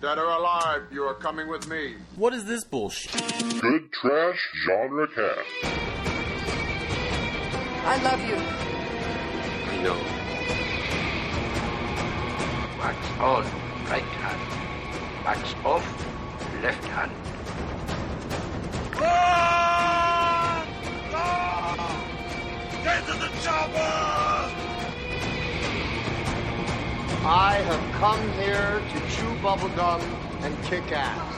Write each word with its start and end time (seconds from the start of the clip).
Dead 0.00 0.16
or 0.16 0.30
alive, 0.30 0.82
you 0.92 1.02
are 1.02 1.14
coming 1.14 1.48
with 1.48 1.68
me. 1.68 1.96
What 2.14 2.32
is 2.32 2.44
this 2.44 2.62
bullshit? 2.62 3.20
Good 3.60 3.90
Trash 3.90 4.48
Genre 4.64 5.08
Cast. 5.08 5.48
I 7.84 8.00
love 8.04 8.20
you. 8.20 8.36
I 9.66 9.82
know. 9.82 9.98
Wax 12.78 13.10
on, 13.18 13.44
right 13.90 14.02
hand. 14.02 15.24
Wax 15.24 15.54
off, 15.64 16.62
left 16.62 16.84
hand. 16.84 17.10
I 27.30 27.56
have 27.56 27.92
come 28.00 28.22
here 28.40 28.80
to 28.80 29.00
chew 29.10 29.28
bubblegum 29.42 30.00
and 30.44 30.64
kick 30.64 30.90
ass. 30.92 31.37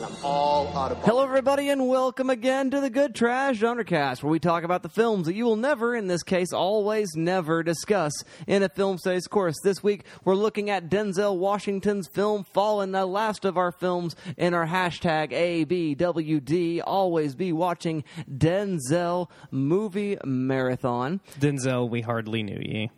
And 0.00 0.14
I'm 0.14 0.24
all 0.24 0.66
out 0.78 0.92
of 0.92 0.98
Hello, 1.04 1.22
everybody, 1.22 1.68
and 1.68 1.86
welcome 1.86 2.30
again 2.30 2.70
to 2.70 2.80
the 2.80 2.88
Good 2.88 3.14
Trash 3.14 3.60
Undercast, 3.60 4.22
where 4.22 4.30
we 4.30 4.38
talk 4.38 4.64
about 4.64 4.82
the 4.82 4.88
films 4.88 5.26
that 5.26 5.34
you 5.34 5.44
will 5.44 5.56
never, 5.56 5.94
in 5.94 6.06
this 6.06 6.22
case, 6.22 6.54
always 6.54 7.10
never 7.16 7.62
discuss 7.62 8.12
in 8.46 8.62
a 8.62 8.70
film 8.70 8.96
studies 8.96 9.26
course. 9.26 9.56
This 9.62 9.82
week, 9.82 10.04
we're 10.24 10.36
looking 10.36 10.70
at 10.70 10.88
Denzel 10.88 11.36
Washington's 11.36 12.08
film 12.08 12.44
Fallen, 12.44 12.92
the 12.92 13.04
last 13.04 13.44
of 13.44 13.58
our 13.58 13.72
films 13.72 14.16
in 14.38 14.54
our 14.54 14.66
hashtag 14.66 15.32
ABWD. 15.32 16.80
Always 16.86 17.34
be 17.34 17.52
watching 17.52 18.02
Denzel 18.26 19.28
Movie 19.50 20.16
Marathon. 20.24 21.20
Denzel, 21.38 21.90
we 21.90 22.00
hardly 22.00 22.42
knew 22.42 22.58
ye. 22.58 22.90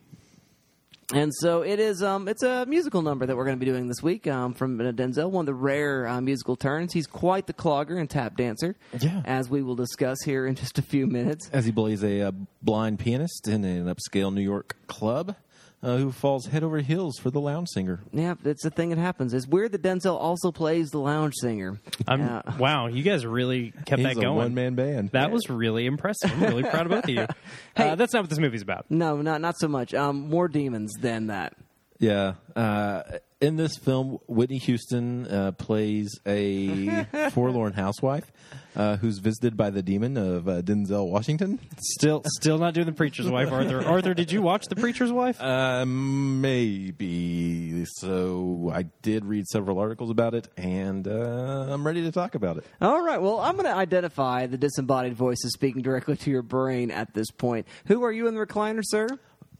And 1.12 1.32
so 1.34 1.62
it 1.62 1.78
is. 1.78 2.02
Um, 2.02 2.26
it's 2.28 2.42
a 2.42 2.64
musical 2.66 3.02
number 3.02 3.26
that 3.26 3.36
we're 3.36 3.44
going 3.44 3.58
to 3.58 3.64
be 3.64 3.70
doing 3.70 3.88
this 3.88 4.02
week 4.02 4.26
um, 4.26 4.54
from 4.54 4.78
Denzel. 4.78 5.30
One 5.30 5.42
of 5.42 5.46
the 5.46 5.54
rare 5.54 6.06
uh, 6.06 6.20
musical 6.20 6.56
turns. 6.56 6.92
He's 6.92 7.06
quite 7.06 7.46
the 7.46 7.52
clogger 7.52 7.98
and 7.98 8.08
tap 8.08 8.36
dancer. 8.36 8.76
Yeah. 8.98 9.22
as 9.24 9.48
we 9.50 9.62
will 9.62 9.74
discuss 9.76 10.18
here 10.24 10.46
in 10.46 10.54
just 10.54 10.78
a 10.78 10.82
few 10.82 11.06
minutes. 11.06 11.50
As 11.52 11.64
he 11.64 11.72
plays 11.72 12.02
a, 12.02 12.22
uh 12.22 12.32
blind 12.62 12.98
pianist 12.98 13.48
in 13.48 13.64
an 13.64 13.92
upscale 13.92 14.32
New 14.32 14.40
York 14.42 14.76
club 14.86 15.34
uh, 15.82 15.96
who 15.96 16.12
falls 16.12 16.46
head 16.46 16.62
over 16.62 16.78
heels 16.78 17.18
for 17.18 17.30
the 17.30 17.40
lounge 17.40 17.68
singer. 17.74 18.00
Yeah, 18.12 18.34
that's 18.42 18.62
the 18.62 18.70
thing 18.70 18.90
that 18.90 18.98
happens. 18.98 19.34
It's 19.34 19.46
weird 19.46 19.72
that 19.72 19.82
Denzel 19.82 20.18
also 20.20 20.52
plays 20.52 20.90
the 20.90 20.98
lounge 21.00 21.34
singer. 21.40 21.80
I'm, 22.06 22.22
Uh, 22.22 22.42
wow, 22.58 22.86
you 22.86 23.02
guys 23.02 23.26
really 23.26 23.72
kept 23.86 24.00
He's 24.00 24.08
that 24.14 24.16
a 24.16 24.20
going. 24.20 24.36
one 24.36 24.54
man 24.54 24.74
band. 24.74 25.10
That 25.10 25.30
was 25.30 25.50
really 25.50 25.86
impressive. 25.86 26.32
I'm 26.32 26.40
really 26.42 26.62
proud 26.62 26.86
of 26.86 26.92
both 26.92 27.04
of 27.04 27.10
you. 27.10 27.26
uh, 27.76 27.94
that's 27.96 28.12
not 28.12 28.22
what 28.22 28.30
this 28.30 28.38
movie's 28.38 28.62
about. 28.62 28.86
no, 28.90 29.20
not 29.22 29.40
not 29.40 29.56
so 29.58 29.68
much. 29.68 29.92
Um, 29.94 30.28
more 30.30 30.48
demons 30.48 30.92
than 31.00 31.26
that. 31.26 31.54
Yeah. 31.98 32.34
Uh, 32.56 33.02
in 33.42 33.56
this 33.56 33.76
film, 33.76 34.18
Whitney 34.28 34.58
Houston 34.58 35.26
uh, 35.26 35.52
plays 35.52 36.20
a 36.24 37.04
forlorn 37.32 37.72
housewife 37.72 38.30
uh, 38.76 38.96
who's 38.96 39.18
visited 39.18 39.56
by 39.56 39.70
the 39.70 39.82
demon 39.82 40.16
of 40.16 40.48
uh, 40.48 40.62
Denzel 40.62 41.08
Washington. 41.08 41.58
Still, 41.78 42.22
still 42.38 42.58
not 42.58 42.72
doing 42.72 42.86
the 42.86 42.92
preacher's 42.92 43.28
wife, 43.28 43.50
Arthur. 43.50 43.80
Arthur, 43.86 44.14
did 44.14 44.30
you 44.30 44.42
watch 44.42 44.66
the 44.66 44.76
preacher's 44.76 45.10
wife? 45.10 45.42
Uh, 45.42 45.84
maybe. 45.84 47.84
So 47.96 48.70
I 48.72 48.84
did 49.02 49.24
read 49.24 49.48
several 49.48 49.80
articles 49.80 50.10
about 50.10 50.34
it, 50.34 50.48
and 50.56 51.08
uh, 51.08 51.66
I'm 51.68 51.84
ready 51.84 52.02
to 52.02 52.12
talk 52.12 52.36
about 52.36 52.58
it. 52.58 52.64
All 52.80 53.02
right. 53.02 53.20
Well, 53.20 53.40
I'm 53.40 53.56
going 53.56 53.66
to 53.66 53.74
identify 53.74 54.46
the 54.46 54.56
disembodied 54.56 55.14
voices 55.14 55.52
speaking 55.52 55.82
directly 55.82 56.16
to 56.16 56.30
your 56.30 56.42
brain 56.42 56.92
at 56.92 57.12
this 57.12 57.30
point. 57.32 57.66
Who 57.86 58.04
are 58.04 58.12
you 58.12 58.28
in 58.28 58.34
the 58.34 58.46
recliner, 58.46 58.82
sir? 58.84 59.08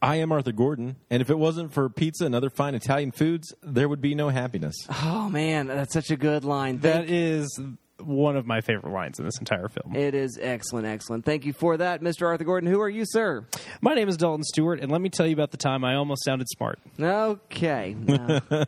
I 0.03 0.17
am 0.17 0.33
Arthur 0.33 0.50
Gordon, 0.50 0.97
and 1.11 1.22
if 1.22 1.31
it 1.31 1.39
wasn't 1.39 1.72
for 1.72 1.89
pizza 1.89 2.27
and 2.27 2.34
other 2.34 2.50
fine 2.50 2.75
Italian 2.75 3.12
foods, 3.12 3.55
there 3.62 3.89
would 3.89 4.00
be 4.00 4.17
no 4.17 4.31
happiness. 4.31 4.75
Oh 5.05 5.28
man, 5.31 5.69
that's 5.69 5.92
such 5.95 6.11
a 6.11 6.17
good 6.17 6.45
line. 6.45 6.81
Thank 6.81 7.06
that 7.06 7.14
is 7.14 7.61
one 8.00 8.36
of 8.36 8.45
my 8.45 8.61
favorite 8.61 8.92
lines 8.92 9.20
in 9.20 9.25
this 9.25 9.39
entire 9.39 9.69
film. 9.69 9.95
It 9.95 10.14
is 10.14 10.39
excellent, 10.42 10.89
excellent. 10.89 11.24
Thank 11.24 11.45
you 11.46 11.52
for 11.52 11.77
that, 11.77 12.01
Mr. 12.02 12.27
Arthur 12.27 12.42
Gordon. 12.42 12.68
Who 12.68 12.80
are 12.80 12.89
you, 12.89 13.05
sir? 13.07 13.46
My 13.80 13.95
name 13.95 14.08
is 14.08 14.17
Dalton 14.17 14.42
Stewart, 14.42 14.80
and 14.80 14.90
let 14.90 15.01
me 15.01 15.08
tell 15.08 15.27
you 15.27 15.35
about 15.35 15.52
the 15.52 15.57
time 15.57 15.85
I 15.85 15.95
almost 15.95 16.24
sounded 16.24 16.48
smart. 16.48 16.80
Okay. 17.01 17.95
Now, 17.96 18.40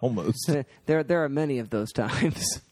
Almost. 0.00 0.50
there, 0.86 1.02
there 1.02 1.22
are 1.22 1.28
many 1.28 1.58
of 1.58 1.68
those 1.68 1.92
times. 1.92 2.62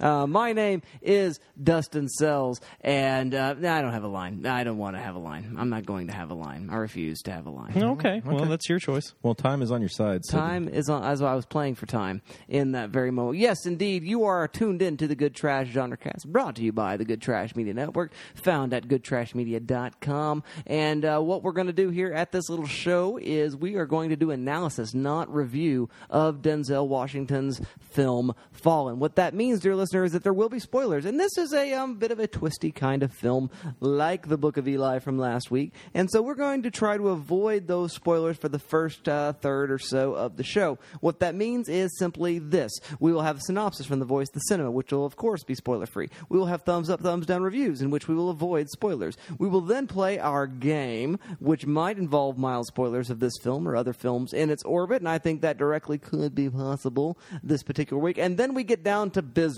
Uh, 0.00 0.26
my 0.26 0.52
name 0.52 0.82
is 1.00 1.40
Dustin 1.62 2.08
Sells, 2.08 2.60
and 2.80 3.34
uh, 3.34 3.54
nah, 3.54 3.76
I 3.76 3.82
don't 3.82 3.92
have 3.92 4.04
a 4.04 4.08
line. 4.08 4.46
I 4.46 4.64
don't 4.64 4.78
want 4.78 4.96
to 4.96 5.02
have 5.02 5.14
a 5.14 5.18
line. 5.18 5.56
I'm 5.58 5.70
not 5.70 5.86
going 5.86 6.08
to 6.08 6.12
have 6.12 6.30
a 6.30 6.34
line. 6.34 6.68
I 6.70 6.76
refuse 6.76 7.20
to 7.22 7.32
have 7.32 7.46
a 7.46 7.50
line. 7.50 7.72
Okay, 7.76 8.22
well, 8.24 8.44
that's 8.46 8.68
your 8.68 8.78
choice. 8.78 9.14
Well, 9.22 9.34
time 9.34 9.62
is 9.62 9.70
on 9.70 9.80
your 9.80 9.88
side. 9.88 10.24
So 10.24 10.38
Time 10.38 10.68
is 10.68 10.88
on, 10.88 11.04
as 11.04 11.22
I 11.22 11.34
was 11.34 11.46
playing 11.46 11.74
for 11.76 11.86
time 11.86 12.22
in 12.48 12.72
that 12.72 12.90
very 12.90 13.10
moment. 13.10 13.38
Yes, 13.38 13.66
indeed, 13.66 14.04
you 14.04 14.24
are 14.24 14.48
tuned 14.48 14.82
in 14.82 14.96
to 14.98 15.06
the 15.06 15.14
Good 15.14 15.34
Trash 15.34 15.68
Genre 15.68 15.96
Cast, 15.96 16.30
brought 16.30 16.56
to 16.56 16.62
you 16.62 16.72
by 16.72 16.96
the 16.96 17.04
Good 17.04 17.22
Trash 17.22 17.54
Media 17.54 17.74
Network, 17.74 18.12
found 18.34 18.72
at 18.74 18.88
goodtrashmedia.com. 18.88 20.42
And 20.66 21.04
uh, 21.04 21.20
what 21.20 21.42
we're 21.42 21.52
going 21.52 21.66
to 21.66 21.72
do 21.72 21.90
here 21.90 22.12
at 22.12 22.32
this 22.32 22.48
little 22.48 22.66
show 22.66 23.18
is 23.20 23.56
we 23.56 23.76
are 23.76 23.86
going 23.86 24.10
to 24.10 24.16
do 24.16 24.30
analysis, 24.30 24.94
not 24.94 25.32
review, 25.32 25.88
of 26.10 26.42
Denzel 26.42 26.86
Washington's 26.86 27.60
film 27.80 28.34
Fallen. 28.52 28.98
What 28.98 29.16
that 29.16 29.34
means, 29.34 29.60
dear 29.62 29.76
listener, 29.76 30.04
is 30.04 30.12
that 30.12 30.24
there 30.24 30.32
will 30.32 30.48
be 30.48 30.58
spoilers. 30.58 31.04
And 31.04 31.18
this 31.18 31.38
is 31.38 31.54
a 31.54 31.72
um, 31.74 31.94
bit 31.94 32.10
of 32.10 32.18
a 32.18 32.26
twisty 32.26 32.72
kind 32.72 33.02
of 33.02 33.12
film, 33.12 33.48
like 33.80 34.28
the 34.28 34.36
Book 34.36 34.56
of 34.56 34.66
Eli 34.66 34.98
from 34.98 35.18
last 35.18 35.50
week. 35.50 35.72
And 35.94 36.10
so 36.10 36.20
we're 36.20 36.34
going 36.34 36.64
to 36.64 36.70
try 36.70 36.96
to 36.96 37.10
avoid 37.10 37.68
those 37.68 37.92
spoilers 37.92 38.36
for 38.36 38.48
the 38.48 38.58
first 38.58 39.08
uh, 39.08 39.34
third 39.34 39.70
or 39.70 39.78
so 39.78 40.14
of 40.14 40.36
the 40.36 40.42
show. 40.42 40.78
What 41.00 41.20
that 41.20 41.36
means 41.36 41.68
is 41.68 41.96
simply 41.98 42.40
this 42.40 42.72
we 42.98 43.12
will 43.12 43.22
have 43.22 43.36
a 43.36 43.40
synopsis 43.40 43.86
from 43.86 44.00
the 44.00 44.04
voice 44.04 44.28
of 44.28 44.34
the 44.34 44.40
cinema, 44.40 44.70
which 44.70 44.92
will, 44.92 45.06
of 45.06 45.14
course, 45.14 45.44
be 45.44 45.54
spoiler 45.54 45.86
free. 45.86 46.08
We 46.28 46.38
will 46.38 46.46
have 46.46 46.62
thumbs 46.62 46.90
up, 46.90 47.00
thumbs 47.00 47.26
down 47.26 47.42
reviews, 47.42 47.82
in 47.82 47.90
which 47.90 48.08
we 48.08 48.14
will 48.14 48.30
avoid 48.30 48.68
spoilers. 48.68 49.16
We 49.38 49.48
will 49.48 49.60
then 49.60 49.86
play 49.86 50.18
our 50.18 50.48
game, 50.48 51.18
which 51.38 51.66
might 51.66 51.98
involve 51.98 52.36
mild 52.36 52.66
spoilers 52.66 53.10
of 53.10 53.20
this 53.20 53.34
film 53.40 53.68
or 53.68 53.76
other 53.76 53.92
films 53.92 54.32
in 54.32 54.50
its 54.50 54.64
orbit, 54.64 55.00
and 55.00 55.08
I 55.08 55.18
think 55.18 55.40
that 55.42 55.56
directly 55.56 55.98
could 55.98 56.34
be 56.34 56.50
possible 56.50 57.16
this 57.44 57.62
particular 57.62 58.02
week. 58.02 58.18
And 58.18 58.36
then 58.36 58.54
we 58.54 58.64
get 58.64 58.82
down 58.82 59.12
to 59.12 59.22
business. 59.22 59.51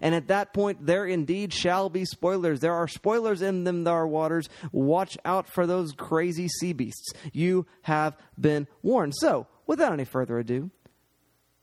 And 0.00 0.14
at 0.14 0.28
that 0.28 0.52
point, 0.52 0.86
there 0.86 1.06
indeed 1.06 1.52
shall 1.52 1.88
be 1.88 2.04
spoilers. 2.04 2.60
There 2.60 2.74
are 2.74 2.88
spoilers 2.88 3.42
in 3.42 3.64
them, 3.64 3.84
there 3.84 3.94
are 3.94 4.06
waters. 4.06 4.48
Watch 4.72 5.18
out 5.24 5.48
for 5.48 5.66
those 5.66 5.92
crazy 5.92 6.48
sea 6.48 6.72
beasts. 6.72 7.12
You 7.32 7.66
have 7.82 8.16
been 8.38 8.66
warned. 8.82 9.14
So, 9.16 9.46
without 9.66 9.92
any 9.92 10.04
further 10.04 10.38
ado, 10.38 10.70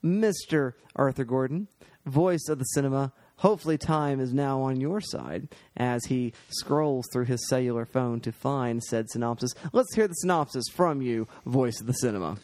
Mr. 0.04 0.74
Arthur 0.96 1.26
Gordon, 1.26 1.68
voice 2.06 2.48
of 2.50 2.60
the 2.60 2.66
cinema. 2.66 3.14
Hopefully, 3.38 3.78
time 3.78 4.20
is 4.20 4.34
now 4.34 4.62
on 4.62 4.80
your 4.80 5.02
side 5.02 5.48
as 5.76 6.06
he 6.06 6.34
scrolls 6.50 7.08
through 7.12 7.26
his 7.26 7.48
cellular 7.50 7.86
phone 7.86 8.20
to 8.22 8.32
find 8.32 8.84
said 8.84 9.10
synopsis. 9.10 9.54
Let's 9.74 9.96
hear 9.96 10.08
the 10.08 10.14
synopsis 10.14 10.66
from 10.72 11.02
you, 11.02 11.28
voice 11.46 11.80
of 11.82 11.88
the 11.88 11.94
cinema. 11.94 12.38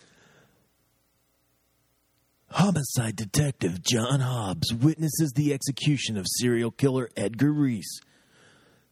Homicide 2.49 3.15
detective 3.15 3.81
John 3.83 4.21
Hobbs 4.21 4.73
witnesses 4.73 5.33
the 5.35 5.53
execution 5.53 6.17
of 6.17 6.25
serial 6.27 6.71
killer 6.71 7.09
Edgar 7.17 7.51
Reese. 7.51 7.99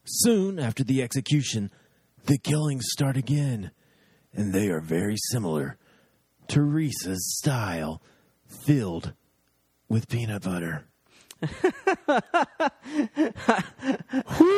Soon 0.04 0.60
after 0.60 0.84
the 0.84 1.02
execution, 1.02 1.72
the 2.26 2.38
killings 2.38 2.86
start 2.90 3.16
again, 3.18 3.72
and 4.34 4.54
they 4.54 4.68
are 4.70 4.82
very 4.82 5.16
similar 5.32 5.78
to 6.50 6.62
Reese's 6.62 7.38
style, 7.38 8.02
filled 8.46 9.14
with 9.90 10.08
peanut 10.10 10.44
butter. 10.44 10.84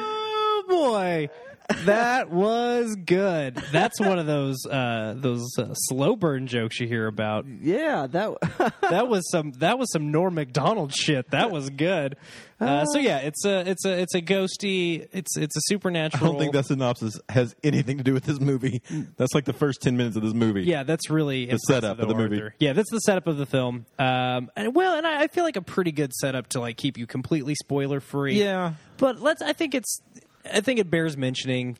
Oh 0.00 0.64
boy, 0.68 1.28
that 1.84 2.30
was 2.30 2.96
good. 2.96 3.56
That's 3.72 4.00
one 4.00 4.18
of 4.18 4.26
those 4.26 4.64
uh, 4.66 5.14
those 5.16 5.46
uh, 5.58 5.74
slow 5.74 6.16
burn 6.16 6.46
jokes 6.46 6.80
you 6.80 6.88
hear 6.88 7.06
about. 7.06 7.44
Yeah, 7.46 8.06
that 8.08 8.74
That 8.90 9.08
was 9.08 9.28
some 9.30 9.52
that 9.58 9.78
was 9.78 9.90
some 9.92 10.10
Norm 10.10 10.34
Macdonald 10.34 10.94
shit. 10.94 11.30
That 11.30 11.50
was 11.50 11.70
good. 11.70 12.16
Uh, 12.60 12.84
so 12.86 12.98
yeah, 12.98 13.18
it's 13.18 13.44
a 13.44 13.68
it's 13.68 13.84
a 13.84 14.00
it's 14.00 14.14
a 14.14 14.22
ghosty. 14.22 15.06
It's 15.12 15.36
it's 15.36 15.56
a 15.56 15.60
supernatural. 15.64 16.24
I 16.24 16.32
don't 16.32 16.40
think 16.40 16.52
that 16.54 16.66
synopsis 16.66 17.20
has 17.28 17.54
anything 17.62 17.98
to 17.98 18.04
do 18.04 18.14
with 18.14 18.24
this 18.24 18.40
movie. 18.40 18.82
That's 19.16 19.34
like 19.34 19.44
the 19.44 19.52
first 19.52 19.80
10 19.82 19.96
minutes 19.96 20.16
of 20.16 20.22
this 20.22 20.34
movie. 20.34 20.62
Yeah, 20.64 20.82
that's 20.82 21.08
really 21.10 21.44
The 21.46 21.52
impressive, 21.52 21.82
setup 21.84 21.98
of 22.00 22.08
though, 22.08 22.14
the 22.14 22.28
movie. 22.28 22.42
Yeah, 22.58 22.72
that's 22.72 22.90
the 22.90 22.98
setup 23.00 23.26
of 23.28 23.36
the 23.36 23.46
film. 23.46 23.86
Um, 23.98 24.50
and 24.56 24.74
well, 24.74 24.96
and 24.96 25.06
I, 25.06 25.22
I 25.22 25.26
feel 25.28 25.44
like 25.44 25.56
a 25.56 25.62
pretty 25.62 25.92
good 25.92 26.12
setup 26.14 26.48
to 26.50 26.60
like 26.60 26.76
keep 26.76 26.98
you 26.98 27.06
completely 27.06 27.54
spoiler 27.54 28.00
free. 28.00 28.40
Yeah. 28.42 28.72
but 28.96 29.20
let's. 29.20 29.42
I 29.42 29.52
think 29.52 29.74
it's. 29.74 30.00
I 30.52 30.60
think 30.60 30.78
it 30.80 30.90
bears 30.90 31.16
mentioning. 31.16 31.78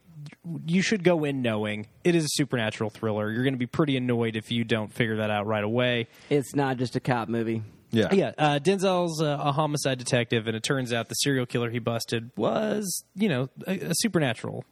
You 0.67 0.83
should 0.83 1.05
go 1.05 1.25
in 1.25 1.43
knowing 1.43 1.89
it 2.05 2.15
is 2.15 2.25
a 2.25 2.29
supernatural 2.31 2.91
thriller. 2.91 3.31
You're 3.31 3.43
going 3.45 3.55
to 3.55 3.59
be 3.59 3.67
pretty 3.67 3.97
annoyed 3.97 4.37
if 4.37 4.51
you 4.51 4.65
don't 4.65 4.93
figure 4.93 5.17
that 5.17 5.31
out 5.31 5.47
right 5.47 5.65
away. 5.65 6.09
it's 6.31 6.55
not 6.55 6.77
just 6.79 6.97
a 6.97 7.01
cop 7.01 7.29
movie. 7.29 7.63
Yeah. 7.91 8.09
Yeah, 8.13 8.33
uh, 8.37 8.59
Denzel's 8.59 9.23
uh, 9.23 9.39
a 9.41 9.53
homicide 9.53 9.99
detective, 9.99 10.47
and 10.47 10.55
it 10.55 10.63
turns 10.63 10.93
out 10.93 11.09
the 11.09 11.15
serial 11.15 11.47
killer 11.47 11.71
he 11.71 11.79
busted 11.79 12.31
was, 12.37 13.05
you 13.15 13.31
know, 13.31 13.49
a, 13.67 13.79
a 13.79 13.95
supernatural 13.95 14.65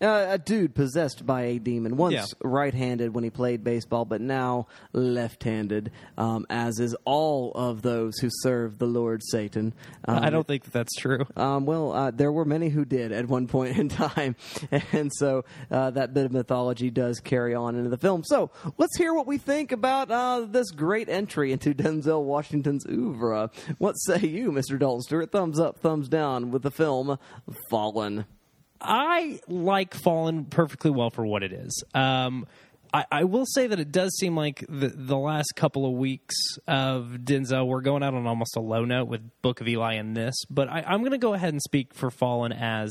Uh, 0.00 0.26
a 0.30 0.38
dude 0.38 0.74
possessed 0.74 1.26
by 1.26 1.42
a 1.42 1.58
demon. 1.58 1.96
Once 1.96 2.14
Yeah. 2.14 2.24
right-handed 2.42 3.14
when 3.14 3.22
he 3.24 3.30
played 3.30 3.62
baseball, 3.62 4.04
but 4.06 4.20
now 4.20 4.66
left-handed, 4.94 5.90
um, 6.16 6.46
as 6.48 6.78
is 6.80 6.96
all 7.04 7.52
of 7.54 7.82
those 7.82 8.16
who 8.18 8.28
serve 8.42 8.78
the 8.78 8.86
Lord 8.86 9.20
Satan. 9.22 9.74
Um, 10.08 10.22
I 10.22 10.30
don't 10.30 10.46
think 10.46 10.64
that 10.64 10.72
that's 10.72 10.94
true. 10.96 11.26
Um, 11.36 11.66
well, 11.66 11.92
uh, 11.92 12.10
there 12.10 12.32
were 12.32 12.44
many 12.44 12.68
who 12.70 12.84
did 12.84 13.12
at 13.12 13.28
one 13.28 13.46
point 13.46 13.76
in 13.78 13.88
time, 13.90 14.36
and 14.92 15.10
so 15.14 15.44
uh, 15.70 15.90
that 15.90 16.14
bit 16.14 16.24
of 16.24 16.32
mythology 16.32 16.90
does 16.90 17.20
carry 17.20 17.54
on 17.54 17.76
into 17.76 17.90
the 17.90 17.98
film. 17.98 18.22
So 18.24 18.50
let's 18.78 18.96
hear 18.96 19.12
what 19.12 19.26
we 19.26 19.36
think 19.38 19.72
about 19.72 20.10
uh, 20.10 20.46
this 20.48 20.70
great 20.70 21.08
entry 21.08 21.52
into 21.52 21.74
Denzel 21.74 22.22
Washington's 22.24 22.86
oeuvre. 22.86 23.50
What 23.78 23.94
say 23.94 24.20
you, 24.20 24.50
Mr. 24.50 24.78
Dalton 24.78 25.02
Stewart? 25.02 25.30
Thumbs 25.32 25.60
up, 25.60 25.78
thumbs 25.80 26.08
down 26.08 26.50
with 26.50 26.62
the 26.62 26.70
film 26.70 27.18
Fallen. 27.70 28.24
I 28.80 29.40
like 29.48 29.94
Fallen 29.94 30.44
perfectly 30.46 30.90
well 30.90 31.10
for 31.10 31.24
what 31.26 31.42
it 31.42 31.52
is. 31.52 31.84
Um, 31.94 32.46
I, 32.92 33.04
I 33.10 33.24
will 33.24 33.46
say 33.46 33.66
that 33.66 33.78
it 33.78 33.92
does 33.92 34.16
seem 34.18 34.36
like 34.36 34.64
the 34.68 34.88
the 34.88 35.16
last 35.16 35.52
couple 35.54 35.86
of 35.86 35.92
weeks 35.92 36.34
of 36.66 37.18
Denzel 37.22 37.66
we're 37.66 37.82
going 37.82 38.02
out 38.02 38.14
on 38.14 38.26
almost 38.26 38.56
a 38.56 38.60
low 38.60 38.84
note 38.84 39.08
with 39.08 39.20
Book 39.42 39.60
of 39.60 39.68
Eli 39.68 39.94
and 39.94 40.16
this, 40.16 40.34
but 40.50 40.68
I, 40.68 40.82
I'm 40.86 41.00
going 41.00 41.12
to 41.12 41.18
go 41.18 41.34
ahead 41.34 41.52
and 41.52 41.62
speak 41.62 41.94
for 41.94 42.10
Fallen 42.10 42.52
as 42.52 42.90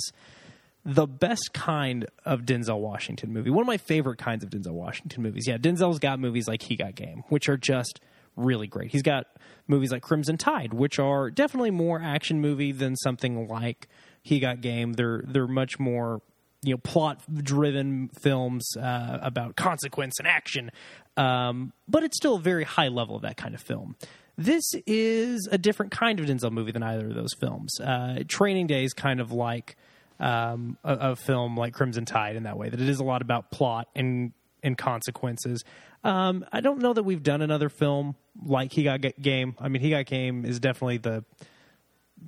the 0.85 1.05
best 1.05 1.51
kind 1.53 2.07
of 2.23 2.41
Denzel 2.41 2.79
Washington 2.79 3.33
movie. 3.33 3.49
One 3.49 3.61
of 3.61 3.67
my 3.67 3.77
favorite 3.77 4.17
kinds 4.17 4.43
of 4.43 4.49
Denzel 4.49 4.71
Washington 4.71 5.21
movies. 5.21 5.45
Yeah, 5.47 5.57
Denzel's 5.57 5.99
got 5.99 6.19
movies 6.19 6.47
like 6.47 6.61
He 6.61 6.75
Got 6.77 6.95
Game, 6.95 7.23
which 7.27 7.49
are 7.49 7.57
just 7.57 7.99
really 8.37 8.67
great. 8.67 8.91
He's 8.91 9.01
got 9.01 9.27
movies 9.67 9.91
like 9.91 10.01
Crimson 10.01 10.37
Tide, 10.37 10.73
which 10.73 10.97
are 10.97 11.29
definitely 11.29 11.71
more 11.71 12.01
action 12.01 12.39
movie 12.39 12.71
than 12.71 12.95
something 12.95 13.47
like 13.47 13.89
He 14.21 14.39
Got 14.39 14.61
Game. 14.61 14.93
They're 14.93 15.23
they're 15.25 15.47
much 15.47 15.79
more 15.79 16.21
you 16.61 16.73
know 16.73 16.77
plot 16.77 17.21
driven 17.43 18.09
films 18.19 18.75
uh, 18.77 19.19
about 19.21 19.55
consequence 19.55 20.19
and 20.19 20.27
action, 20.27 20.71
um, 21.17 21.73
but 21.87 22.03
it's 22.03 22.17
still 22.17 22.35
a 22.35 22.39
very 22.39 22.63
high 22.63 22.89
level 22.89 23.15
of 23.15 23.21
that 23.23 23.37
kind 23.37 23.55
of 23.55 23.61
film. 23.61 23.95
This 24.37 24.63
is 24.87 25.49
a 25.51 25.57
different 25.57 25.91
kind 25.91 26.19
of 26.19 26.25
Denzel 26.25 26.51
movie 26.51 26.71
than 26.71 26.83
either 26.83 27.07
of 27.07 27.15
those 27.15 27.33
films. 27.33 27.77
Uh, 27.81 28.23
Training 28.27 28.67
Day 28.67 28.85
is 28.85 28.93
kind 28.93 29.19
of 29.19 29.33
like 29.33 29.75
um, 30.19 30.77
a, 30.83 31.11
a 31.11 31.15
film 31.15 31.57
like 31.57 31.73
Crimson 31.73 32.05
Tide 32.05 32.35
in 32.35 32.43
that 32.43 32.57
way, 32.57 32.69
that 32.69 32.79
it 32.79 32.87
is 32.89 32.99
a 32.99 33.03
lot 33.03 33.21
about 33.21 33.51
plot 33.51 33.87
and 33.95 34.31
and 34.63 34.77
consequences. 34.77 35.63
Um, 36.03 36.45
I 36.51 36.61
don't 36.61 36.79
know 36.79 36.93
that 36.93 37.03
we've 37.03 37.23
done 37.23 37.41
another 37.41 37.69
film 37.69 38.15
like 38.45 38.71
He 38.71 38.83
Got 38.83 39.01
Game. 39.21 39.55
I 39.59 39.67
mean, 39.67 39.81
He 39.81 39.89
Got 39.89 40.05
Game 40.05 40.45
is 40.45 40.59
definitely 40.59 40.97
the 40.97 41.23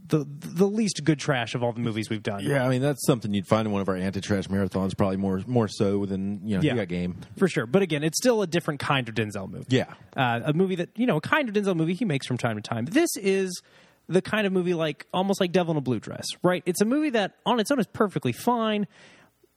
the 0.08 0.26
the 0.28 0.68
least 0.68 1.02
good 1.04 1.20
trash 1.20 1.56
of 1.56 1.64
all 1.64 1.72
the 1.72 1.80
movies 1.80 2.10
we've 2.10 2.24
done. 2.24 2.44
Yeah, 2.44 2.66
I 2.66 2.70
mean 2.70 2.82
that's 2.82 3.06
something 3.06 3.34
you'd 3.34 3.48
find 3.48 3.66
in 3.66 3.72
one 3.72 3.82
of 3.82 3.88
our 3.90 3.96
anti-trash 3.96 4.48
marathons, 4.48 4.96
probably 4.98 5.18
more 5.18 5.42
more 5.48 5.68
so 5.68 6.06
than 6.06 6.42
you 6.48 6.58
know 6.58 6.62
Yeah. 6.62 6.74
you 6.74 6.80
got 6.80 6.88
game. 6.90 7.18
for 7.38 7.48
sure. 7.48 7.66
But 7.66 7.82
again, 7.82 8.04
it's 8.04 8.18
still 8.18 8.42
a 8.42 8.48
different 8.48 8.80
kind 8.80 9.08
of 9.08 9.16
Denzel 9.16 9.50
movie. 9.50 9.66
Yeah. 9.70 9.94
uh, 10.18 10.42
a 10.46 10.54
movie 10.54 10.76
that 10.76 10.90
you 10.98 11.06
know, 11.06 11.18
a 11.18 11.22
kind 11.22 11.48
of 11.50 11.56
Denzel 11.56 11.76
movie 11.76 11.94
he 11.94 12.06
makes 12.06 12.28
from 12.28 12.38
time 12.38 12.56
to 12.58 12.62
time. 12.62 12.86
This 12.86 13.10
is 13.18 13.62
the 14.10 14.22
kind 14.22 14.46
of 14.46 14.52
movie 14.52 14.74
like 14.74 15.06
almost 15.14 15.40
like 15.40 15.52
Devil 15.54 15.72
in 15.72 15.78
a 15.78 15.82
Blue 15.82 16.00
Dress, 16.00 16.26
right? 16.44 16.64
It's 16.66 16.82
a 16.82 16.86
movie 16.86 17.12
that 17.12 17.36
on 17.46 17.60
its 17.62 17.72
own 17.72 17.80
is 17.80 17.88
perfectly 17.88 18.34
fine, 18.34 18.88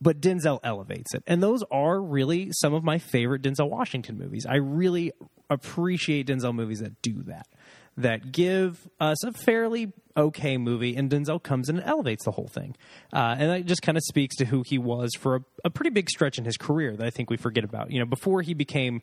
but 0.01 0.21
Denzel 0.21 0.61
elevates 0.63 1.15
it, 1.15 1.25
and 1.27 1.43
those 1.43 1.65
are 1.73 2.01
really 2.01 2.51
some 2.53 2.75
of 2.75 2.85
my 2.85 2.99
favorite 2.99 3.43
Denzel 3.43 3.69
Washington 3.69 4.19
movies. 4.19 4.47
I 4.47 4.57
really 4.57 5.13
appreciate 5.51 6.27
Denzel 6.29 6.55
movies 6.55 6.81
that 6.81 7.01
do 7.03 7.23
that. 7.25 7.47
That 7.96 8.32
give 8.32 8.88
us 8.99 9.23
a 9.23 9.32
fairly 9.32 9.93
okay 10.17 10.56
movie, 10.56 10.96
and 10.96 11.11
Denzel 11.11 11.43
comes 11.43 11.69
in 11.69 11.79
and 11.79 11.87
elevates 11.87 12.25
the 12.25 12.32
whole 12.32 12.49
thing. 12.49 12.75
Uh, 13.12 13.37
and 13.38 13.50
that 13.50 13.67
just 13.67 13.82
kind 13.82 13.96
of 13.96 14.02
speaks 14.05 14.35
to 14.37 14.44
who 14.44 14.62
he 14.67 14.79
was 14.79 15.12
for 15.19 15.37
a, 15.37 15.41
a 15.67 15.70
pretty 15.70 15.91
big 15.91 16.11
stretch 16.11 16.38
in 16.38 16.44
his 16.44 16.56
career 16.56 16.96
that 16.96 17.06
I 17.06 17.11
think 17.11 17.31
we 17.31 17.37
forget 17.37 17.62
about. 17.62 17.93
You 17.93 18.00
know, 18.00 18.06
before 18.06 18.43
he 18.43 18.52
became 18.52 19.02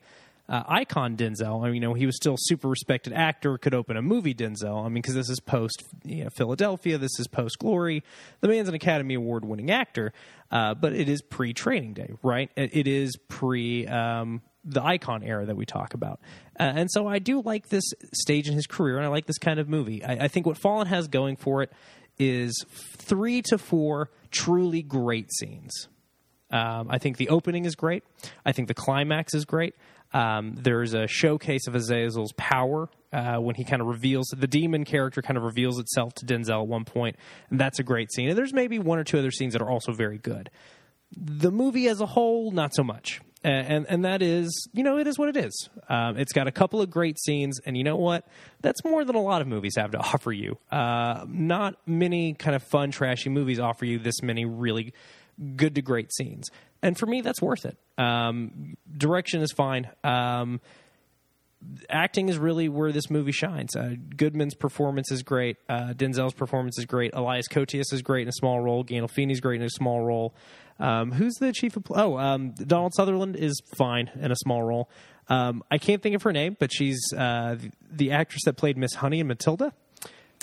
uh, 0.51 0.63
icon 0.67 1.15
Denzel. 1.15 1.63
I 1.63 1.67
mean, 1.67 1.75
you 1.75 1.79
know, 1.79 1.93
he 1.93 2.05
was 2.05 2.17
still 2.17 2.35
super 2.37 2.67
respected 2.67 3.13
actor, 3.13 3.57
could 3.57 3.73
open 3.73 3.95
a 3.95 4.01
movie 4.01 4.33
Denzel. 4.33 4.83
I 4.85 4.89
mean, 4.89 4.95
because 4.95 5.15
this 5.15 5.29
is 5.29 5.39
post 5.39 5.83
you 6.03 6.25
know, 6.25 6.29
Philadelphia, 6.29 6.97
this 6.97 7.19
is 7.19 7.27
post 7.27 7.57
Glory. 7.59 8.03
The 8.41 8.49
man's 8.49 8.67
an 8.67 8.75
Academy 8.75 9.13
Award 9.13 9.45
winning 9.45 9.71
actor, 9.71 10.11
uh, 10.51 10.73
but 10.73 10.93
it 10.93 11.07
is 11.07 11.21
pre 11.21 11.53
Training 11.53 11.93
Day, 11.93 12.11
right? 12.21 12.51
It, 12.57 12.87
is 12.87 13.15
pre 13.29 13.87
um, 13.87 14.41
the 14.63 14.83
icon 14.83 15.23
era 15.23 15.45
that 15.45 15.55
we 15.55 15.65
talk 15.65 15.93
about. 15.93 16.19
Uh, 16.59 16.71
and 16.75 16.89
so 16.91 17.07
I 17.07 17.19
do 17.19 17.41
like 17.41 17.69
this 17.69 17.83
stage 18.13 18.47
in 18.47 18.53
his 18.53 18.67
career, 18.67 18.97
and 18.97 19.05
I 19.05 19.09
like 19.09 19.25
this 19.25 19.37
kind 19.37 19.59
of 19.59 19.67
movie. 19.67 20.03
I, 20.03 20.25
I 20.25 20.27
think 20.27 20.45
what 20.45 20.57
Fallen 20.57 20.87
has 20.87 21.07
going 21.07 21.35
for 21.35 21.63
it 21.63 21.71
is 22.19 22.63
three 22.97 23.41
to 23.43 23.57
four 23.57 24.09
truly 24.29 24.81
great 24.81 25.31
scenes. 25.33 25.87
Um, 26.51 26.87
I 26.89 26.97
think 26.97 27.17
the 27.17 27.29
opening 27.29 27.65
is 27.65 27.75
great. 27.75 28.03
I 28.45 28.51
think 28.51 28.67
the 28.67 28.73
climax 28.73 29.33
is 29.33 29.45
great. 29.45 29.73
Um, 30.13 30.55
there's 30.57 30.93
a 30.93 31.07
showcase 31.07 31.67
of 31.67 31.73
Azazel's 31.73 32.33
power 32.33 32.89
uh, 33.13 33.37
when 33.37 33.55
he 33.55 33.63
kind 33.63 33.81
of 33.81 33.87
reveals 33.87 34.27
the 34.35 34.47
demon 34.47 34.83
character 34.83 35.21
kind 35.21 35.37
of 35.37 35.43
reveals 35.43 35.79
itself 35.79 36.13
to 36.15 36.25
Denzel 36.25 36.61
at 36.61 36.67
one 36.67 36.83
point, 36.83 37.15
and 37.49 37.59
that's 37.59 37.79
a 37.79 37.83
great 37.83 38.11
scene. 38.11 38.29
And 38.29 38.37
there's 38.37 38.53
maybe 38.53 38.77
one 38.77 38.99
or 38.99 39.05
two 39.05 39.17
other 39.17 39.31
scenes 39.31 39.53
that 39.53 39.61
are 39.61 39.69
also 39.69 39.93
very 39.93 40.17
good. 40.17 40.49
The 41.15 41.51
movie 41.51 41.87
as 41.87 42.01
a 42.01 42.05
whole, 42.05 42.51
not 42.51 42.73
so 42.73 42.83
much. 42.83 43.21
And 43.43 43.87
and 43.89 44.05
that 44.05 44.21
is, 44.21 44.67
you 44.71 44.83
know, 44.83 44.99
it 44.99 45.07
is 45.07 45.17
what 45.17 45.29
it 45.29 45.37
is. 45.37 45.69
Um, 45.89 46.17
it's 46.17 46.31
got 46.31 46.47
a 46.47 46.51
couple 46.51 46.79
of 46.79 46.91
great 46.91 47.19
scenes, 47.19 47.59
and 47.65 47.75
you 47.75 47.83
know 47.83 47.95
what? 47.95 48.27
That's 48.61 48.83
more 48.83 49.03
than 49.03 49.15
a 49.15 49.21
lot 49.21 49.41
of 49.41 49.47
movies 49.47 49.73
have 49.77 49.91
to 49.91 49.97
offer 50.13 50.31
you. 50.31 50.57
Uh, 50.71 51.25
not 51.27 51.75
many 51.87 52.33
kind 52.33 52.55
of 52.55 52.61
fun, 52.63 52.91
trashy 52.91 53.29
movies 53.29 53.59
offer 53.59 53.85
you 53.85 53.97
this 53.97 54.21
many 54.21 54.45
really 54.45 54.93
good 55.55 55.75
to 55.75 55.81
great 55.81 56.13
scenes. 56.13 56.49
And 56.83 56.97
for 56.97 57.05
me, 57.05 57.21
that's 57.21 57.41
worth 57.41 57.65
it. 57.65 57.77
Um, 57.97 58.77
direction 58.95 59.41
is 59.41 59.51
fine. 59.51 59.89
Um, 60.03 60.61
acting 61.89 62.29
is 62.29 62.37
really 62.37 62.69
where 62.69 62.91
this 62.91 63.09
movie 63.09 63.31
shines. 63.31 63.75
Uh, 63.75 63.95
Goodman's 64.15 64.55
performance 64.55 65.11
is 65.11 65.23
great. 65.23 65.57
Uh, 65.69 65.93
Denzel's 65.93 66.33
performance 66.33 66.77
is 66.77 66.85
great. 66.85 67.11
Elias 67.13 67.47
Koteas 67.47 67.93
is 67.93 68.01
great 68.01 68.23
in 68.23 68.27
a 68.27 68.33
small 68.33 68.59
role. 68.59 68.83
Gandolfini's 68.83 69.39
great 69.39 69.61
in 69.61 69.65
a 69.65 69.69
small 69.69 70.01
role. 70.01 70.35
Um, 70.79 71.11
who's 71.11 71.35
the 71.35 71.51
chief 71.53 71.77
of? 71.77 71.85
Oh, 71.91 72.17
um, 72.17 72.53
Donald 72.55 72.93
Sutherland 72.95 73.35
is 73.35 73.61
fine 73.75 74.09
in 74.19 74.31
a 74.31 74.35
small 74.35 74.63
role. 74.63 74.89
Um, 75.27 75.63
I 75.69 75.77
can't 75.77 76.01
think 76.01 76.15
of 76.15 76.23
her 76.23 76.33
name, 76.33 76.57
but 76.59 76.73
she's 76.73 76.99
uh, 77.15 77.55
the, 77.59 77.71
the 77.91 78.11
actress 78.11 78.41
that 78.45 78.57
played 78.57 78.77
Miss 78.77 78.95
Honey 78.95 79.19
and 79.19 79.27
Matilda. 79.27 79.73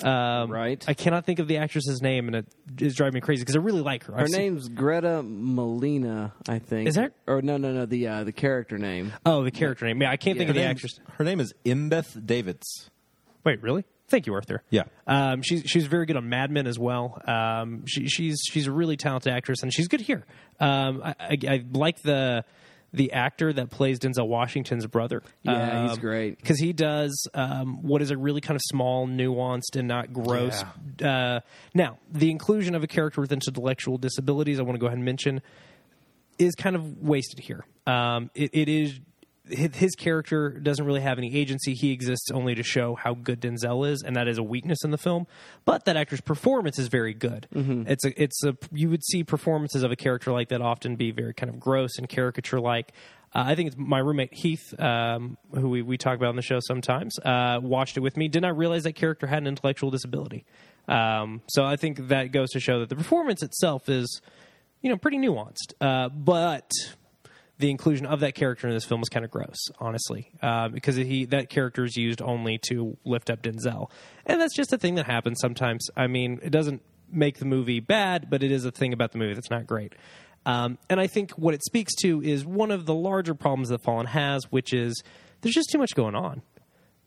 Um, 0.03 0.51
Right. 0.51 0.83
I 0.87 0.93
cannot 0.93 1.25
think 1.25 1.39
of 1.39 1.47
the 1.47 1.57
actress's 1.57 2.01
name, 2.01 2.27
and 2.27 2.35
it 2.35 2.45
is 2.81 2.95
driving 2.95 3.15
me 3.15 3.21
crazy 3.21 3.41
because 3.41 3.55
I 3.55 3.59
really 3.59 3.81
like 3.81 4.03
her. 4.05 4.13
Her 4.13 4.19
I've 4.21 4.29
seen- 4.29 4.39
name's 4.41 4.69
Gretta 4.69 5.23
Milano, 5.23 6.31
I 6.47 6.59
think. 6.59 6.87
Is 6.87 6.95
that- 6.95 7.13
Or 7.27 7.41
no, 7.41 7.57
no, 7.57 7.71
no. 7.71 7.85
The 7.85 8.07
uh, 8.07 8.23
the 8.23 8.31
character 8.31 8.77
name. 8.77 9.13
Oh, 9.25 9.43
the 9.43 9.51
character 9.51 9.85
name. 9.85 10.01
Yeah, 10.01 10.11
I 10.11 10.17
can't 10.17 10.37
think 10.37 10.47
Yeah. 10.47 10.51
of 10.51 10.55
the 10.55 10.63
actress. 10.69 10.99
Her 11.17 11.23
name 11.23 11.39
is 11.39 11.53
Embeth 11.65 12.17
Davidtz. 12.25 12.89
Wait, 13.43 13.61
really? 13.61 13.85
Thank 14.09 14.25
you, 14.25 14.33
Arthur. 14.33 14.63
Yeah. 14.71 14.83
Um, 15.05 15.43
she's 15.43 15.63
she's 15.67 15.85
very 15.85 16.05
good 16.07 16.17
on 16.17 16.27
Mad 16.29 16.49
Men 16.49 16.65
as 16.65 16.79
well. 16.79 17.21
Um, 17.27 17.83
she, 17.85 18.07
she's 18.07 18.41
she's 18.49 18.65
a 18.65 18.71
really 18.71 18.97
talented 18.97 19.31
actress, 19.31 19.61
and 19.61 19.71
she's 19.71 19.87
good 19.87 20.01
here. 20.01 20.25
Um, 20.59 21.01
I, 21.03 21.15
I, 21.19 21.37
I 21.47 21.63
like 21.71 22.01
the 22.01 22.43
the 22.93 23.11
actor 23.13 23.53
that 23.53 23.69
plays 23.69 23.99
Denzel 23.99 24.27
Washington's 24.27 24.85
brother. 24.87 25.21
Yeah, 25.43 25.87
he's 25.87 25.97
great. 25.97 26.37
because 26.37 26.59
he 26.59 26.73
does 26.73 27.27
um, 27.33 27.83
what 27.83 28.01
is 28.01 28.11
a 28.11 28.17
really 28.17 28.41
kind 28.41 28.55
of 28.55 28.61
small, 28.65 29.07
nuanced, 29.07 29.75
and 29.75 29.87
not 29.87 30.11
gross. 30.11 30.63
Uh, 31.03 31.41
now, 31.73 31.97
the 32.11 32.31
inclusion 32.31 32.75
of 32.75 32.83
a 32.83 32.87
character 32.87 33.21
with 33.21 33.31
intellectual 33.31 33.97
disabilities, 33.97 34.59
I 34.59 34.63
want 34.63 34.75
to 34.75 34.79
go 34.79 34.87
ahead 34.87 34.97
and 34.97 35.05
mention, 35.05 35.41
is 36.37 36.55
kind 36.55 36.75
of 36.75 37.01
wasted 37.01 37.39
here. 37.39 37.65
Um, 37.85 38.31
it, 38.33 38.51
it 38.53 38.69
is 38.69 38.99
his, 39.49 39.95
character 39.95 40.51
doesn't 40.51 40.85
really 40.85 41.01
have 41.01 41.17
any 41.17 41.35
agency. 41.35 41.73
He 41.73 41.91
exists 41.91 42.31
only 42.31 42.55
to 42.55 42.63
show 42.63 42.95
how 42.95 43.13
good 43.13 43.41
Denzel 43.41 43.89
is, 43.89 44.03
and 44.03 44.15
that 44.15 44.27
is 44.27 44.37
a 44.37 44.43
weakness 44.43 44.83
in 44.83 44.91
the 44.91 44.97
film. 44.97 45.27
But 45.65 45.85
that 45.85 45.97
actor's 45.97 46.21
performance 46.21 46.79
is 46.79 46.87
very 46.87 47.13
good. 47.13 47.47
It's 47.87 48.05
a 48.05 48.21
it's 48.21 48.43
a 48.43 48.55
you 48.71 48.89
would 48.89 49.03
see 49.03 49.23
performances 49.23 49.83
of 49.83 49.91
a 49.91 49.95
character 49.95 50.31
like 50.31 50.49
that 50.49 50.61
often 50.61 50.95
be 50.95 51.11
very 51.11 51.33
kind 51.33 51.49
of 51.49 51.59
gross 51.59 51.97
and 51.97 52.07
caricature 52.07 52.59
like. 52.59 52.93
Uh, 53.33 53.43
I 53.45 53.55
think 53.55 53.67
it's 53.67 53.77
my 53.77 53.99
roommate 53.99 54.33
Heath, 54.33 54.73
um, 54.79 55.37
who 55.53 55.69
we, 55.69 55.81
we 55.83 55.97
talk 55.97 56.15
about 56.17 56.29
on 56.29 56.35
the 56.35 56.41
show 56.41 56.59
sometimes, 56.59 57.19
uh, 57.19 57.59
watched 57.61 57.95
it 57.95 57.99
with 57.99 58.17
me. 58.17 58.27
Did 58.27 58.41
not 58.41 58.57
realize 58.57 58.83
that 58.83 58.93
character 58.93 59.27
had 59.27 59.43
an 59.43 59.47
intellectual 59.47 59.91
disability. 59.91 60.45
Um, 60.87 61.41
so 61.47 61.63
I 61.63 61.75
think 61.75 62.07
that 62.07 62.31
goes 62.31 62.49
to 62.51 62.59
show 62.59 62.79
that 62.79 62.89
the 62.89 62.95
performance 62.95 63.43
itself 63.43 63.87
is, 63.87 64.21
you 64.81 64.89
know, 64.89 64.97
pretty 64.97 65.17
nuanced. 65.19 65.73
Uh, 65.79 66.09
but 66.09 66.71
the 67.59 67.69
inclusion 67.69 68.05
of 68.05 68.21
that 68.21 68.35
character 68.35 68.67
in 68.67 68.73
this 68.73 68.85
film 68.85 69.01
was 69.01 69.09
kind 69.09 69.23
of 69.23 69.31
gross, 69.31 69.57
honestly, 69.79 70.31
uh, 70.41 70.69
because 70.69 70.95
he 70.95 71.25
that 71.25 71.49
character 71.49 71.83
is 71.83 71.95
used 71.95 72.21
only 72.21 72.57
to 72.69 72.97
lift 73.05 73.29
up 73.29 73.41
Denzel, 73.41 73.89
and 74.25 74.39
that's 74.41 74.55
just 74.55 74.73
a 74.73 74.77
thing 74.77 74.95
that 74.95 75.05
happens 75.05 75.39
sometimes. 75.39 75.87
I 75.95 76.07
mean, 76.07 76.39
it 76.41 76.51
doesn't 76.51 76.81
make 77.11 77.37
the 77.37 77.45
movie 77.45 77.79
bad, 77.79 78.29
but 78.29 78.43
it 78.43 78.51
is 78.51 78.65
a 78.65 78.71
thing 78.71 78.93
about 78.93 79.11
the 79.11 79.17
movie 79.17 79.33
that's 79.33 79.49
not 79.49 79.67
great. 79.67 79.93
Um, 80.45 80.77
and 80.89 80.99
I 80.99 81.07
think 81.07 81.31
what 81.31 81.53
it 81.53 81.63
speaks 81.63 81.93
to 82.01 82.21
is 82.21 82.45
one 82.45 82.71
of 82.71 82.85
the 82.85 82.93
larger 82.93 83.35
problems 83.35 83.69
that 83.69 83.83
Fallen 83.83 84.05
has, 84.07 84.45
which 84.51 84.73
is 84.73 85.03
there's 85.41 85.53
just 85.53 85.69
too 85.69 85.77
much 85.77 85.95
going 85.95 86.15
on 86.15 86.41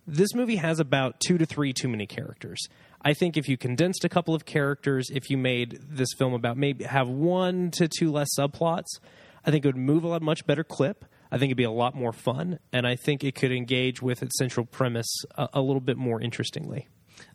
this 0.06 0.34
movie 0.34 0.56
has 0.56 0.80
about 0.80 1.20
two 1.20 1.38
to 1.38 1.46
three 1.46 1.72
too 1.72 1.88
many 1.88 2.06
characters. 2.06 2.58
I 3.02 3.14
think 3.14 3.36
if 3.36 3.48
you 3.48 3.56
condensed 3.56 4.04
a 4.04 4.08
couple 4.08 4.34
of 4.34 4.44
characters, 4.44 5.10
if 5.10 5.30
you 5.30 5.36
made 5.36 5.78
this 5.82 6.08
film 6.16 6.34
about 6.34 6.56
maybe 6.56 6.84
have 6.84 7.08
one 7.08 7.70
to 7.72 7.88
two 7.88 8.10
less 8.10 8.28
subplots, 8.38 8.98
I 9.44 9.50
think 9.50 9.64
it 9.64 9.68
would 9.68 9.76
move 9.76 10.04
a 10.04 10.08
lot 10.08 10.22
much 10.22 10.46
better 10.46 10.64
clip. 10.64 11.04
I 11.30 11.38
think 11.38 11.50
it'd 11.50 11.56
be 11.56 11.64
a 11.64 11.70
lot 11.70 11.94
more 11.94 12.12
fun, 12.12 12.58
and 12.72 12.86
I 12.86 12.96
think 12.96 13.24
it 13.24 13.34
could 13.34 13.52
engage 13.52 14.02
with 14.02 14.22
its 14.22 14.38
central 14.38 14.66
premise 14.66 15.24
a, 15.36 15.48
a 15.54 15.60
little 15.62 15.80
bit 15.80 15.96
more 15.96 16.20
interestingly. 16.20 16.88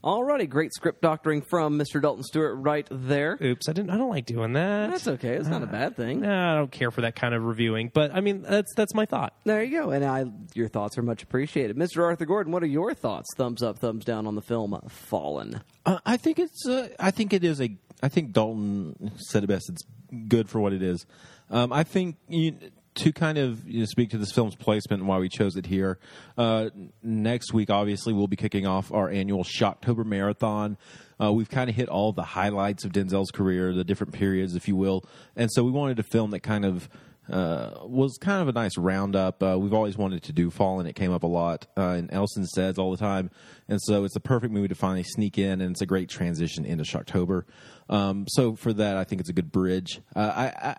Alrighty, 0.04 0.48
great 0.50 0.74
script 0.74 1.02
doctoring 1.02 1.42
from 1.42 1.78
Mr. 1.80 2.02
Dalton 2.02 2.24
Stewart 2.24 2.56
right 2.58 2.88
there. 2.92 3.38
Oops, 3.42 3.68
I 3.68 3.74
didn't. 3.74 3.90
I 3.90 3.98
don't 3.98 4.10
like 4.10 4.26
doing 4.26 4.54
that. 4.54 4.92
That's 4.92 5.08
okay. 5.08 5.34
It's 5.36 5.48
not 5.48 5.64
a 5.64 5.68
bad 5.68 5.96
thing. 5.96 6.22
Nah, 6.22 6.54
I 6.54 6.56
don't 6.56 6.72
care 6.72 6.92
for 6.92 7.02
that 7.02 7.16
kind 7.16 7.34
of 7.34 7.44
reviewing, 7.44 7.90
but 7.94 8.14
I 8.14 8.22
mean 8.22 8.44
that's 8.44 8.74
that's 8.76 8.94
my 8.94 9.06
thought. 9.06 9.34
There 9.44 9.64
you 9.64 9.80
go. 9.80 9.92
And 9.92 10.06
I, 10.06 10.26
your 10.54 10.68
thoughts 10.68 10.98
are 10.98 11.02
much 11.02 11.24
appreciated. 11.24 11.76
Mr. 11.76 12.04
Arthur 12.04 12.26
Gordon, 12.26 12.54
what 12.54 12.64
are 12.64 12.68
your 12.68 12.94
thoughts? 12.94 13.28
Thumbs 13.36 13.64
up, 13.64 13.80
thumbs 13.80 14.06
down 14.06 14.28
on 14.28 14.36
the 14.36 14.42
film 14.42 14.74
uh, 14.74 14.82
Fallen. 14.88 15.62
Uh, 15.86 16.00
I 16.06 16.18
think 16.18 16.40
it's. 16.40 16.68
Uh, 16.68 16.90
I 17.00 17.12
think 17.12 17.34
it 17.34 17.44
is 17.44 17.60
a. 17.62 17.76
I 18.02 18.10
think 18.10 18.34
Dalton 18.34 19.12
said 19.18 19.44
it 19.44 19.48
best. 19.48 19.70
It's 19.70 19.84
good 20.28 20.50
for 20.50 20.60
what 20.60 20.74
it 20.74 20.84
is. 20.84 21.06
Um, 21.50 21.72
I 21.72 21.84
think 21.84 22.18
you, 22.28 22.58
to 22.96 23.14
kind 23.14 23.38
of 23.38 23.68
you 23.68 23.80
know, 23.82 23.86
speak 23.86 24.10
to 24.10 24.18
this 24.18 24.32
film's 24.32 24.56
placement 24.56 25.02
and 25.02 25.08
why 25.08 25.20
we 25.20 25.30
chose 25.30 25.56
it 25.56 25.66
here. 25.68 26.00
Uh, 26.38 26.70
next 27.04 27.54
week, 27.54 27.70
obviously, 27.70 28.14
we'll 28.14 28.28
be 28.28 28.36
kicking 28.36 28.66
off 28.66 28.92
our 28.92 29.10
annual 29.10 29.44
Shocktober 29.44 30.06
marathon. 30.06 30.78
Uh, 31.22 31.32
we've 31.32 31.50
kind 31.50 31.70
of 31.70 31.76
hit 31.76 31.90
all 31.90 32.12
the 32.12 32.24
highlights 32.24 32.86
of 32.86 32.92
Denzel's 32.92 33.32
career, 33.32 33.74
the 33.74 33.84
different 33.84 34.14
periods, 34.14 34.56
if 34.56 34.68
you 34.68 34.76
will, 34.76 35.04
and 35.36 35.52
so 35.52 35.64
we 35.64 35.72
wanted 35.72 36.00
a 36.00 36.04
film 36.04 36.32
that 36.32 36.42
kind 36.42 36.66
of 36.66 36.90
uh, 37.30 37.72
was 37.84 38.18
kind 38.20 38.42
of 38.42 38.48
a 38.48 38.52
nice 38.52 38.78
roundup. 38.78 39.44
Uh, 39.44 39.58
we've 39.60 39.74
always 39.74 39.98
wanted 39.98 40.24
to 40.24 40.32
do 40.32 40.50
Fallen. 40.50 40.86
It 40.86 40.96
came 40.96 41.12
up 41.12 41.24
a 41.24 41.28
lot 41.28 41.68
uh, 41.78 41.96
in 41.98 42.10
Elson 42.12 42.46
says 42.46 42.78
all 42.78 42.92
the 42.92 42.98
time, 42.98 43.30
and 43.68 43.80
so 43.82 44.04
it's 44.04 44.14
the 44.14 44.20
perfect 44.20 44.54
movie 44.54 44.70
to 44.70 44.76
finally 44.76 45.04
sneak 45.04 45.38
in, 45.38 45.62
and 45.62 45.72
it's 45.72 45.82
a 45.82 45.86
great 45.86 46.10
transition 46.10 46.66
into 46.66 46.84
Shocktober. 46.84 47.44
Um, 47.90 48.26
so 48.30 48.56
for 48.56 48.74
that, 48.74 48.98
I 48.98 49.04
think 49.04 49.22
it's 49.22 49.30
a 49.30 49.34
good 49.34 49.52
bridge. 49.52 50.02
Uh, 50.16 50.52
I, 50.54 50.76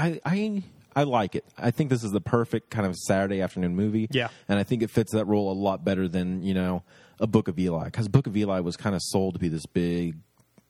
I, 0.00 0.20
I, 0.24 0.62
I 0.96 1.02
like 1.04 1.34
it. 1.34 1.44
I 1.58 1.70
think 1.70 1.90
this 1.90 2.02
is 2.04 2.10
the 2.12 2.20
perfect 2.20 2.70
kind 2.70 2.86
of 2.86 2.96
Saturday 2.96 3.40
afternoon 3.40 3.76
movie. 3.76 4.08
Yeah. 4.10 4.28
and 4.48 4.58
I 4.58 4.62
think 4.64 4.82
it 4.82 4.90
fits 4.90 5.12
that 5.12 5.26
role 5.26 5.52
a 5.52 5.54
lot 5.54 5.84
better 5.84 6.08
than 6.08 6.42
you 6.42 6.54
know 6.54 6.82
a 7.20 7.26
Book 7.26 7.48
of 7.48 7.58
Eli 7.58 7.84
because 7.84 8.08
Book 8.08 8.26
of 8.26 8.36
Eli 8.36 8.60
was 8.60 8.76
kind 8.76 8.94
of 8.94 9.02
sold 9.04 9.34
to 9.34 9.40
be 9.40 9.48
this 9.48 9.66
big, 9.66 10.16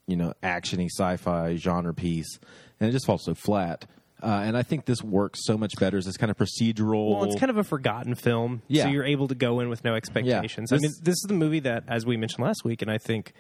you 0.06 0.16
know, 0.16 0.34
actiony 0.42 0.86
sci-fi 0.90 1.54
genre 1.56 1.94
piece, 1.94 2.38
and 2.80 2.88
it 2.88 2.92
just 2.92 3.06
falls 3.06 3.24
so 3.24 3.34
flat. 3.34 3.86
Uh, 4.22 4.42
and 4.44 4.54
I 4.54 4.62
think 4.62 4.84
this 4.84 5.02
works 5.02 5.40
so 5.46 5.56
much 5.56 5.72
better 5.78 5.96
as 5.96 6.04
this 6.04 6.18
kind 6.18 6.30
of 6.30 6.36
procedural. 6.36 7.12
Well, 7.20 7.24
it's 7.24 7.40
kind 7.40 7.48
of 7.48 7.56
a 7.56 7.64
forgotten 7.64 8.14
film, 8.14 8.60
Yeah. 8.68 8.82
so 8.82 8.88
you're 8.90 9.04
able 9.06 9.28
to 9.28 9.34
go 9.34 9.60
in 9.60 9.70
with 9.70 9.82
no 9.82 9.94
expectations. 9.94 10.70
I 10.70 10.76
This- 10.76 10.82
mean, 10.82 10.92
this 11.04 11.14
is 11.14 11.24
the 11.26 11.32
movie 11.34 11.60
that, 11.60 11.84
as 11.88 12.04
we 12.04 12.18
mentioned 12.18 12.44
last 12.44 12.62
week, 12.62 12.82
and 12.82 12.90
I 12.90 12.98
think 12.98 13.32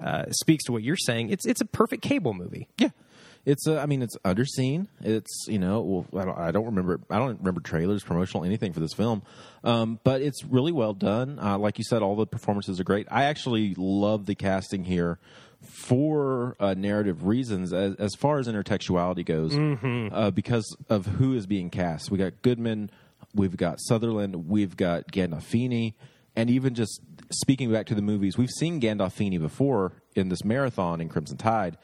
uh, 0.00 0.24
speaks 0.30 0.64
to 0.64 0.72
what 0.72 0.82
you're 0.82 0.96
saying. 0.96 1.28
It's 1.28 1.44
it's 1.44 1.60
a 1.60 1.66
perfect 1.66 2.02
cable 2.02 2.32
movie. 2.32 2.66
Yeah, 2.78 2.88
it's. 3.44 3.66
Uh, 3.66 3.78
I 3.78 3.86
mean, 3.86 4.02
it's 4.02 4.16
underseen. 4.24 4.86
It's 5.00 5.46
you 5.48 5.58
know, 5.58 5.80
well, 5.80 6.22
I 6.22 6.24
don't, 6.24 6.38
I 6.38 6.50
don't 6.50 6.66
remember. 6.66 7.00
I 7.10 7.18
don't 7.18 7.38
remember 7.38 7.60
trailers, 7.60 8.02
promotional, 8.02 8.44
anything 8.44 8.72
for 8.72 8.80
this 8.80 8.92
film. 8.92 9.22
Um, 9.64 10.00
but 10.04 10.22
it's 10.22 10.44
really 10.44 10.72
well 10.72 10.94
done. 10.94 11.38
Uh, 11.38 11.58
like 11.58 11.78
you 11.78 11.84
said, 11.84 12.02
all 12.02 12.16
the 12.16 12.26
performances 12.26 12.80
are 12.80 12.84
great. 12.84 13.06
I 13.10 13.24
actually 13.24 13.74
love 13.76 14.26
the 14.26 14.34
casting 14.34 14.84
here 14.84 15.18
for 15.62 16.56
uh, 16.58 16.74
narrative 16.74 17.24
reasons 17.24 17.72
as, 17.72 17.94
as 17.96 18.14
far 18.14 18.38
as 18.38 18.48
intertextuality 18.48 19.24
goes, 19.24 19.54
uh, 20.12 20.30
because 20.30 20.76
of 20.88 21.06
who 21.06 21.34
is 21.34 21.46
being 21.46 21.70
cast. 21.70 22.10
We 22.10 22.18
got 22.18 22.42
Goodman, 22.42 22.90
we've 23.34 23.56
got 23.56 23.78
Sutherland, 23.80 24.48
we've 24.48 24.76
got 24.76 25.12
Gandolfini, 25.12 25.94
and 26.34 26.50
even 26.50 26.74
just 26.74 27.00
speaking 27.30 27.70
back 27.70 27.86
to 27.86 27.94
the 27.94 28.02
movies, 28.02 28.36
we've 28.36 28.50
seen 28.50 28.80
Gandolfini 28.80 29.40
before 29.40 29.92
in 30.14 30.28
this 30.28 30.44
marathon 30.44 31.00
in 31.00 31.08
Crimson 31.08 31.36
Tide, 31.36 31.78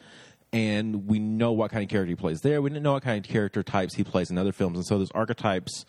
and 0.52 1.07
we 1.07 1.19
know 1.19 1.52
what 1.52 1.71
kind 1.71 1.83
of 1.83 1.88
character 1.90 2.11
he 2.11 2.17
plays 2.17 2.40
there. 2.40 2.61
We 2.62 2.71
didn't 2.71 2.83
know 2.83 2.93
what 2.93 3.02
kind 3.02 3.25
of 3.25 3.31
character 3.31 3.62
types 3.62 3.95
he 3.95 4.05
plays 4.05 4.31
in 4.31 4.38
other 4.38 4.52
films, 4.52 4.76
and 4.78 4.87
so 4.87 4.99
those 4.99 5.11
archetypes 5.12 5.85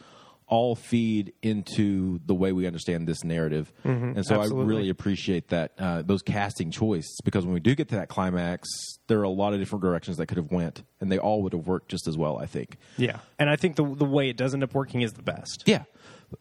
all 0.51 0.73
feed 0.75 1.31
into 1.43 2.19
the 2.25 2.33
way 2.33 2.51
we 2.51 2.65
understand 2.65 3.07
this 3.07 3.23
narrative. 3.23 3.71
and 3.83 4.25
so 4.25 4.41
I 4.41 4.47
really 4.47 4.89
appreciate 4.89 5.49
that 5.49 5.73
uh, 5.77 6.01
those 6.01 6.23
casting 6.23 6.71
choices 6.71 7.19
because 7.23 7.45
when 7.45 7.53
we 7.53 7.59
do 7.59 7.75
get 7.75 7.89
to 7.89 7.95
that 7.97 8.09
climax, 8.09 8.67
there 9.05 9.19
are 9.19 9.23
a 9.23 9.29
lot 9.29 9.53
of 9.53 9.59
different 9.59 9.83
directions 9.83 10.17
that 10.17 10.25
could 10.25 10.37
have 10.37 10.51
went, 10.51 10.81
and 10.99 11.11
they 11.11 11.19
all 11.19 11.43
would 11.43 11.53
have 11.53 11.67
worked 11.67 11.89
just 11.89 12.07
as 12.07 12.17
well. 12.17 12.37
I 12.39 12.47
think. 12.47 12.77
Yeah, 12.97 13.19
and 13.37 13.47
I 13.49 13.57
think 13.57 13.75
the 13.75 13.83
the 13.83 14.05
way 14.05 14.29
it 14.29 14.37
does 14.37 14.55
end 14.55 14.63
up 14.63 14.73
working 14.73 15.01
is 15.01 15.13
the 15.13 15.21
best. 15.21 15.63
Yeah. 15.67 15.83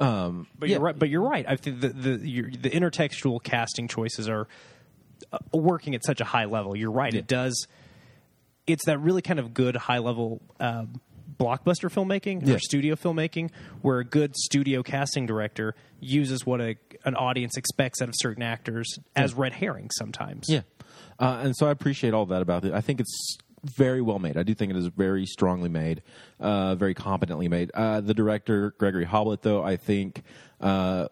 Um, 0.01 0.47
But 0.59 0.69
yeah. 0.69 0.77
you're 0.77 0.83
right. 0.85 0.99
But 0.99 1.09
you're 1.11 1.23
right. 1.29 1.45
I 1.47 1.57
think 1.57 1.81
the 1.81 1.89
the 1.91 2.29
your, 2.29 2.51
the 2.51 2.71
intertextual 2.71 3.43
casting 3.43 3.89
choices 3.89 4.27
are 4.29 4.49
uh, 5.33 5.39
working 5.53 5.95
at 5.95 6.03
such 6.05 6.21
a 6.23 6.25
high 6.25 6.47
level. 6.47 6.75
You're 6.77 6.91
right. 6.91 7.13
It 7.13 7.27
does. 7.27 7.67
It's 8.69 8.85
that 8.87 8.99
really 8.99 9.23
kind 9.23 9.41
of 9.41 9.53
good 9.55 9.75
high 9.77 9.99
level 9.99 10.41
um, 10.61 11.01
blockbuster 11.39 11.91
filmmaking 11.91 12.47
Yeah. 12.47 12.55
or 12.55 12.59
studio 12.59 12.95
filmmaking, 12.95 13.51
where 13.83 13.99
a 13.99 14.05
good 14.05 14.37
studio 14.37 14.83
casting 14.83 15.27
director 15.27 15.75
uses 16.01 16.45
what 16.47 16.61
a 16.61 16.77
an 17.05 17.15
audience 17.15 17.57
expects 17.57 18.01
out 18.03 18.09
of 18.09 18.15
certain 18.17 18.43
actors 18.43 18.99
as 19.17 19.35
red 19.35 19.53
herrings 19.55 19.95
sometimes. 19.97 20.47
Yeah, 20.49 20.63
uh, 21.19 21.41
and 21.43 21.57
so 21.57 21.67
I 21.67 21.71
appreciate 21.71 22.13
all 22.15 22.27
that 22.27 22.43
about 22.43 22.65
it. 22.65 22.73
I 22.73 22.81
think 22.81 23.01
it's 23.01 23.39
very 23.65 24.01
well 24.01 24.19
made. 24.19 24.37
I 24.37 24.43
do 24.45 24.55
think 24.55 24.71
it 24.71 24.77
is 24.77 24.87
very 24.87 25.27
strongly 25.27 25.69
made, 25.69 26.03
uh, 26.41 26.75
very 26.77 26.95
competently 26.95 27.49
made. 27.49 27.71
Uh, 27.75 28.01
the 28.01 28.15
director 28.15 28.73
Gregory 28.79 29.07
Hoblit, 29.07 29.43
though, 29.43 29.63
I 29.63 29.77
think 29.77 30.23
uh, 30.61 31.07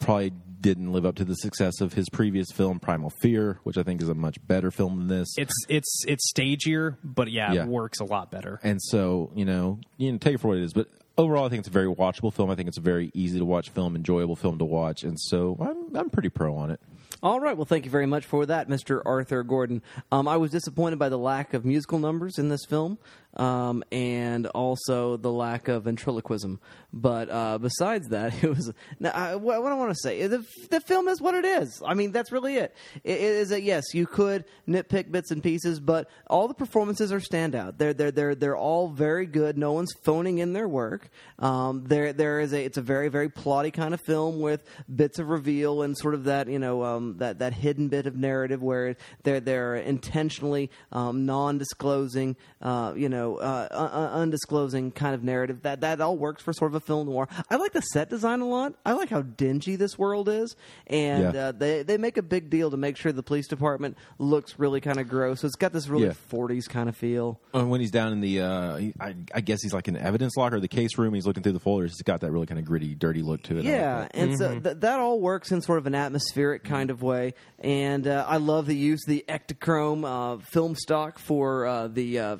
probably 0.00 0.32
didn't 0.62 0.92
live 0.92 1.04
up 1.04 1.16
to 1.16 1.24
the 1.24 1.34
success 1.34 1.80
of 1.82 1.92
his 1.92 2.08
previous 2.08 2.50
film 2.50 2.80
Primal 2.80 3.10
Fear, 3.10 3.58
which 3.64 3.76
I 3.76 3.82
think 3.82 4.00
is 4.00 4.08
a 4.08 4.14
much 4.14 4.38
better 4.46 4.70
film 4.70 4.96
than 4.96 5.08
this. 5.08 5.34
It's 5.36 5.54
it's 5.68 6.04
it's 6.06 6.32
stagier, 6.32 6.96
but 7.04 7.30
yeah, 7.30 7.52
Yeah. 7.52 7.62
it 7.64 7.68
works 7.68 8.00
a 8.00 8.04
lot 8.04 8.30
better. 8.30 8.58
and 8.62 8.80
so 8.80 9.30
you 9.34 9.44
know, 9.44 9.78
you 9.98 10.10
know, 10.12 10.18
take 10.18 10.36
it 10.36 10.38
for 10.38 10.48
what 10.48 10.56
it 10.58 10.62
is. 10.62 10.72
But 10.72 10.88
overall, 11.18 11.44
I 11.44 11.48
think 11.50 11.58
it's 11.60 11.68
a 11.68 11.72
very 11.72 11.88
watchable 11.92 12.32
film. 12.32 12.50
I 12.50 12.54
think 12.54 12.68
it's 12.68 12.78
a 12.78 12.82
very 12.82 13.10
easy 13.12 13.38
to 13.38 13.44
watch 13.44 13.68
film, 13.70 13.96
enjoyable 13.96 14.36
film 14.36 14.58
to 14.58 14.64
watch, 14.64 15.02
and 15.02 15.20
so 15.20 15.56
I'm 15.60 15.94
I'm 15.96 16.08
pretty 16.10 16.28
pro 16.30 16.56
on 16.56 16.70
it. 16.70 16.80
All 17.22 17.38
right. 17.38 17.56
Well, 17.56 17.66
thank 17.66 17.84
you 17.84 17.90
very 17.90 18.06
much 18.06 18.24
for 18.24 18.46
that, 18.46 18.68
Mr. 18.68 19.00
Arthur 19.06 19.44
Gordon. 19.44 19.80
Um, 20.10 20.26
I 20.26 20.38
was 20.38 20.50
disappointed 20.50 20.98
by 20.98 21.08
the 21.08 21.18
lack 21.18 21.54
of 21.54 21.64
musical 21.64 22.00
numbers 22.00 22.36
in 22.36 22.48
this 22.48 22.64
film, 22.64 22.98
um, 23.36 23.82
and 23.90 24.46
also 24.48 25.16
the 25.16 25.32
lack 25.32 25.68
of 25.68 25.84
ventriloquism. 25.84 26.60
But 26.92 27.30
uh, 27.30 27.58
besides 27.58 28.08
that, 28.08 28.34
it 28.44 28.48
was. 28.48 28.72
Now, 29.00 29.10
I, 29.10 29.36
what, 29.36 29.56
I 29.56 29.74
want 29.74 29.90
to 29.90 29.98
say, 30.02 30.26
the, 30.26 30.44
the 30.70 30.80
film 30.80 31.08
is 31.08 31.20
what 31.20 31.34
it 31.34 31.44
is. 31.44 31.82
I 31.84 31.94
mean, 31.94 32.12
that's 32.12 32.30
really 32.30 32.56
it. 32.56 32.74
It 33.04 33.12
it 33.12 33.20
is 33.20 33.48
that 33.50 33.62
yes, 33.62 33.94
you 33.94 34.06
could 34.06 34.44
nitpick 34.68 35.10
bits 35.10 35.30
and 35.30 35.42
pieces, 35.42 35.80
but 35.80 36.08
all 36.28 36.48
the 36.48 36.54
performances 36.54 37.12
are 37.12 37.20
standout. 37.20 37.78
They're 37.78 37.94
they're 37.94 38.10
they're 38.10 38.34
they're 38.34 38.56
all 38.56 38.88
very 38.88 39.26
good. 39.26 39.56
No 39.56 39.72
one's 39.72 39.92
phoning 40.04 40.38
in 40.38 40.52
their 40.52 40.68
work. 40.68 41.08
Um, 41.38 41.84
there 41.84 42.12
there 42.12 42.40
is 42.40 42.52
a 42.52 42.62
it's 42.62 42.78
a 42.78 42.82
very 42.82 43.08
very 43.08 43.28
plotty 43.28 43.72
kind 43.72 43.94
of 43.94 44.00
film 44.00 44.40
with 44.40 44.64
bits 44.94 45.18
of 45.18 45.28
reveal 45.28 45.82
and 45.82 45.96
sort 45.96 46.14
of 46.14 46.24
that 46.24 46.48
you 46.48 46.58
know 46.58 46.82
um, 46.82 47.16
that 47.18 47.38
that 47.38 47.54
hidden 47.54 47.88
bit 47.88 48.06
of 48.06 48.16
narrative 48.16 48.62
where 48.62 48.96
they're 49.22 49.40
they're 49.40 49.76
intentionally 49.76 50.70
um, 50.90 51.24
non-disclosing 51.26 52.36
uh, 52.60 52.92
you 52.96 53.08
know 53.08 53.21
uh, 53.30 53.68
un- 53.70 54.20
undisclosing 54.22 54.90
kind 54.92 55.14
of 55.14 55.22
narrative 55.22 55.62
that 55.62 55.80
that 55.82 56.00
all 56.00 56.16
works 56.16 56.42
for 56.42 56.52
sort 56.52 56.70
of 56.70 56.74
a 56.76 56.80
film 56.80 57.06
noir. 57.06 57.28
I 57.50 57.56
like 57.56 57.72
the 57.72 57.80
set 57.80 58.10
design 58.10 58.40
a 58.40 58.46
lot. 58.48 58.74
I 58.84 58.92
like 58.92 59.10
how 59.10 59.22
dingy 59.22 59.76
this 59.76 59.98
world 59.98 60.28
is, 60.28 60.56
and 60.86 61.34
Yeah. 61.34 61.40
uh, 61.48 61.52
they 61.52 61.82
they 61.82 61.98
make 61.98 62.16
a 62.16 62.22
big 62.22 62.50
deal 62.50 62.70
to 62.70 62.76
make 62.76 62.96
sure 62.96 63.12
the 63.12 63.22
police 63.22 63.46
department 63.48 63.96
looks 64.18 64.58
really 64.58 64.80
kind 64.80 64.98
of 64.98 65.08
gross. 65.08 65.40
So 65.40 65.46
it's 65.46 65.56
got 65.56 65.72
this 65.72 65.88
really 65.88 66.06
Yeah. 66.06 66.12
40s 66.30 66.68
kind 66.68 66.88
of 66.88 66.96
feel. 66.96 67.40
Uh, 67.54 67.64
when 67.66 67.80
he's 67.80 67.90
down 67.90 68.12
in 68.12 68.20
the, 68.20 68.40
uh, 68.40 68.76
he- 68.76 68.94
I, 69.00 69.14
I 69.34 69.40
guess 69.40 69.60
he's 69.62 69.72
like 69.74 69.88
in 69.88 69.94
the 69.94 70.02
evidence 70.02 70.36
locker, 70.36 70.58
the 70.60 70.68
case 70.68 70.96
room. 70.98 71.14
He's 71.14 71.26
looking 71.26 71.42
through 71.42 71.52
the 71.52 71.60
folders. 71.60 71.92
He's 71.92 72.02
got 72.02 72.20
that 72.20 72.30
really 72.32 72.46
kind 72.46 72.58
of 72.58 72.64
gritty, 72.64 72.94
dirty 72.94 73.22
look 73.22 73.42
to 73.44 73.54
it. 73.58 73.60
I 73.60 73.62
like 73.62 73.66
Yeah, 73.68 74.00
that. 74.02 74.10
and 74.14 74.38
so 74.38 74.58
th- 74.60 74.76
that 74.80 74.98
all 75.00 75.20
works 75.20 75.50
in 75.52 75.60
sort 75.62 75.78
of 75.78 75.86
an 75.86 75.94
atmospheric 75.94 76.64
kind 76.64 76.90
of 76.90 77.02
way. 77.02 77.34
And 77.58 78.06
uh, 78.06 78.24
I 78.28 78.38
love 78.38 78.66
the 78.66 78.76
use 78.76 79.00
of 79.06 79.10
the 79.10 79.24
Ektachrome 79.28 80.04
uh, 80.04 80.38
film 80.52 80.74
stock 80.74 81.18
for 81.18 81.66
uh, 81.66 81.88
the 81.88 82.18
uh, 82.18 82.36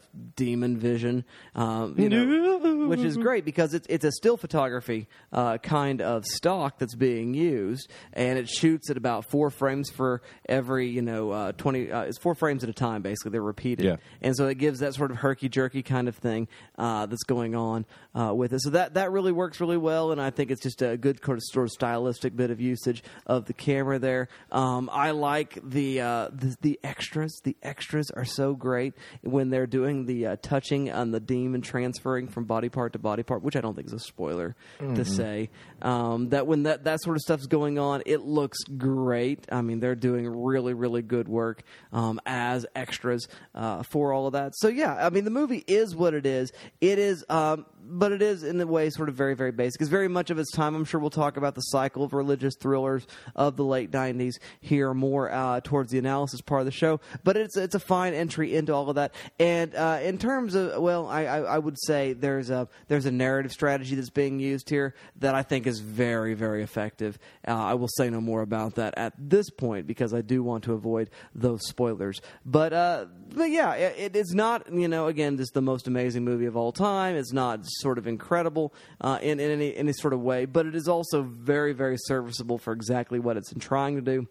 Vision, 0.78 1.24
um, 1.54 1.94
you 1.98 2.08
know, 2.08 2.86
which 2.88 3.00
is 3.00 3.16
great 3.16 3.44
because 3.44 3.74
it's 3.74 3.86
it's 3.88 4.04
a 4.04 4.12
still 4.12 4.36
photography 4.36 5.08
uh, 5.32 5.58
kind 5.58 6.00
of 6.00 6.24
stock 6.24 6.78
that's 6.78 6.94
being 6.94 7.34
used, 7.34 7.90
and 8.12 8.38
it 8.38 8.48
shoots 8.48 8.90
at 8.90 8.96
about 8.96 9.24
four 9.26 9.50
frames 9.50 9.90
for 9.90 10.22
every 10.48 10.88
you 10.88 11.02
know 11.02 11.30
uh, 11.30 11.52
twenty. 11.52 11.90
Uh, 11.90 12.02
it's 12.02 12.18
four 12.18 12.34
frames 12.34 12.62
at 12.64 12.70
a 12.70 12.74
time, 12.74 13.02
basically. 13.02 13.32
They're 13.32 13.42
repeated, 13.42 13.84
Yeah. 13.86 13.96
and 14.20 14.36
so 14.36 14.46
it 14.48 14.58
gives 14.58 14.80
that 14.80 14.94
sort 14.94 15.10
of 15.10 15.18
herky 15.18 15.48
jerky 15.48 15.82
kind 15.82 16.08
of 16.08 16.16
thing 16.16 16.48
uh, 16.78 17.06
that's 17.06 17.24
going 17.24 17.54
on 17.54 17.86
uh, 18.14 18.32
with 18.34 18.52
it. 18.52 18.60
So 18.62 18.70
that 18.70 18.94
that 18.94 19.10
really 19.12 19.32
works 19.32 19.60
really 19.60 19.76
well, 19.76 20.12
and 20.12 20.20
I 20.20 20.30
think 20.30 20.50
it's 20.50 20.62
just 20.62 20.82
a 20.82 20.96
good 20.96 21.18
sort 21.24 21.38
of, 21.38 21.42
sort 21.52 21.66
of 21.66 21.70
stylistic 21.72 22.36
bit 22.36 22.50
of 22.50 22.60
usage 22.60 23.02
of 23.26 23.46
the 23.46 23.52
camera 23.52 23.98
there. 23.98 24.28
Um, 24.50 24.88
I 24.92 25.10
like 25.12 25.58
the, 25.62 26.00
uh, 26.00 26.28
the 26.32 26.56
the 26.60 26.80
extras. 26.84 27.40
The 27.44 27.56
extras 27.62 28.10
are 28.10 28.24
so 28.24 28.54
great 28.54 28.94
when 29.22 29.50
they're 29.50 29.66
doing 29.66 30.06
the 30.06 30.26
uh, 30.26 30.36
touch 30.42 30.61
touching 30.62 30.88
and 30.88 31.12
the 31.12 31.20
demon 31.20 31.60
transferring 31.60 32.28
from 32.28 32.44
body 32.44 32.68
part 32.68 32.92
to 32.92 32.98
body 32.98 33.22
part, 33.22 33.42
which 33.42 33.56
I 33.56 33.60
don't 33.60 33.74
think 33.74 33.88
is 33.88 33.92
a 33.92 33.98
spoiler 33.98 34.54
to 34.94 35.04
say. 35.04 35.50
Um, 35.80 36.28
that 36.30 36.46
when 36.46 36.64
that 36.64 36.84
that 36.84 37.02
sort 37.02 37.16
of 37.16 37.22
stuff's 37.22 37.46
going 37.46 37.78
on, 37.78 38.02
it 38.06 38.22
looks 38.22 38.58
great. 38.76 39.46
I 39.50 39.62
mean, 39.62 39.80
they're 39.80 39.94
doing 39.94 40.28
really 40.28 40.74
really 40.74 41.02
good 41.02 41.28
work 41.28 41.62
um, 41.92 42.20
as 42.26 42.66
extras 42.74 43.28
uh, 43.54 43.82
for 43.82 44.12
all 44.12 44.26
of 44.26 44.34
that. 44.34 44.52
So 44.56 44.68
yeah, 44.68 44.94
I 44.94 45.10
mean, 45.10 45.24
the 45.24 45.30
movie 45.30 45.64
is 45.66 45.94
what 45.96 46.14
it 46.14 46.26
is. 46.26 46.52
It 46.80 46.98
is. 46.98 47.24
Um, 47.28 47.66
but 47.84 48.12
it 48.12 48.22
is 48.22 48.42
in 48.42 48.60
a 48.60 48.66
way 48.66 48.90
sort 48.90 49.08
of 49.08 49.14
very 49.14 49.34
very 49.34 49.52
basic. 49.52 49.80
It's 49.80 49.90
very 49.90 50.08
much 50.08 50.30
of 50.30 50.38
its 50.38 50.50
time. 50.52 50.74
I'm 50.74 50.84
sure 50.84 51.00
we'll 51.00 51.10
talk 51.10 51.36
about 51.36 51.54
the 51.54 51.60
cycle 51.60 52.04
of 52.04 52.12
religious 52.12 52.54
thrillers 52.56 53.06
of 53.34 53.56
the 53.56 53.64
late 53.64 53.90
'90s 53.90 54.34
here 54.60 54.94
more 54.94 55.30
uh, 55.30 55.60
towards 55.62 55.90
the 55.90 55.98
analysis 55.98 56.40
part 56.40 56.60
of 56.60 56.66
the 56.66 56.72
show. 56.72 57.00
But 57.24 57.36
it's 57.36 57.56
it's 57.56 57.74
a 57.74 57.80
fine 57.80 58.14
entry 58.14 58.54
into 58.54 58.74
all 58.74 58.88
of 58.88 58.96
that. 58.96 59.14
And 59.38 59.74
uh, 59.74 60.00
in 60.02 60.18
terms 60.18 60.54
of 60.54 60.80
well, 60.80 61.06
I, 61.06 61.24
I, 61.24 61.38
I 61.40 61.58
would 61.58 61.76
say 61.82 62.12
there's 62.12 62.50
a 62.50 62.68
there's 62.88 63.06
a 63.06 63.12
narrative 63.12 63.52
strategy 63.52 63.94
that's 63.94 64.10
being 64.10 64.40
used 64.40 64.68
here 64.68 64.94
that 65.16 65.34
I 65.34 65.42
think 65.42 65.66
is 65.66 65.80
very 65.80 66.34
very 66.34 66.62
effective. 66.62 67.18
Uh, 67.46 67.52
I 67.52 67.74
will 67.74 67.88
say 67.88 68.10
no 68.10 68.20
more 68.20 68.42
about 68.42 68.76
that 68.76 68.94
at 68.96 69.14
this 69.18 69.50
point 69.50 69.86
because 69.86 70.14
I 70.14 70.20
do 70.20 70.42
want 70.42 70.64
to 70.64 70.72
avoid 70.72 71.10
those 71.34 71.66
spoilers. 71.66 72.20
But 72.44 72.72
uh, 72.72 73.06
but 73.34 73.50
yeah, 73.50 73.74
it, 73.74 74.14
it 74.14 74.16
is 74.16 74.32
not 74.34 74.72
you 74.72 74.88
know 74.88 75.06
again 75.06 75.36
just 75.36 75.54
the 75.54 75.62
most 75.62 75.88
amazing 75.88 76.24
movie 76.24 76.46
of 76.46 76.56
all 76.56 76.72
time. 76.72 77.16
It's 77.16 77.32
not 77.32 77.60
sort 77.80 77.98
of 77.98 78.06
incredible 78.06 78.74
uh, 79.00 79.18
in, 79.22 79.40
in 79.40 79.50
any 79.50 79.74
any 79.76 79.92
sort 79.92 80.12
of 80.12 80.20
way, 80.20 80.44
but 80.44 80.66
it 80.66 80.74
is 80.74 80.88
also 80.88 81.22
very 81.22 81.72
very 81.72 81.96
serviceable 81.98 82.58
for 82.58 82.72
exactly 82.72 83.18
what 83.18 83.36
it's 83.36 83.52
trying 83.58 83.96
to 83.96 84.02
do. 84.02 84.26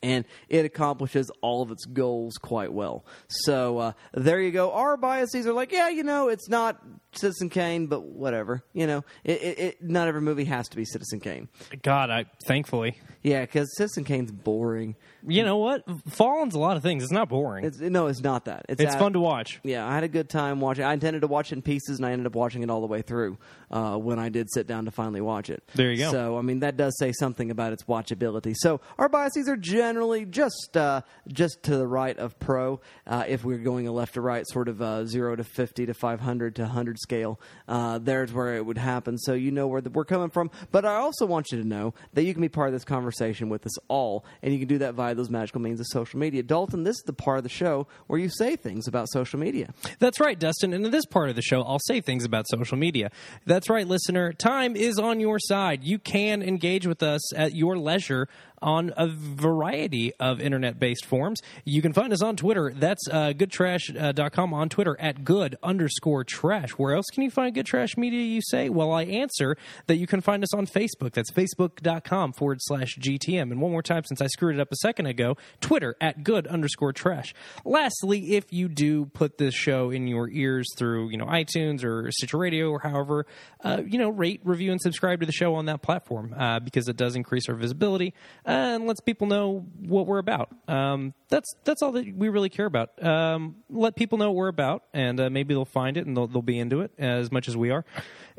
And 0.00 0.26
it 0.48 0.64
accomplishes 0.64 1.28
all 1.40 1.60
of 1.60 1.72
its 1.72 1.84
goals 1.84 2.34
quite 2.36 2.72
well. 2.72 3.04
So 3.26 3.78
uh, 3.78 3.92
there 4.12 4.40
you 4.40 4.52
go. 4.52 4.70
Our 4.70 4.96
biases 4.96 5.44
are 5.44 5.52
like, 5.52 5.72
yeah, 5.72 5.88
you 5.88 6.04
know, 6.04 6.28
it's 6.28 6.48
not 6.48 6.80
Citizen 7.12 7.50
Kane, 7.50 7.88
but 7.88 8.04
whatever. 8.04 8.62
You 8.72 8.86
know, 8.86 9.04
it, 9.24 9.42
it, 9.42 9.58
it, 9.58 9.82
not 9.82 10.06
every 10.06 10.20
movie 10.20 10.44
has 10.44 10.68
to 10.68 10.76
be 10.76 10.84
Citizen 10.84 11.18
Kane. 11.18 11.48
God, 11.82 12.10
I 12.10 12.26
thankfully. 12.46 12.96
Yeah, 13.22 13.40
because 13.40 13.76
Citizen 13.76 14.04
Kane's 14.04 14.30
boring. 14.30 14.94
You 15.26 15.42
know 15.44 15.56
what? 15.56 15.82
Fallen's 16.08 16.54
a 16.54 16.58
lot 16.58 16.76
of 16.76 16.82
things. 16.82 17.02
It's 17.02 17.12
not 17.12 17.28
boring. 17.28 17.64
It's, 17.64 17.78
no, 17.80 18.06
it's 18.06 18.20
not 18.20 18.44
that. 18.44 18.66
It's, 18.68 18.80
It's 18.80 18.94
at- 18.94 19.00
fun 19.00 19.14
to 19.14 19.20
watch. 19.20 19.60
Yeah, 19.64 19.86
I 19.86 19.94
had 19.94 20.04
a 20.04 20.08
good 20.08 20.28
time 20.28 20.60
watching. 20.60 20.84
I 20.84 20.92
intended 20.92 21.20
to 21.22 21.26
watch 21.26 21.50
it 21.50 21.56
in 21.56 21.62
pieces, 21.62 21.98
and 21.98 22.06
I 22.06 22.12
ended 22.12 22.26
up 22.26 22.34
watching 22.34 22.62
it 22.62 22.70
all 22.70 22.80
the 22.80 22.86
way 22.86 23.02
through 23.02 23.36
uh, 23.70 23.96
when 23.96 24.18
I 24.18 24.28
did 24.28 24.48
sit 24.52 24.66
down 24.66 24.84
to 24.84 24.90
finally 24.90 25.20
watch 25.20 25.50
it. 25.50 25.62
There 25.74 25.90
you 25.90 25.98
go. 25.98 26.10
So, 26.12 26.38
I 26.38 26.42
mean, 26.42 26.60
that 26.60 26.76
does 26.76 26.96
say 26.98 27.12
something 27.12 27.50
about 27.50 27.72
its 27.72 27.84
watchability. 27.84 28.54
So, 28.56 28.80
our 28.96 29.08
biases 29.08 29.48
are 29.48 29.56
generally 29.56 30.24
just 30.24 30.76
uh, 30.76 31.02
just 31.26 31.64
to 31.64 31.76
the 31.76 31.86
right 31.86 32.16
of 32.16 32.38
pro. 32.38 32.80
Uh, 33.06 33.24
if 33.26 33.44
we're 33.44 33.58
going 33.58 33.88
a 33.88 33.92
left 33.92 34.14
to 34.14 34.20
right, 34.20 34.44
sort 34.48 34.68
of 34.68 34.80
uh, 34.80 35.04
zero 35.04 35.34
to 35.34 35.44
fifty 35.44 35.84
to 35.86 35.94
five 35.94 36.20
hundred 36.20 36.54
to 36.56 36.66
hundred 36.66 36.98
scale, 36.98 37.40
uh, 37.66 37.98
there's 37.98 38.32
where 38.32 38.54
it 38.54 38.64
would 38.64 38.78
happen. 38.78 39.18
So 39.18 39.34
you 39.34 39.50
know 39.50 39.66
where 39.66 39.80
the, 39.80 39.90
we're 39.90 40.04
coming 40.04 40.30
from. 40.30 40.50
But 40.70 40.84
I 40.84 40.94
also 40.96 41.26
want 41.26 41.50
you 41.50 41.60
to 41.60 41.66
know 41.66 41.94
that 42.14 42.22
you 42.22 42.32
can 42.32 42.40
be 42.40 42.48
part 42.48 42.68
of 42.68 42.72
this 42.72 42.84
conversation 42.84 43.48
with 43.48 43.66
us 43.66 43.76
all, 43.88 44.24
and 44.42 44.52
you 44.52 44.58
can 44.58 44.68
do 44.68 44.78
that 44.78 44.94
via 44.94 45.14
those 45.18 45.30
magical 45.30 45.60
means 45.60 45.80
of 45.80 45.86
social 45.86 46.18
media. 46.18 46.42
Dalton, 46.42 46.84
this 46.84 46.96
is 46.96 47.02
the 47.02 47.12
part 47.12 47.38
of 47.38 47.42
the 47.42 47.50
show 47.50 47.86
where 48.06 48.18
you 48.18 48.28
say 48.30 48.56
things 48.56 48.88
about 48.88 49.08
social 49.10 49.38
media. 49.38 49.74
That's 49.98 50.20
right, 50.20 50.38
Dustin. 50.38 50.72
And 50.72 50.84
in 50.84 50.90
this 50.90 51.04
part 51.04 51.28
of 51.28 51.36
the 51.36 51.42
show, 51.42 51.62
I'll 51.62 51.80
say 51.80 52.00
things 52.00 52.24
about 52.24 52.46
social 52.48 52.78
media. 52.78 53.10
That's 53.44 53.68
right, 53.68 53.86
listener. 53.86 54.32
Time 54.32 54.76
is 54.76 54.98
on 54.98 55.20
your 55.20 55.38
side. 55.38 55.84
You 55.84 55.98
can 55.98 56.42
engage 56.42 56.86
with 56.86 57.02
us 57.02 57.34
at 57.34 57.54
your 57.54 57.76
leisure 57.76 58.28
on 58.62 58.92
a 58.96 59.08
variety 59.08 60.12
of 60.20 60.40
internet 60.40 60.78
based 60.78 61.04
forums. 61.04 61.40
You 61.64 61.82
can 61.82 61.92
find 61.92 62.12
us 62.12 62.22
on 62.22 62.36
Twitter. 62.36 62.72
That's 62.74 63.06
uh, 63.10 63.32
goodtrash.com 63.36 64.54
on 64.54 64.68
Twitter 64.68 64.96
at 65.00 65.24
good 65.24 65.56
underscore 65.62 66.24
trash. 66.24 66.70
Where 66.70 66.94
else 66.94 67.06
can 67.12 67.22
you 67.22 67.30
find 67.30 67.54
good 67.54 67.66
trash 67.66 67.96
media, 67.96 68.22
you 68.22 68.40
say? 68.42 68.68
Well, 68.68 68.92
I 68.92 69.04
answer 69.04 69.56
that 69.86 69.96
you 69.96 70.06
can 70.06 70.20
find 70.20 70.42
us 70.42 70.54
on 70.54 70.66
Facebook. 70.66 71.12
That's 71.12 71.30
facebook.com 71.30 72.32
forward 72.34 72.58
slash 72.60 72.96
GTM. 72.98 73.50
And 73.50 73.60
one 73.60 73.72
more 73.72 73.82
time, 73.82 74.04
since 74.04 74.20
I 74.20 74.26
screwed 74.26 74.56
it 74.56 74.60
up 74.60 74.72
a 74.72 74.76
second 74.76 75.06
ago, 75.06 75.36
Twitter 75.60 75.96
at 76.00 76.24
good 76.24 76.46
underscore 76.46 76.92
trash. 76.92 77.34
Lastly, 77.64 78.36
if 78.36 78.52
you 78.52 78.68
do 78.68 79.06
put 79.06 79.38
this 79.38 79.54
show 79.54 79.90
in 79.90 80.06
your 80.06 80.28
ears 80.30 80.72
through, 80.76 81.10
you 81.10 81.16
know, 81.16 81.26
iTunes 81.26 81.84
or 81.84 82.10
Stitcher 82.12 82.38
Radio 82.38 82.70
or 82.70 82.80
however, 82.80 83.26
uh, 83.64 83.82
you 83.86 83.98
know, 83.98 84.08
rate, 84.08 84.40
review, 84.44 84.70
and 84.72 84.80
subscribe 84.80 85.20
to 85.20 85.26
the 85.26 85.32
show 85.32 85.54
on 85.54 85.66
that 85.66 85.82
platform 85.82 86.34
uh, 86.36 86.60
because 86.60 86.88
it 86.88 86.96
does 86.96 87.16
increase 87.16 87.48
our 87.48 87.54
visibility 87.54 88.14
and 88.48 88.86
lets 88.86 89.00
people 89.00 89.26
know 89.26 89.66
what 89.80 90.06
we're 90.06 90.18
about. 90.18 90.48
Um, 90.66 91.12
that's 91.28 91.54
that's 91.64 91.82
all 91.82 91.92
that 91.92 92.16
we 92.16 92.30
really 92.30 92.48
care 92.48 92.66
about. 92.66 93.02
Um, 93.04 93.56
let 93.68 93.94
people 93.94 94.16
know 94.16 94.28
what 94.28 94.36
we're 94.36 94.48
about, 94.48 94.84
and 94.94 95.20
uh, 95.20 95.28
maybe 95.30 95.52
they'll 95.52 95.66
find 95.66 95.96
it 95.96 96.06
and 96.06 96.16
they'll, 96.16 96.26
they'll 96.26 96.42
be 96.42 96.58
into 96.58 96.80
it 96.80 96.90
as 96.98 97.30
much 97.30 97.46
as 97.46 97.56
we 97.56 97.70
are. 97.70 97.84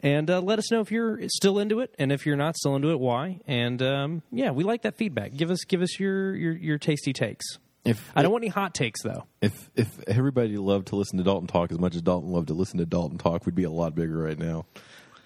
And 0.01 0.29
uh, 0.29 0.41
let 0.41 0.57
us 0.57 0.71
know 0.71 0.81
if 0.81 0.91
you're 0.91 1.19
still 1.29 1.59
into 1.59 1.79
it, 1.81 1.93
and 1.99 2.11
if 2.11 2.25
you're 2.25 2.35
not 2.35 2.57
still 2.57 2.75
into 2.75 2.89
it, 2.89 2.99
why. 2.99 3.39
And 3.45 3.81
um, 3.83 4.23
yeah, 4.31 4.49
we 4.49 4.63
like 4.63 4.81
that 4.81 4.97
feedback. 4.97 5.35
Give 5.35 5.51
us 5.51 5.63
give 5.65 5.81
us 5.81 5.99
your 5.99 6.35
your, 6.35 6.53
your 6.53 6.77
tasty 6.79 7.13
takes. 7.13 7.45
If 7.85 8.11
I 8.15 8.23
don't 8.23 8.31
want 8.31 8.43
any 8.43 8.51
hot 8.51 8.73
takes 8.73 9.03
though. 9.03 9.25
if 9.41 9.69
if 9.75 9.87
everybody 10.07 10.57
loved 10.57 10.87
to 10.87 10.95
listen 10.95 11.17
to 11.19 11.23
Dalton 11.23 11.47
talk 11.47 11.71
as 11.71 11.79
much 11.79 11.95
as 11.95 12.01
Dalton 12.01 12.31
loved 12.31 12.47
to 12.47 12.53
listen 12.53 12.79
to 12.79 12.85
Dalton 12.85 13.19
talk, 13.19 13.45
we'd 13.45 13.55
be 13.55 13.63
a 13.63 13.71
lot 13.71 13.93
bigger 13.93 14.17
right 14.17 14.37
now. 14.37 14.65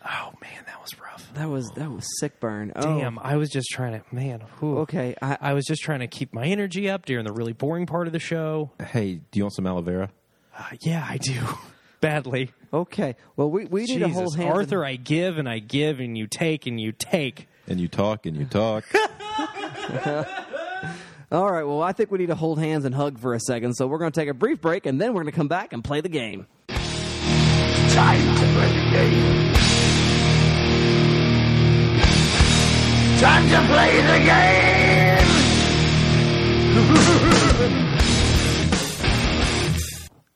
Oh 0.05 0.33
man, 0.41 0.63
that 0.65 0.81
was 0.81 0.99
rough. 0.99 1.33
That 1.35 1.49
was 1.49 1.69
that 1.75 1.89
was 1.89 2.05
sick 2.19 2.39
burn. 2.39 2.73
Oh. 2.75 2.99
Damn, 2.99 3.17
I 3.19 3.37
was 3.37 3.49
just 3.49 3.69
trying 3.69 3.99
to 3.99 4.15
man. 4.15 4.41
whew. 4.59 4.79
Okay, 4.79 5.15
I, 5.21 5.37
I 5.39 5.53
was 5.53 5.65
just 5.65 5.81
trying 5.81 6.01
to 6.01 6.07
keep 6.07 6.33
my 6.33 6.45
energy 6.45 6.89
up 6.89 7.05
during 7.05 7.25
the 7.25 7.31
really 7.31 7.53
boring 7.53 7.85
part 7.85 8.07
of 8.07 8.13
the 8.13 8.19
show. 8.19 8.71
Hey, 8.83 9.21
do 9.31 9.39
you 9.39 9.43
want 9.43 9.53
some 9.55 9.65
aloe 9.65 9.81
vera? 9.81 10.09
Uh, 10.57 10.63
yeah, 10.81 11.05
I 11.09 11.17
do 11.17 11.39
badly. 12.01 12.51
okay. 12.73 13.15
Well, 13.37 13.49
we 13.49 13.65
we 13.65 13.85
need 13.85 13.99
to 13.99 14.09
hold 14.09 14.33
Jesus, 14.33 14.43
hands. 14.43 14.57
Arthur, 14.57 14.85
I 14.85 14.97
give 14.97 15.37
and 15.37 15.47
I 15.47 15.59
give 15.59 15.99
and 15.99 16.17
you 16.17 16.27
take 16.27 16.67
and 16.67 16.79
you 16.79 16.91
take. 16.91 17.47
And 17.67 17.79
you 17.79 17.87
talk 17.87 18.25
and 18.25 18.35
you 18.35 18.45
talk. 18.45 18.83
All 21.31 21.49
right. 21.51 21.63
Well, 21.63 21.81
I 21.81 21.93
think 21.93 22.11
we 22.11 22.19
need 22.19 22.27
to 22.27 22.35
hold 22.35 22.59
hands 22.59 22.85
and 22.85 22.93
hug 22.93 23.17
for 23.19 23.33
a 23.33 23.39
second. 23.39 23.73
So 23.75 23.87
we're 23.87 23.97
going 23.97 24.11
to 24.11 24.19
take 24.19 24.29
a 24.29 24.33
brief 24.33 24.61
break, 24.61 24.85
and 24.85 24.99
then 25.01 25.13
we're 25.13 25.23
going 25.23 25.31
to 25.31 25.35
come 25.37 25.47
back 25.47 25.73
and 25.73 25.83
play 25.83 26.01
the 26.01 26.09
game. 26.09 26.45
Time 26.67 28.35
to 28.35 28.53
play 28.53 28.67
the 28.67 28.91
game. 28.91 29.32
Time 33.23 33.47
to 33.47 33.73
play 33.73 34.01
the 34.01 34.19
game. 34.25 35.23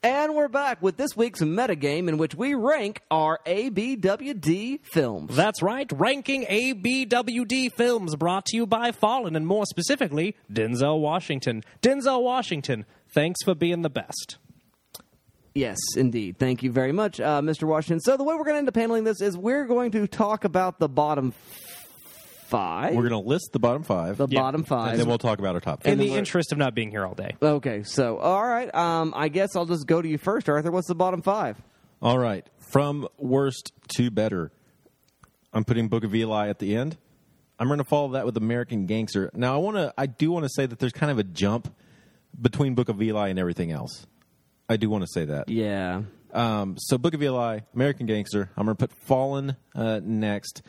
And 0.04 0.34
we're 0.34 0.48
back 0.48 0.82
with 0.82 0.96
this 0.96 1.18
week's 1.18 1.42
metagame 1.42 2.08
in 2.08 2.18
which 2.18 2.34
we 2.34 2.54
rank 2.54 3.02
our 3.12 3.42
ABWD 3.46 4.86
films. 4.86 5.36
That's 5.36 5.62
right, 5.62 5.92
ranking 5.92 6.46
ABWD 6.46 7.74
films 7.74 8.16
brought 8.16 8.46
to 8.46 8.56
you 8.56 8.66
by 8.66 8.94
Fallen 8.94 9.36
and 9.36 9.46
more 9.46 9.66
specifically 9.66 10.38
Denzel 10.50 11.02
Washington. 11.02 11.66
Denzel 11.82 12.24
Washington, 12.24 12.86
thanks 13.14 13.44
for 13.44 13.54
being 13.54 13.82
the 13.82 13.90
best. 13.90 14.38
Yes, 15.54 15.78
indeed. 15.98 16.38
Thank 16.38 16.64
you 16.64 16.72
very 16.72 16.94
much, 16.94 17.20
uh, 17.20 17.42
Mr. 17.42 17.68
Washington. 17.68 18.00
So 18.00 18.16
the 18.16 18.24
way 18.24 18.36
we're 18.36 18.46
going 18.46 18.56
to 18.56 18.60
end 18.60 18.70
up 18.70 18.76
handling 18.76 19.04
this 19.04 19.20
is 19.22 19.36
we're 19.36 19.66
going 19.66 19.92
to 19.92 20.08
talk 20.08 20.46
about 20.46 20.80
the 20.80 20.88
bottom 20.88 21.34
five. 22.48 22.96
We're 22.96 23.08
going 23.10 23.22
to 23.24 23.28
list 23.30 23.50
the 23.54 23.60
bottom 23.60 23.84
five, 23.84 24.18
the 24.18 24.28
bottom 24.28 24.64
five. 24.64 24.92
and 24.92 25.00
then 25.00 25.08
we'll 25.08 25.18
talk 25.18 25.40
about 25.40 25.56
our 25.56 25.62
top. 25.62 25.84
five. 25.84 25.94
In 25.94 26.00
the 26.00 26.14
interest 26.14 26.52
of 26.52 26.58
not 26.58 26.74
being 26.74 26.90
here 26.92 27.06
all 27.06 27.14
day. 27.16 27.36
Okay, 27.42 27.84
so 27.84 28.18
all 28.18 28.46
right. 28.46 28.74
Um, 28.74 29.14
I 29.16 29.30
guess 29.30 29.56
I'll 29.56 29.66
just 29.66 29.86
go 29.88 30.02
to 30.02 30.08
you 30.08 30.18
first, 30.18 30.50
Arthur. 30.50 30.72
What's 30.72 30.88
the 30.88 30.96
bottom 30.96 31.22
five? 31.22 31.58
All 32.02 32.18
right, 32.18 32.46
from 32.72 33.08
worst 33.18 33.72
to 33.98 34.12
better. 34.12 34.52
I'm 35.54 35.64
putting 35.64 35.88
Book 35.88 36.04
of 36.04 36.14
Eli 36.14 36.50
at 36.50 36.60
the 36.60 36.76
end. 36.76 36.98
I'm 37.60 37.68
going 37.68 37.80
to 37.80 37.84
follow 37.86 38.12
that 38.12 38.26
with 38.26 38.38
American 38.38 38.86
Gangster. 38.86 39.32
Now, 39.34 39.56
I 39.56 39.58
want 39.58 39.78
to. 39.78 39.94
I 39.98 40.06
do 40.06 40.32
want 40.32 40.46
to 40.46 40.50
say 40.50 40.66
that 40.66 40.78
there's 40.80 40.92
kind 40.92 41.12
of 41.12 41.18
a 41.18 41.24
jump 41.24 41.74
between 42.40 42.76
Book 42.76 42.90
of 42.90 43.02
Eli 43.02 43.30
and 43.30 43.40
everything 43.40 43.72
else. 43.72 44.06
I 44.70 44.78
do 44.78 44.90
want 44.90 45.04
to 45.04 45.08
say 45.12 45.26
that. 45.26 45.50
Yeah. 45.50 46.04
Um, 46.34 46.76
so 46.78 46.98
Book 46.98 47.14
of 47.14 47.24
Eli, 47.24 47.62
American 47.74 48.06
Gangster. 48.06 48.52
I'm 48.56 48.66
going 48.66 48.78
to 48.78 48.88
put 48.88 48.96
Fallen 48.96 49.56
uh, 49.74 50.02
next. 50.04 50.62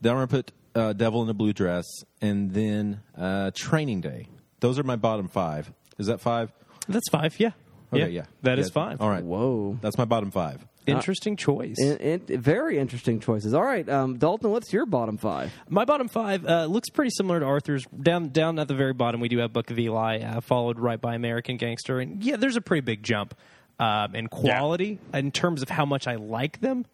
Then 0.00 0.12
I'm 0.12 0.18
going 0.18 0.28
to 0.28 0.36
put 0.36 0.52
uh, 0.78 0.92
Devil 0.92 1.22
in 1.24 1.28
a 1.28 1.34
Blue 1.34 1.52
Dress, 1.52 1.84
and 2.22 2.52
then 2.52 3.00
uh, 3.16 3.50
Training 3.54 4.00
Day. 4.00 4.28
Those 4.60 4.78
are 4.78 4.84
my 4.84 4.96
bottom 4.96 5.28
five. 5.28 5.72
Is 5.98 6.06
that 6.06 6.20
five? 6.20 6.52
That's 6.88 7.08
five, 7.10 7.38
yeah. 7.38 7.50
Okay, 7.92 8.08
yeah, 8.10 8.24
That 8.42 8.58
is 8.58 8.68
Yeah. 8.68 8.72
five. 8.72 9.00
All 9.00 9.08
right. 9.08 9.24
Whoa. 9.24 9.78
That's 9.80 9.96
my 9.98 10.04
bottom 10.04 10.30
five. 10.30 10.66
Interesting 10.86 11.36
choice. 11.36 11.76
In, 11.78 12.20
in, 12.28 12.40
very 12.40 12.78
interesting 12.78 13.20
choices. 13.20 13.52
All 13.52 13.62
right, 13.62 13.86
um, 13.88 14.16
Dalton, 14.16 14.50
what's 14.50 14.72
your 14.72 14.86
bottom 14.86 15.18
five? 15.18 15.52
My 15.68 15.84
bottom 15.84 16.08
five 16.08 16.46
uh, 16.46 16.64
looks 16.64 16.88
pretty 16.88 17.10
similar 17.10 17.40
to 17.40 17.44
Arthur's. 17.46 17.84
Down 17.86 18.30
down 18.30 18.58
at 18.58 18.68
the 18.68 18.74
very 18.74 18.94
bottom, 18.94 19.20
we 19.20 19.28
do 19.28 19.36
have 19.38 19.52
Book 19.52 19.70
of 19.70 19.78
Eli, 19.78 20.20
uh, 20.20 20.40
followed 20.40 20.78
right 20.78 20.98
by 20.98 21.14
American 21.14 21.58
Gangster, 21.58 22.00
and 22.00 22.22
yeah, 22.24 22.36
there's 22.36 22.56
a 22.56 22.62
pretty 22.62 22.80
big 22.80 23.02
jump 23.02 23.34
um, 23.78 24.14
in 24.14 24.28
quality 24.28 24.98
in 25.12 25.30
terms 25.30 25.60
of 25.60 25.68
how 25.68 25.84
much 25.84 26.06
I 26.06 26.14
like 26.14 26.60
them. 26.62 26.86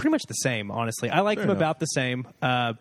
Pretty 0.00 0.12
much 0.12 0.22
the 0.26 0.34
same, 0.34 0.70
honestly. 0.70 1.10
I 1.10 1.20
like 1.20 1.38
them 1.38 1.50
enough. 1.50 1.56
about 1.58 1.80
the 1.80 1.86
same. 1.86 2.26
Uh, 2.40 2.74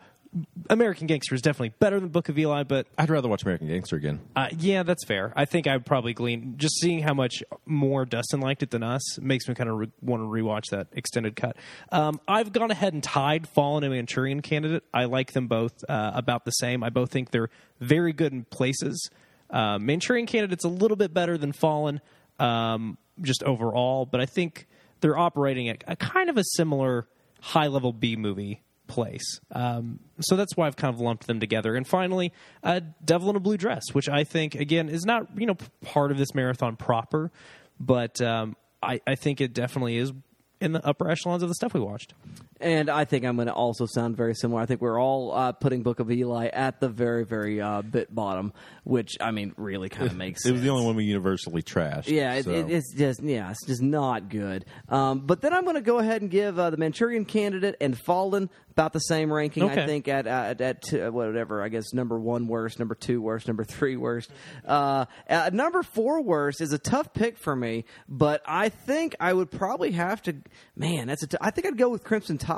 American 0.69 1.07
Gangster 1.07 1.33
is 1.33 1.41
definitely 1.41 1.73
better 1.79 1.99
than 1.99 2.09
Book 2.09 2.29
of 2.29 2.37
Eli, 2.37 2.61
but 2.61 2.85
I'd 2.99 3.09
rather 3.09 3.27
watch 3.27 3.41
American 3.41 3.67
Gangster 3.67 3.95
again. 3.95 4.19
uh, 4.35 4.47
yeah, 4.59 4.83
that's 4.83 5.03
fair. 5.03 5.33
I 5.35 5.45
think 5.45 5.65
I'd 5.65 5.85
probably 5.87 6.13
glean 6.13 6.53
just 6.57 6.79
seeing 6.79 7.01
how 7.01 7.15
much 7.15 7.43
more 7.65 8.05
Dustin 8.05 8.39
liked 8.39 8.61
it 8.61 8.69
than 8.69 8.83
us 8.83 9.19
makes 9.19 9.47
me 9.47 9.55
kind 9.55 9.69
of 9.69 9.77
re- 9.77 9.91
want 10.01 10.21
to 10.21 10.27
rewatch 10.27 10.65
that 10.69 10.87
extended 10.93 11.35
cut. 11.35 11.57
Um, 11.91 12.21
I've 12.27 12.53
gone 12.53 12.69
ahead 12.69 12.93
and 12.93 13.01
tied 13.01 13.47
Fallen 13.47 13.83
and 13.83 13.91
Manchurian 13.91 14.41
Candidate. 14.41 14.83
I 14.93 15.05
like 15.05 15.33
them 15.33 15.47
both 15.47 15.83
uh, 15.89 16.11
about 16.13 16.45
the 16.45 16.51
same. 16.51 16.83
I 16.83 16.89
both 16.89 17.09
think 17.09 17.31
they're 17.31 17.49
very 17.79 18.13
good 18.13 18.31
in 18.31 18.43
places. 18.45 19.09
Uh, 19.49 19.79
Manchurian 19.79 20.27
Candidate's 20.27 20.63
a 20.63 20.69
little 20.69 20.97
bit 20.97 21.11
better 21.11 21.39
than 21.39 21.53
Fallen, 21.53 22.01
um, 22.37 22.99
just 23.19 23.41
overall, 23.41 24.05
but 24.05 24.21
I 24.21 24.27
think 24.27 24.67
they're 25.01 25.17
operating 25.17 25.69
at 25.69 25.83
a 25.87 25.95
kind 25.95 26.29
of 26.29 26.37
a 26.37 26.43
similar 26.55 27.07
high 27.41 27.67
level 27.67 27.93
B 27.93 28.15
movie 28.15 28.61
place. 28.87 29.39
Um, 29.51 29.99
so 30.19 30.35
that's 30.35 30.57
why 30.57 30.67
I've 30.67 30.75
kind 30.75 30.93
of 30.93 30.99
lumped 30.99 31.27
them 31.27 31.39
together. 31.39 31.75
And 31.75 31.87
finally, 31.87 32.33
uh, 32.63 32.81
Devil 33.05 33.29
in 33.29 33.35
a 33.35 33.39
Blue 33.39 33.55
Dress, 33.57 33.93
which 33.93 34.09
I 34.09 34.23
think 34.23 34.55
again 34.55 34.89
is 34.89 35.05
not 35.05 35.27
you 35.39 35.45
know 35.45 35.55
part 35.81 36.11
of 36.11 36.17
this 36.17 36.35
marathon 36.35 36.75
proper, 36.75 37.31
but 37.79 38.21
um, 38.21 38.57
I, 38.83 38.99
I 39.07 39.15
think 39.15 39.39
it 39.39 39.53
definitely 39.53 39.97
is 39.97 40.11
in 40.59 40.73
the 40.73 40.85
upper 40.85 41.09
echelons 41.09 41.43
of 41.43 41.49
the 41.49 41.55
stuff 41.55 41.73
we 41.73 41.79
watched. 41.79 42.13
And 42.59 42.89
I 42.89 43.05
think 43.05 43.25
I'm 43.25 43.35
going 43.35 43.47
to 43.47 43.53
also 43.53 43.85
sound 43.85 44.17
very 44.17 44.35
similar. 44.35 44.61
I 44.61 44.65
think 44.65 44.81
we're 44.81 44.99
all 44.99 45.33
uh, 45.33 45.51
putting 45.53 45.81
Book 45.81 45.99
of 45.99 46.11
Eli 46.11 46.47
at 46.47 46.79
the 46.79 46.89
very, 46.89 47.23
very 47.23 47.61
uh, 47.61 47.81
bit 47.81 48.13
bottom, 48.13 48.51
which 48.83 49.17
I 49.21 49.31
mean 49.31 49.53
really 49.55 49.87
kind 49.87 50.07
of 50.07 50.17
makes. 50.17 50.45
It 50.45 50.51
was 50.51 50.59
sense. 50.59 50.65
the 50.65 50.69
only 50.71 50.85
one 50.85 50.95
we 50.95 51.05
universally 51.05 51.61
trashed. 51.61 52.07
Yeah, 52.07 52.33
it, 52.33 52.45
so. 52.45 52.51
it, 52.51 52.69
it's 52.69 52.93
just 52.93 53.23
yeah, 53.23 53.51
it's 53.51 53.65
just 53.65 53.81
not 53.81 54.29
good. 54.29 54.65
Um, 54.89 55.21
but 55.21 55.41
then 55.41 55.53
I'm 55.53 55.63
going 55.63 55.75
to 55.75 55.81
go 55.81 55.99
ahead 55.99 56.21
and 56.21 56.29
give 56.29 56.59
uh, 56.59 56.69
the 56.69 56.77
Manchurian 56.77 57.25
Candidate 57.25 57.75
and 57.79 57.97
Fallen 57.97 58.49
about 58.71 58.93
the 58.93 58.99
same 58.99 59.31
ranking. 59.31 59.63
Okay. 59.63 59.83
I 59.83 59.85
think 59.85 60.07
at 60.07 60.25
at, 60.27 60.61
at 60.61 60.81
two, 60.81 61.11
whatever 61.11 61.61
I 61.61 61.69
guess 61.69 61.93
number 61.93 62.19
one 62.19 62.47
worst, 62.47 62.79
number 62.79 62.95
two 62.95 63.21
worst, 63.21 63.47
number 63.47 63.63
three 63.63 63.97
worst. 63.97 64.31
Uh, 64.65 65.05
uh, 65.29 65.49
number 65.53 65.83
four 65.83 66.21
worst 66.21 66.61
is 66.61 66.71
a 66.71 66.77
tough 66.77 67.13
pick 67.13 67.37
for 67.37 67.55
me, 67.55 67.85
but 68.07 68.41
I 68.45 68.69
think 68.69 69.15
I 69.19 69.33
would 69.33 69.51
probably 69.51 69.91
have 69.91 70.21
to. 70.23 70.35
Man, 70.75 71.07
that's 71.07 71.23
a. 71.23 71.27
T- 71.27 71.37
I 71.41 71.51
think 71.51 71.67
I'd 71.67 71.77
go 71.77 71.89
with 71.89 72.03
Crimson 72.03 72.37
Tide, 72.37 72.48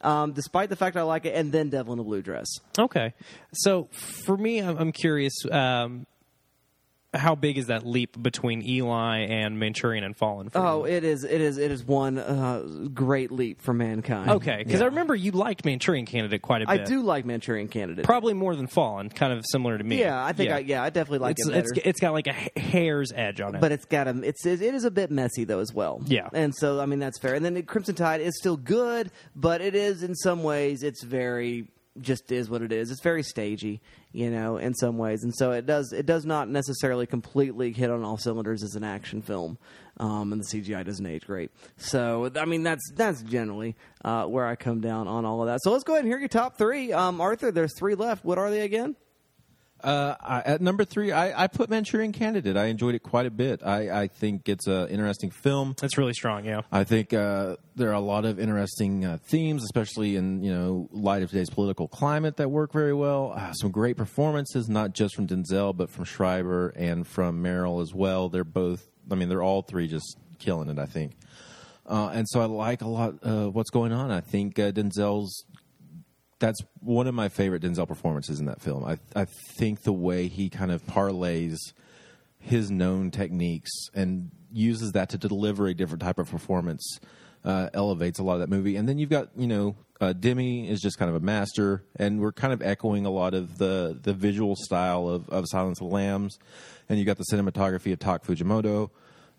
um, 0.00 0.32
despite 0.32 0.68
the 0.68 0.76
fact 0.76 0.96
I 0.96 1.02
like 1.02 1.24
it, 1.24 1.34
and 1.34 1.52
then 1.52 1.70
Devil 1.70 1.94
in 1.94 1.98
a 1.98 2.04
Blue 2.04 2.22
Dress. 2.22 2.46
Okay, 2.78 3.14
so 3.52 3.88
for 3.92 4.36
me, 4.36 4.58
I'm, 4.58 4.76
I'm 4.78 4.92
curious. 4.92 5.34
Um, 5.50 6.06
how 7.12 7.34
big 7.34 7.58
is 7.58 7.66
that 7.66 7.84
leap 7.84 8.20
between 8.22 8.62
Eli 8.62 9.18
and 9.20 9.58
Manchurian 9.58 10.04
and 10.04 10.16
Fallen? 10.16 10.48
For 10.50 10.58
Oh, 10.58 10.86
you? 10.86 10.92
it 10.92 11.04
is. 11.04 11.24
It 11.24 11.40
is. 11.40 11.58
It 11.58 11.72
is 11.72 11.84
one 11.84 12.18
uh, 12.18 12.60
great 12.94 13.32
leap 13.32 13.60
for 13.60 13.74
mankind. 13.74 14.30
okay, 14.30 14.58
because 14.58 14.78
Yeah. 14.80 14.84
I 14.86 14.88
remember 14.90 15.14
you 15.16 15.32
liked 15.32 15.64
Manchurian 15.64 16.06
Candidate 16.06 16.40
quite 16.40 16.62
a 16.62 16.66
bit. 16.66 16.80
I 16.80 16.84
do 16.84 17.02
like 17.02 17.24
Manchurian 17.24 17.68
Candidate. 17.68 18.04
probably 18.04 18.34
more 18.34 18.54
than 18.54 18.66
Fallen, 18.68 19.08
kind 19.08 19.32
of 19.32 19.44
similar 19.50 19.76
to 19.76 19.82
me. 19.82 19.98
Yeah, 19.98 20.24
I 20.24 20.32
think 20.32 20.52
I 20.52 20.58
yeah, 20.60 20.82
I 20.84 20.90
definitely 20.90 21.18
like 21.18 21.36
it's, 21.38 21.48
it 21.48 21.52
better. 21.52 21.66
it's 21.74 21.86
it's 21.86 22.00
got 22.00 22.12
like 22.12 22.28
a 22.28 22.60
hair's 22.60 23.12
edge 23.12 23.40
on 23.40 23.54
it. 23.56 23.60
but 23.60 23.72
it's 23.72 23.86
got 23.86 24.06
a 24.06 24.10
it's 24.22 24.46
it 24.46 24.60
is 24.62 24.84
a 24.84 24.90
bit 24.90 25.10
messy 25.10 25.44
though 25.44 25.60
as 25.60 25.72
well. 25.74 26.00
Yeah. 26.06 26.28
and 26.32 26.54
so 26.54 26.80
I 26.80 26.86
mean 26.86 27.00
that's 27.00 27.18
fair. 27.18 27.34
And 27.34 27.44
then 27.44 27.60
Crimson 27.64 27.94
Tide 27.96 28.20
is 28.20 28.36
still 28.38 28.56
good, 28.56 29.10
but 29.34 29.60
it 29.60 29.74
is 29.74 30.02
in 30.04 30.14
some 30.14 30.42
ways 30.44 30.82
it's 30.84 31.02
very 31.02 31.66
just 32.00 32.30
is 32.30 32.48
what 32.48 32.62
it 32.62 32.72
is. 32.72 32.90
It's 32.90 33.02
very 33.02 33.22
stagey, 33.22 33.80
you 34.12 34.30
know, 34.30 34.56
in 34.56 34.74
some 34.74 34.98
ways, 34.98 35.22
and 35.22 35.34
so 35.34 35.52
it 35.52 35.66
does 35.66 35.92
it 35.92 36.06
does 36.06 36.24
not 36.24 36.48
necessarily 36.48 37.06
completely 37.06 37.72
hit 37.72 37.90
on 37.90 38.04
all 38.04 38.16
cylinders 38.16 38.62
as 38.62 38.74
an 38.74 38.84
action 38.84 39.22
film, 39.22 39.58
um, 39.98 40.32
and 40.32 40.42
the 40.42 40.46
CGI 40.46 40.84
doesn't 40.84 41.06
age 41.06 41.26
great. 41.26 41.50
So 41.76 42.30
I 42.36 42.44
mean 42.44 42.62
that's 42.62 42.92
that's 42.94 43.22
generally 43.22 43.76
uh, 44.04 44.24
where 44.26 44.46
I 44.46 44.56
come 44.56 44.80
down 44.80 45.08
on 45.08 45.24
all 45.24 45.42
of 45.42 45.48
that. 45.48 45.60
So 45.62 45.72
let's 45.72 45.84
go 45.84 45.94
ahead 45.94 46.04
and 46.04 46.12
hear 46.12 46.18
your 46.18 46.28
top 46.28 46.56
three, 46.56 46.92
um, 46.92 47.20
Arthur. 47.20 47.50
There's 47.50 47.76
three 47.78 47.94
left. 47.94 48.24
What 48.24 48.38
are 48.38 48.50
they 48.50 48.60
again? 48.60 48.96
Uh, 49.82 50.14
I, 50.20 50.40
at 50.40 50.60
number 50.60 50.84
three, 50.84 51.12
I, 51.12 51.44
I 51.44 51.46
put 51.46 51.70
Manchurian 51.70 52.12
Candidate. 52.12 52.56
I 52.56 52.66
enjoyed 52.66 52.94
it 52.94 53.02
quite 53.02 53.26
a 53.26 53.30
bit. 53.30 53.60
I, 53.64 54.02
I 54.02 54.06
think 54.08 54.48
it's 54.48 54.66
an 54.66 54.88
interesting 54.88 55.30
film. 55.30 55.74
it's 55.82 55.98
really 55.98 56.12
strong. 56.12 56.44
Yeah. 56.44 56.62
I 56.70 56.84
think 56.84 57.12
uh, 57.12 57.56
there 57.76 57.90
are 57.90 57.94
a 57.94 58.00
lot 58.00 58.24
of 58.24 58.38
interesting 58.38 59.04
uh, 59.04 59.18
themes, 59.22 59.64
especially 59.64 60.16
in 60.16 60.42
you 60.42 60.52
know 60.52 60.88
light 60.92 61.22
of 61.22 61.30
today's 61.30 61.50
political 61.50 61.88
climate, 61.88 62.36
that 62.36 62.50
work 62.50 62.72
very 62.72 62.94
well. 62.94 63.32
Uh, 63.36 63.52
some 63.52 63.70
great 63.70 63.96
performances, 63.96 64.68
not 64.68 64.94
just 64.94 65.14
from 65.14 65.26
Denzel, 65.26 65.76
but 65.76 65.90
from 65.90 66.04
Schreiber 66.04 66.68
and 66.70 67.06
from 67.06 67.42
Meryl 67.42 67.82
as 67.82 67.94
well. 67.94 68.28
They're 68.28 68.44
both, 68.44 68.88
I 69.10 69.14
mean, 69.14 69.28
they're 69.28 69.42
all 69.42 69.62
three 69.62 69.88
just 69.88 70.16
killing 70.38 70.68
it. 70.68 70.78
I 70.78 70.86
think, 70.86 71.12
uh, 71.86 72.10
and 72.12 72.26
so 72.28 72.40
I 72.40 72.44
like 72.44 72.82
a 72.82 72.88
lot 72.88 73.14
uh, 73.22 73.48
what's 73.48 73.70
going 73.70 73.92
on. 73.92 74.10
I 74.10 74.20
think 74.20 74.58
uh, 74.58 74.72
Denzel's 74.72 75.44
that's 76.40 76.60
one 76.80 77.06
of 77.06 77.14
my 77.14 77.28
favorite 77.28 77.62
Denzel 77.62 77.86
performances 77.86 78.40
in 78.40 78.46
that 78.46 78.60
film. 78.60 78.84
I 78.84 78.98
I 79.14 79.26
think 79.56 79.82
the 79.82 79.92
way 79.92 80.26
he 80.26 80.48
kind 80.48 80.72
of 80.72 80.84
parlays 80.84 81.58
his 82.40 82.70
known 82.70 83.10
techniques 83.10 83.70
and 83.94 84.30
uses 84.50 84.92
that 84.92 85.10
to 85.10 85.18
deliver 85.18 85.68
a 85.68 85.74
different 85.74 86.02
type 86.02 86.18
of 86.18 86.28
performance 86.28 86.98
uh, 87.44 87.68
elevates 87.74 88.18
a 88.18 88.22
lot 88.22 88.34
of 88.34 88.40
that 88.40 88.48
movie. 88.48 88.76
And 88.76 88.88
then 88.88 88.98
you've 88.98 89.10
got 89.10 89.28
you 89.36 89.46
know 89.46 89.76
uh, 90.00 90.14
Demme 90.14 90.64
is 90.64 90.80
just 90.80 90.98
kind 90.98 91.10
of 91.10 91.14
a 91.14 91.24
master, 91.24 91.84
and 91.96 92.20
we're 92.20 92.32
kind 92.32 92.52
of 92.52 92.62
echoing 92.62 93.06
a 93.06 93.10
lot 93.10 93.34
of 93.34 93.58
the 93.58 93.98
the 94.02 94.14
visual 94.14 94.56
style 94.56 95.08
of, 95.08 95.28
of 95.28 95.44
Silence 95.48 95.80
of 95.80 95.88
the 95.88 95.94
Lambs, 95.94 96.38
and 96.88 96.98
you've 96.98 97.06
got 97.06 97.18
the 97.18 97.26
cinematography 97.30 97.92
of 97.92 97.98
Tak 97.98 98.24
Fujimoto. 98.24 98.90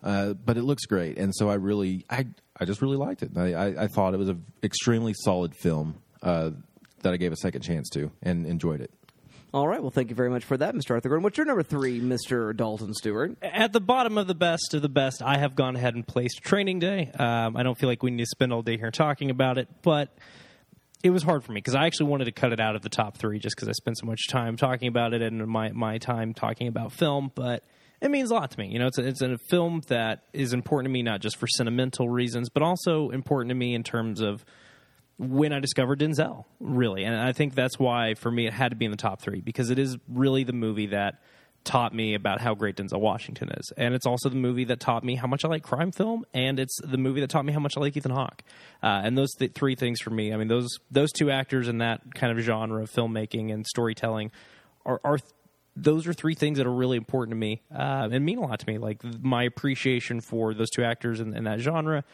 Uh, 0.02 0.32
but 0.32 0.56
it 0.56 0.62
looks 0.62 0.84
great, 0.84 1.16
and 1.16 1.32
so 1.32 1.48
I 1.48 1.54
really, 1.54 2.04
I, 2.10 2.26
I 2.58 2.64
just 2.64 2.82
really 2.82 2.96
liked 2.96 3.22
it. 3.22 3.38
I, 3.38 3.52
I, 3.54 3.84
I 3.84 3.86
thought 3.86 4.14
it 4.14 4.16
was 4.16 4.30
an 4.30 4.44
extremely 4.60 5.14
solid 5.14 5.54
film 5.54 6.02
uh, 6.24 6.50
that 7.02 7.12
I 7.12 7.16
gave 7.16 7.32
a 7.32 7.36
second 7.36 7.62
chance 7.62 7.88
to, 7.90 8.10
and 8.22 8.46
enjoyed 8.46 8.80
it. 8.80 8.90
All 9.54 9.68
right. 9.68 9.82
Well, 9.82 9.90
thank 9.90 10.08
you 10.08 10.16
very 10.16 10.30
much 10.30 10.44
for 10.44 10.56
that, 10.56 10.74
Mr. 10.74 10.92
Arthur 10.92 11.10
Gordon. 11.10 11.22
What's 11.22 11.36
your 11.36 11.44
number 11.44 11.62
three, 11.62 12.00
Mr. 12.00 12.56
Dalton 12.56 12.94
Stewart? 12.94 13.36
At 13.42 13.74
the 13.74 13.80
bottom 13.80 14.16
of 14.16 14.26
the 14.26 14.34
best 14.34 14.72
of 14.72 14.80
the 14.80 14.88
best, 14.88 15.20
I 15.20 15.36
have 15.36 15.54
gone 15.54 15.76
ahead 15.76 15.94
and 15.94 16.06
placed 16.06 16.42
Training 16.42 16.78
Day. 16.78 17.10
Um, 17.18 17.54
I 17.54 17.62
don't 17.62 17.76
feel 17.76 17.90
like 17.90 18.02
we 18.02 18.10
need 18.10 18.22
to 18.22 18.26
spend 18.26 18.50
all 18.54 18.62
day 18.62 18.78
here 18.78 18.90
talking 18.90 19.28
about 19.28 19.58
it, 19.58 19.68
but 19.82 20.16
it 21.02 21.10
was 21.10 21.22
hard 21.22 21.44
for 21.44 21.52
me 21.52 21.58
because 21.58 21.74
I 21.74 21.84
actually 21.84 22.06
wanted 22.06 22.26
to 22.26 22.32
cut 22.32 22.54
it 22.54 22.60
out 22.60 22.76
of 22.76 22.82
the 22.82 22.88
top 22.88 23.18
three 23.18 23.38
just 23.38 23.54
because 23.54 23.68
I 23.68 23.72
spent 23.72 23.98
so 23.98 24.06
much 24.06 24.26
time 24.28 24.56
talking 24.56 24.88
about 24.88 25.12
it 25.12 25.20
and 25.20 25.46
my, 25.46 25.70
my 25.72 25.98
time 25.98 26.32
talking 26.32 26.66
about 26.66 26.92
film. 26.92 27.30
But 27.34 27.62
it 28.00 28.10
means 28.10 28.30
a 28.30 28.34
lot 28.34 28.50
to 28.52 28.58
me. 28.58 28.68
You 28.68 28.78
know, 28.78 28.86
it's 28.86 28.98
a, 28.98 29.06
it's 29.06 29.20
a 29.20 29.36
film 29.36 29.82
that 29.88 30.24
is 30.32 30.54
important 30.54 30.90
to 30.90 30.92
me 30.92 31.02
not 31.02 31.20
just 31.20 31.36
for 31.36 31.46
sentimental 31.46 32.08
reasons, 32.08 32.48
but 32.48 32.62
also 32.62 33.10
important 33.10 33.50
to 33.50 33.54
me 33.54 33.74
in 33.74 33.82
terms 33.82 34.22
of 34.22 34.46
when 35.22 35.52
I 35.52 35.60
discovered 35.60 36.00
Denzel, 36.00 36.44
really. 36.58 37.04
And 37.04 37.14
I 37.14 37.32
think 37.32 37.54
that's 37.54 37.78
why, 37.78 38.14
for 38.14 38.30
me, 38.30 38.46
it 38.46 38.52
had 38.52 38.70
to 38.70 38.76
be 38.76 38.84
in 38.84 38.90
the 38.90 38.96
top 38.96 39.22
three 39.22 39.40
because 39.40 39.70
it 39.70 39.78
is 39.78 39.96
really 40.08 40.42
the 40.42 40.52
movie 40.52 40.86
that 40.86 41.22
taught 41.64 41.94
me 41.94 42.14
about 42.14 42.40
how 42.40 42.54
great 42.54 42.76
Denzel 42.76 43.00
Washington 43.00 43.50
is. 43.56 43.72
And 43.76 43.94
it's 43.94 44.04
also 44.04 44.28
the 44.28 44.36
movie 44.36 44.64
that 44.64 44.80
taught 44.80 45.04
me 45.04 45.14
how 45.14 45.28
much 45.28 45.44
I 45.44 45.48
like 45.48 45.62
crime 45.62 45.92
film, 45.92 46.24
and 46.34 46.58
it's 46.58 46.76
the 46.82 46.98
movie 46.98 47.20
that 47.20 47.30
taught 47.30 47.44
me 47.44 47.52
how 47.52 47.60
much 47.60 47.76
I 47.76 47.80
like 47.80 47.96
Ethan 47.96 48.10
Hawke. 48.10 48.42
Uh, 48.82 49.02
and 49.04 49.16
those 49.16 49.32
th- 49.34 49.52
three 49.52 49.76
things 49.76 50.00
for 50.00 50.10
me, 50.10 50.32
I 50.32 50.36
mean, 50.36 50.48
those 50.48 50.68
those 50.90 51.12
two 51.12 51.30
actors 51.30 51.68
in 51.68 51.78
that 51.78 52.14
kind 52.14 52.36
of 52.36 52.44
genre 52.44 52.82
of 52.82 52.90
filmmaking 52.90 53.52
and 53.52 53.66
storytelling 53.66 54.32
are. 54.84 55.00
are 55.04 55.18
th- 55.18 55.32
those 55.74 56.06
are 56.06 56.12
three 56.12 56.34
things 56.34 56.58
that 56.58 56.66
are 56.66 56.74
really 56.74 56.98
important 56.98 57.30
to 57.30 57.36
me 57.38 57.62
uh, 57.74 58.06
and 58.12 58.22
mean 58.26 58.36
a 58.36 58.42
lot 58.42 58.60
to 58.60 58.66
me. 58.66 58.76
Like 58.76 59.02
my 59.22 59.44
appreciation 59.44 60.20
for 60.20 60.52
those 60.52 60.68
two 60.68 60.84
actors 60.84 61.18
in, 61.18 61.34
in 61.34 61.44
that 61.44 61.60
genre, 61.60 62.04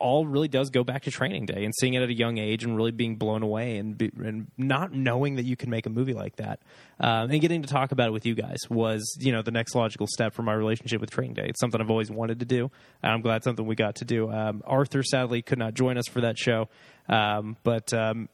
all 0.00 0.26
really 0.26 0.48
does 0.48 0.70
go 0.70 0.82
back 0.82 1.02
to 1.02 1.10
training 1.10 1.46
day 1.46 1.64
and 1.64 1.72
seeing 1.78 1.94
it 1.94 2.02
at 2.02 2.08
a 2.08 2.14
young 2.14 2.38
age 2.38 2.64
and 2.64 2.76
really 2.76 2.90
being 2.90 3.16
blown 3.16 3.42
away 3.42 3.76
and, 3.76 3.96
be, 3.96 4.10
and 4.16 4.48
not 4.56 4.92
knowing 4.92 5.36
that 5.36 5.44
you 5.44 5.56
can 5.56 5.70
make 5.70 5.86
a 5.86 5.90
movie 5.90 6.14
like 6.14 6.36
that. 6.36 6.60
Um, 6.98 7.30
and 7.30 7.40
getting 7.40 7.62
to 7.62 7.68
talk 7.68 7.92
about 7.92 8.08
it 8.08 8.12
with 8.12 8.26
you 8.26 8.34
guys 8.34 8.58
was 8.68 9.16
you 9.20 9.30
know 9.30 9.42
the 9.42 9.50
next 9.50 9.74
logical 9.74 10.06
step 10.08 10.34
for 10.34 10.42
my 10.42 10.54
relationship 10.54 11.00
with 11.00 11.10
training 11.10 11.34
day. 11.34 11.46
It's 11.46 11.60
something 11.60 11.80
i've 11.80 11.90
always 11.90 12.10
wanted 12.10 12.40
to 12.40 12.46
do. 12.46 12.70
And 13.02 13.12
i'm 13.12 13.20
glad 13.20 13.44
something 13.44 13.66
we 13.66 13.76
got 13.76 13.96
to 13.96 14.04
do. 14.04 14.30
Um, 14.30 14.62
arthur 14.66 15.02
sadly 15.02 15.42
could 15.42 15.58
not 15.58 15.74
join 15.74 15.98
us 15.98 16.08
for 16.08 16.22
that 16.22 16.38
show. 16.38 16.68
Um, 17.08 17.56
but 17.62 17.92
um, 17.92 18.28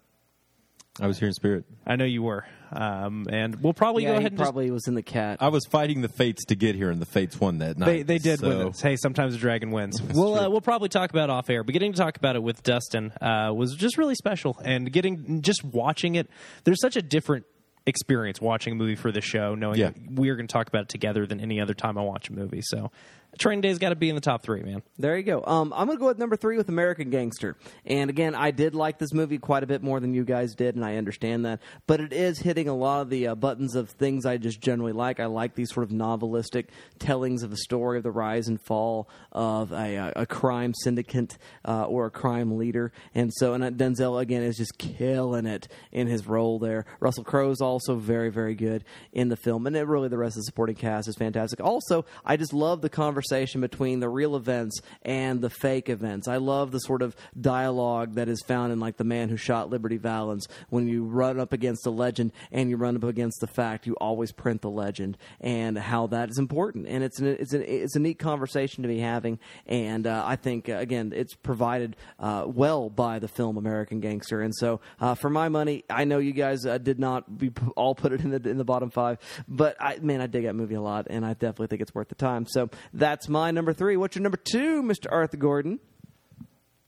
I 1.00 1.06
was 1.06 1.18
here 1.18 1.28
in 1.28 1.34
spirit. 1.34 1.64
i 1.86 1.96
know 1.96 2.04
you 2.04 2.22
were 2.22 2.44
um, 2.72 3.26
and 3.30 3.62
we'll 3.62 3.74
probably 3.74 4.02
yeah, 4.02 4.10
go 4.10 4.14
he 4.14 4.18
ahead 4.20 4.32
and 4.32 4.38
just 4.38 4.46
probably 4.50 4.70
was 4.70 4.88
in 4.88 4.94
the 4.94 5.02
cat. 5.02 5.38
I 5.40 5.48
was 5.48 5.64
fighting 5.66 6.00
the 6.00 6.08
fates 6.08 6.46
to 6.46 6.56
get 6.56 6.74
here, 6.74 6.90
and 6.90 7.00
the 7.00 7.06
fates 7.06 7.38
won 7.38 7.58
that 7.58 7.78
night. 7.78 7.86
They, 7.86 8.02
they 8.02 8.18
did 8.18 8.40
so. 8.40 8.48
win 8.48 8.66
this. 8.68 8.80
Hey, 8.80 8.96
sometimes 8.96 9.34
the 9.34 9.38
dragon 9.38 9.70
wins. 9.70 10.02
We'll 10.02 10.34
uh, 10.34 10.50
we'll 10.50 10.60
probably 10.60 10.88
talk 10.88 11.10
about 11.10 11.24
it 11.24 11.32
off 11.32 11.48
air, 11.48 11.62
but 11.62 11.72
getting 11.72 11.92
to 11.92 11.98
talk 11.98 12.16
about 12.16 12.34
it 12.34 12.42
with 12.42 12.62
Dustin 12.62 13.12
uh, 13.20 13.52
was 13.54 13.74
just 13.76 13.98
really 13.98 14.14
special, 14.16 14.58
and 14.64 14.92
getting 14.92 15.42
just 15.42 15.62
watching 15.62 16.16
it. 16.16 16.28
There's 16.64 16.80
such 16.80 16.96
a 16.96 17.02
different 17.02 17.46
experience 17.86 18.40
watching 18.40 18.72
a 18.72 18.76
movie 18.76 18.96
for 18.96 19.12
the 19.12 19.20
show, 19.20 19.54
knowing 19.54 19.78
Yeah. 19.78 19.90
that 19.90 20.10
we're 20.10 20.34
going 20.34 20.48
to 20.48 20.52
talk 20.52 20.66
about 20.66 20.82
it 20.82 20.88
together 20.88 21.24
than 21.24 21.40
any 21.40 21.60
other 21.60 21.74
time 21.74 21.96
I 21.96 22.02
watch 22.02 22.28
a 22.28 22.32
movie. 22.32 22.62
So 22.62 22.90
Training 23.38 23.60
Day's 23.60 23.78
got 23.78 23.90
to 23.90 23.96
be 23.96 24.08
in 24.08 24.14
the 24.14 24.20
top 24.20 24.42
three, 24.42 24.62
man. 24.62 24.82
There 24.98 25.16
you 25.16 25.22
go. 25.22 25.44
Um, 25.44 25.72
I'm 25.76 25.86
going 25.86 25.98
to 25.98 26.00
go 26.00 26.06
with 26.06 26.18
number 26.18 26.36
three 26.36 26.56
with 26.56 26.68
American 26.70 27.10
Gangster. 27.10 27.56
And 27.84 28.08
again, 28.08 28.34
I 28.34 28.50
did 28.50 28.74
like 28.74 28.98
this 28.98 29.12
movie 29.12 29.38
quite 29.38 29.62
a 29.62 29.66
bit 29.66 29.82
more 29.82 30.00
than 30.00 30.14
you 30.14 30.24
guys 30.24 30.54
did, 30.54 30.74
and 30.74 30.84
I 30.84 30.96
understand 30.96 31.44
that. 31.44 31.60
But 31.86 32.00
it 32.00 32.12
is 32.12 32.38
hitting 32.38 32.68
a 32.68 32.74
lot 32.74 33.02
of 33.02 33.10
the 33.10 33.28
uh, 33.28 33.34
buttons 33.34 33.74
of 33.74 33.90
things 33.90 34.24
I 34.24 34.38
just 34.38 34.60
generally 34.60 34.92
like. 34.92 35.20
I 35.20 35.26
like 35.26 35.54
these 35.54 35.70
sort 35.70 35.84
of 35.84 35.90
novelistic 35.90 36.68
tellings 36.98 37.42
of 37.42 37.50
the 37.50 37.58
story 37.58 37.98
of 37.98 38.04
the 38.04 38.10
rise 38.10 38.48
and 38.48 38.58
fall 38.60 39.08
of 39.32 39.70
a, 39.70 39.96
a, 39.96 40.12
a 40.16 40.26
crime 40.26 40.72
syndicate 40.82 41.36
uh, 41.66 41.84
or 41.84 42.06
a 42.06 42.10
crime 42.10 42.56
leader. 42.56 42.90
And 43.14 43.30
so, 43.34 43.52
and 43.52 43.62
uh, 43.62 43.70
Denzel 43.70 44.20
again 44.20 44.42
is 44.42 44.56
just 44.56 44.78
killing 44.78 45.44
it 45.44 45.68
in 45.92 46.06
his 46.06 46.26
role 46.26 46.58
there. 46.58 46.86
Russell 47.00 47.24
Crowe 47.24 47.50
is 47.50 47.60
also 47.60 47.96
very, 47.96 48.30
very 48.30 48.54
good 48.54 48.82
in 49.12 49.28
the 49.28 49.36
film, 49.36 49.66
and 49.66 49.76
it, 49.76 49.86
really 49.86 50.08
the 50.08 50.18
rest 50.18 50.36
of 50.36 50.40
the 50.40 50.44
supporting 50.44 50.76
cast 50.76 51.06
is 51.06 51.16
fantastic. 51.16 51.60
Also, 51.60 52.06
I 52.24 52.38
just 52.38 52.54
love 52.54 52.80
the 52.80 52.88
conversation 52.88 53.25
between 53.60 54.00
the 54.00 54.08
real 54.08 54.36
events 54.36 54.80
and 55.02 55.40
the 55.40 55.50
fake 55.50 55.88
events. 55.88 56.28
I 56.28 56.36
love 56.36 56.70
the 56.70 56.78
sort 56.80 57.02
of 57.02 57.16
dialogue 57.38 58.14
that 58.14 58.28
is 58.28 58.42
found 58.46 58.72
in 58.72 58.80
like 58.80 58.96
the 58.96 59.04
man 59.04 59.28
who 59.28 59.36
shot 59.36 59.70
Liberty 59.70 59.96
Valance. 59.96 60.46
When 60.68 60.88
you 60.88 61.04
run 61.04 61.38
up 61.38 61.52
against 61.52 61.86
a 61.86 61.90
legend 61.90 62.32
and 62.52 62.70
you 62.70 62.76
run 62.76 62.96
up 62.96 63.04
against 63.04 63.40
the 63.40 63.46
fact, 63.46 63.86
you 63.86 63.94
always 63.94 64.32
print 64.32 64.62
the 64.62 64.70
legend, 64.70 65.16
and 65.40 65.78
how 65.78 66.06
that 66.08 66.30
is 66.30 66.38
important. 66.38 66.86
And 66.88 67.02
it's 67.02 67.18
an, 67.18 67.26
it's 67.26 67.52
an, 67.52 67.62
it's 67.62 67.96
a 67.96 68.00
neat 68.00 68.18
conversation 68.18 68.82
to 68.82 68.88
be 68.88 68.98
having. 68.98 69.38
And 69.66 70.06
uh, 70.06 70.22
I 70.26 70.36
think 70.36 70.68
uh, 70.68 70.74
again, 70.74 71.12
it's 71.14 71.34
provided 71.34 71.96
uh, 72.18 72.44
well 72.46 72.90
by 72.90 73.18
the 73.18 73.28
film 73.28 73.56
American 73.56 74.00
Gangster. 74.00 74.40
And 74.40 74.54
so, 74.54 74.80
uh, 75.00 75.14
for 75.14 75.30
my 75.30 75.48
money, 75.48 75.84
I 75.90 76.04
know 76.04 76.18
you 76.18 76.32
guys 76.32 76.64
uh, 76.66 76.78
did 76.78 76.98
not 76.98 77.38
be 77.38 77.52
all 77.76 77.94
put 77.94 78.12
it 78.12 78.20
in 78.20 78.30
the 78.30 78.48
in 78.48 78.58
the 78.58 78.64
bottom 78.64 78.90
five, 78.90 79.18
but 79.48 79.76
I 79.80 79.98
man, 79.98 80.20
I 80.20 80.26
dig 80.26 80.44
that 80.44 80.54
movie 80.54 80.74
a 80.74 80.80
lot, 80.80 81.06
and 81.10 81.24
I 81.24 81.34
definitely 81.34 81.68
think 81.68 81.82
it's 81.82 81.94
worth 81.94 82.08
the 82.08 82.14
time. 82.14 82.46
So 82.46 82.70
that's 83.16 83.30
my 83.30 83.50
number 83.50 83.72
three. 83.72 83.96
What's 83.96 84.14
your 84.14 84.22
number 84.22 84.36
two, 84.36 84.82
Mister 84.82 85.10
Arthur 85.10 85.38
Gordon? 85.38 85.80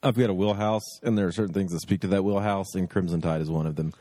I've 0.02 0.14
got 0.14 0.28
a 0.28 0.34
wheelhouse, 0.34 0.82
and 1.02 1.16
there 1.16 1.26
are 1.26 1.32
certain 1.32 1.54
things 1.54 1.72
that 1.72 1.80
speak 1.80 2.02
to 2.02 2.08
that 2.08 2.22
wheelhouse, 2.22 2.74
and 2.74 2.88
Crimson 2.88 3.22
Tide 3.22 3.40
is 3.40 3.50
one 3.50 3.66
of 3.66 3.76
them. 3.76 3.94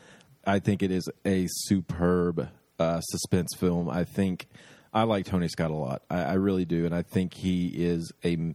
I 0.45 0.59
think 0.59 0.83
it 0.83 0.91
is 0.91 1.09
a 1.23 1.47
superb 1.49 2.49
uh, 2.79 2.99
suspense 2.99 3.55
film. 3.57 3.89
I 3.89 4.03
think 4.03 4.47
I 4.93 5.03
like 5.03 5.25
Tony 5.25 5.47
Scott 5.47 5.71
a 5.71 5.75
lot. 5.75 6.01
I, 6.09 6.23
I 6.23 6.33
really 6.33 6.65
do, 6.65 6.85
and 6.85 6.93
I 6.93 7.01
think 7.01 7.33
he 7.33 7.67
is 7.67 8.11
a 8.25 8.53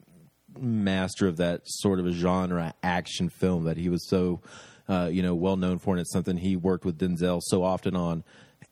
master 0.61 1.27
of 1.27 1.39
that 1.39 1.63
sort 1.65 1.99
of 1.99 2.05
a 2.05 2.13
genre 2.13 2.75
action 2.83 3.31
film 3.31 3.65
that 3.65 3.79
he 3.79 3.89
was 3.89 4.07
so, 4.07 4.43
uh, 4.87 5.09
you 5.11 5.23
know, 5.23 5.35
well 5.35 5.57
known 5.57 5.79
for, 5.79 5.95
and 5.95 6.01
it's 6.03 6.13
something 6.13 6.37
he 6.37 6.57
worked 6.57 6.85
with 6.85 6.99
Denzel 6.99 7.41
so 7.43 7.65
often 7.65 7.97
on. 7.97 8.23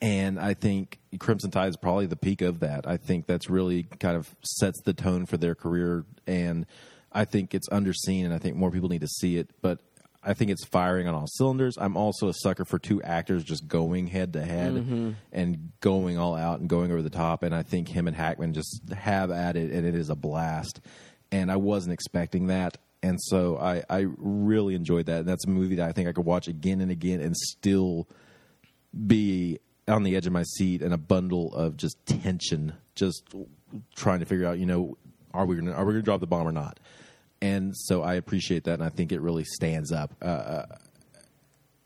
And 0.03 0.41
I 0.41 0.55
think 0.55 0.99
Crimson 1.19 1.51
Tide 1.51 1.69
is 1.69 1.77
probably 1.77 2.07
the 2.07 2.17
peak 2.17 2.41
of 2.41 2.61
that. 2.61 2.87
I 2.87 2.97
think 2.97 3.27
that's 3.27 3.51
really 3.51 3.83
kind 3.83 4.17
of 4.17 4.35
sets 4.43 4.81
the 4.83 4.95
tone 4.95 5.27
for 5.27 5.37
their 5.37 5.55
career, 5.55 6.05
and 6.27 6.67
I 7.13 7.25
think 7.25 7.55
it's 7.55 7.69
underseen, 7.69 8.25
and 8.25 8.33
I 8.33 8.39
think 8.39 8.57
more 8.57 8.71
people 8.71 8.89
need 8.89 9.03
to 9.03 9.09
see 9.09 9.37
it. 9.37 9.51
But 9.61 9.81
I 10.23 10.35
think 10.35 10.51
it's 10.51 10.65
firing 10.67 11.09
on 11.09 11.15
all 11.15 11.27
cylinders. 11.27 11.77
I'm 11.79 11.97
also 11.97 12.29
a 12.29 12.35
sucker 12.35 12.65
for 12.65 12.79
two 12.79 13.03
actors 13.03 13.43
just 13.43 13.67
going 13.67 14.07
head 14.07 14.35
to 14.35 14.43
head 14.43 14.75
mm-hmm. 14.75 15.11
and 15.33 15.73
going 15.81 16.19
all 16.19 16.37
out 16.37 16.61
and 16.61 16.69
going 16.69 16.93
over 16.93 17.01
the 17.01 17.11
top. 17.11 17.43
And 17.43 17.55
I 17.55 17.63
think 17.63 17.89
him 17.89 18.07
and 18.07 18.17
Hackman 18.17 18.53
just 18.53 18.83
have 18.93 19.31
at 19.31 19.57
it, 19.57 19.71
and 19.71 19.87
it 19.87 19.95
is 19.95 20.11
a 20.11 20.15
blast. 20.15 20.81
And 21.33 21.51
I 21.51 21.57
wasn't 21.57 21.95
expecting 21.95 22.49
that. 22.49 22.77
And 23.03 23.19
so 23.21 23.57
I, 23.57 23.83
I 23.89 24.07
really 24.19 24.75
enjoyed 24.75 25.07
that. 25.07 25.21
And 25.21 25.29
that's 25.29 25.47
a 25.47 25.51
movie 25.51 25.77
that 25.77 25.89
I 25.89 25.93
think 25.93 26.07
I 26.09 26.13
could 26.13 26.27
watch 26.27 26.49
again 26.49 26.83
and 26.83 26.91
again 26.91 27.21
and 27.21 27.35
still 27.35 28.07
be 29.07 29.59
on 29.91 30.03
the 30.05 30.17
edge 30.17 30.27
of 30.27 30.33
my 30.33 30.43
seat 30.45 30.83
and 30.83 30.95
a 30.95 30.99
bundle 30.99 31.55
of 31.55 31.77
just 31.77 31.97
tension, 32.07 32.73
just 32.95 33.25
trying 33.95 34.21
to 34.21 34.27
figure 34.27 34.47
out, 34.47 34.59
you 34.59 34.67
know, 34.67 34.97
are 35.35 35.47
we 35.47 35.57
gonna 35.57 35.73
are 35.73 35.85
we 35.85 35.93
gonna 35.93 36.03
drop 36.03 36.21
the 36.21 36.27
bomb 36.27 36.47
or 36.49 36.53
not? 36.53 36.79
And 37.43 37.75
so 37.77 38.03
I 38.03 38.15
appreciate 38.15 38.65
that, 38.65 38.75
and 38.75 38.83
I 38.83 38.89
think 38.91 39.13
it 39.13 39.21
really 39.21 39.45
stands 39.45 39.93
up 39.93 40.15
uh, 40.21 40.65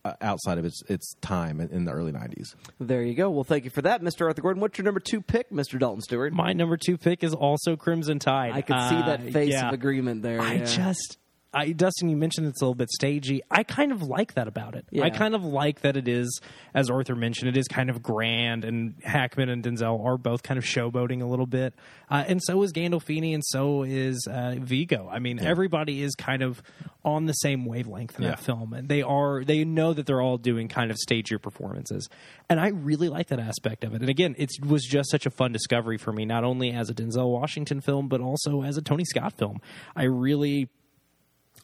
uh, 0.05 0.13
outside 0.21 0.59
of 0.59 0.65
its 0.65 0.83
its 0.89 1.15
time 1.21 1.61
in, 1.61 1.69
in 1.71 1.85
the 1.85 1.93
early 1.93 2.13
'90s. 2.13 2.55
There 2.81 3.03
you 3.03 3.15
go. 3.15 3.31
Well, 3.31 3.45
thank 3.45 3.65
you 3.65 3.71
for 3.71 3.83
that, 3.83 4.03
Mr. 4.03 4.27
Arthur 4.27 4.43
Gordon. 4.43 4.61
What's 4.61 4.77
your 4.79 4.85
number 4.85 5.01
two 5.01 5.21
pick, 5.23 5.51
Mr. 5.51 5.79
Dalton 5.79 6.03
Stewart? 6.03 6.33
My 6.33 6.53
number 6.53 6.77
two 6.77 6.99
pick 6.99 7.23
is 7.23 7.33
also 7.35 7.77
Crimson 7.77 8.19
Tide. 8.19 8.53
I 8.53 8.63
could 8.63 8.79
see 8.89 8.97
that 8.97 9.21
Uh, 9.21 9.31
face 9.31 9.53
yeah. 9.53 9.69
of 9.69 9.75
agreement 9.75 10.23
there. 10.23 10.41
I 10.41 10.55
yeah. 10.55 10.65
just, 10.65 11.19
I 11.55 11.73
Dustin, 11.73 12.09
you 12.09 12.17
mentioned 12.17 12.49
it's 12.49 12.61
a 12.61 12.65
little 12.65 12.75
bit 12.75 12.91
stagey. 12.91 13.43
I 13.51 13.63
kind 13.63 13.93
of 13.93 14.03
like 14.03 14.35
that 14.35 14.49
about 14.49 14.75
it. 14.75 14.87
Yeah. 14.91 15.05
I 15.05 15.11
kind 15.11 15.35
of 15.35 15.45
like 15.45 15.81
that 15.83 15.97
it 15.97 16.09
is, 16.09 16.41
as 16.75 16.91
Arthur 16.91 17.15
mentioned, 17.15 17.49
it 17.49 17.57
is 17.57 17.69
kind 17.69 17.89
of 17.91 18.03
grand, 18.03 18.65
and 18.65 18.95
Hackman 19.05 19.49
and 19.49 19.63
Denzel 19.63 20.05
are 20.05 20.19
both 20.19 20.43
kind 20.43 20.59
of 20.59 20.65
showboating 20.65 21.23
a 21.23 21.27
little 21.27 21.47
bit, 21.47 21.75
uh, 22.11 22.25
and 22.27 22.43
so 22.43 22.63
is 22.63 22.73
Gandolfini, 22.73 23.33
and 23.35 23.43
so 23.47 23.85
is 23.85 24.27
uh, 24.31 24.57
Viggo. 24.59 25.09
I 25.11 25.19
mean, 25.21 25.39
everybody 25.39 26.03
is 26.03 26.15
kind 26.15 26.43
of 26.43 26.63
on 27.05 27.27
the 27.27 27.33
same 27.35 27.65
wavelength 27.67 28.17
in 28.17 28.25
Yeah. 28.25 28.31
that 28.31 28.41
film, 28.41 28.73
and 28.73 28.89
they 28.89 29.03
are 29.03 29.45
they 29.45 29.65
know 29.65 29.93
that 29.93 30.07
they're 30.07 30.21
all 30.23 30.39
doing 30.39 30.69
kind 30.69 30.91
of 30.91 30.97
stagier 30.97 31.41
performances, 31.41 32.09
and 32.51 32.59
I 32.59 32.69
really 32.69 33.09
like 33.09 33.29
that 33.29 33.39
aspect 33.41 33.85
of 33.85 33.95
it. 33.95 34.01
And 34.01 34.11
again, 34.11 34.35
it 34.39 34.51
was 34.67 34.83
just 34.85 35.11
such 35.11 35.25
a 35.27 35.31
fun 35.31 35.53
discovery 35.53 35.99
for 35.99 36.13
me, 36.13 36.25
not 36.25 36.43
only 36.45 36.73
as 36.73 36.91
a 36.91 36.95
Denzel 36.95 37.31
Washington 37.31 37.81
film, 37.81 38.09
but 38.09 38.21
also 38.21 38.63
as 38.63 38.77
a 38.77 38.83
Tony 38.83 39.05
Scott 39.05 39.35
film. 39.35 39.61
I 39.95 40.05
really 40.05 40.69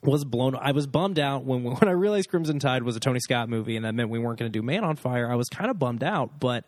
was 0.02 0.24
blown. 0.24 0.56
I 0.56 0.72
was 0.72 0.86
bummed 0.86 1.18
out 1.18 1.44
when 1.44 1.62
when 1.64 1.88
I 1.88 1.92
realized 1.92 2.30
Crimson 2.30 2.58
Tide 2.58 2.82
was 2.82 2.96
a 2.96 3.00
Tony 3.00 3.20
Scott 3.20 3.48
movie, 3.48 3.76
and 3.76 3.84
that 3.84 3.94
meant 3.94 4.10
we 4.10 4.18
weren't 4.18 4.38
going 4.38 4.50
to 4.50 4.58
do 4.58 4.62
Man 4.62 4.84
on 4.84 4.96
Fire. 4.96 5.30
I 5.30 5.34
was 5.34 5.48
kind 5.48 5.70
of 5.70 5.78
bummed 5.78 6.04
out, 6.04 6.40
but 6.40 6.64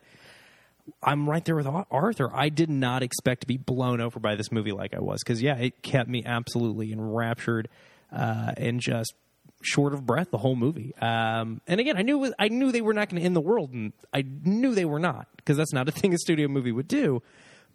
I'm 1.03 1.29
right 1.29 1.45
there 1.45 1.57
with 1.57 1.66
Arthur. 1.90 2.31
I 2.35 2.49
did 2.49 2.71
not 2.71 3.03
expect 3.03 3.42
to 3.42 3.47
be 3.47 3.57
blown 3.57 4.01
over 4.01 4.18
by 4.18 4.35
this 4.35 4.51
movie 4.51 4.73
like 4.73 4.95
I 4.95 5.01
was 5.01 5.21
because 5.25 5.42
yeah, 5.42 5.57
it 5.57 5.83
kept 5.83 6.09
me 6.09 6.23
absolutely 6.25 6.92
enraptured 6.92 7.68
uh, 8.12 8.53
and 8.57 8.81
just 8.81 9.14
short 9.62 9.95
of 9.95 10.05
breath 10.05 10.31
the 10.31 10.38
whole 10.38 10.57
movie. 10.57 10.95
Um, 10.97 11.61
and 11.66 11.81
again, 11.81 11.97
I 11.97 12.03
knew 12.03 12.33
I 12.38 12.49
knew 12.49 12.73
they 12.73 12.81
were 12.81 12.95
not 12.95 13.09
going 13.09 13.21
to 13.21 13.27
end 13.27 13.37
the 13.37 13.40
world, 13.40 13.73
and 13.73 13.92
I 14.12 14.25
knew 14.45 14.75
they 14.75 14.85
were 14.85 14.99
not 14.99 15.29
because 15.37 15.57
that's 15.57 15.73
not 15.73 15.88
a 15.88 15.92
thing 15.92 16.12
a 16.14 16.18
studio 16.18 16.49
movie 16.49 16.73
would 16.73 16.88
do. 16.88 17.23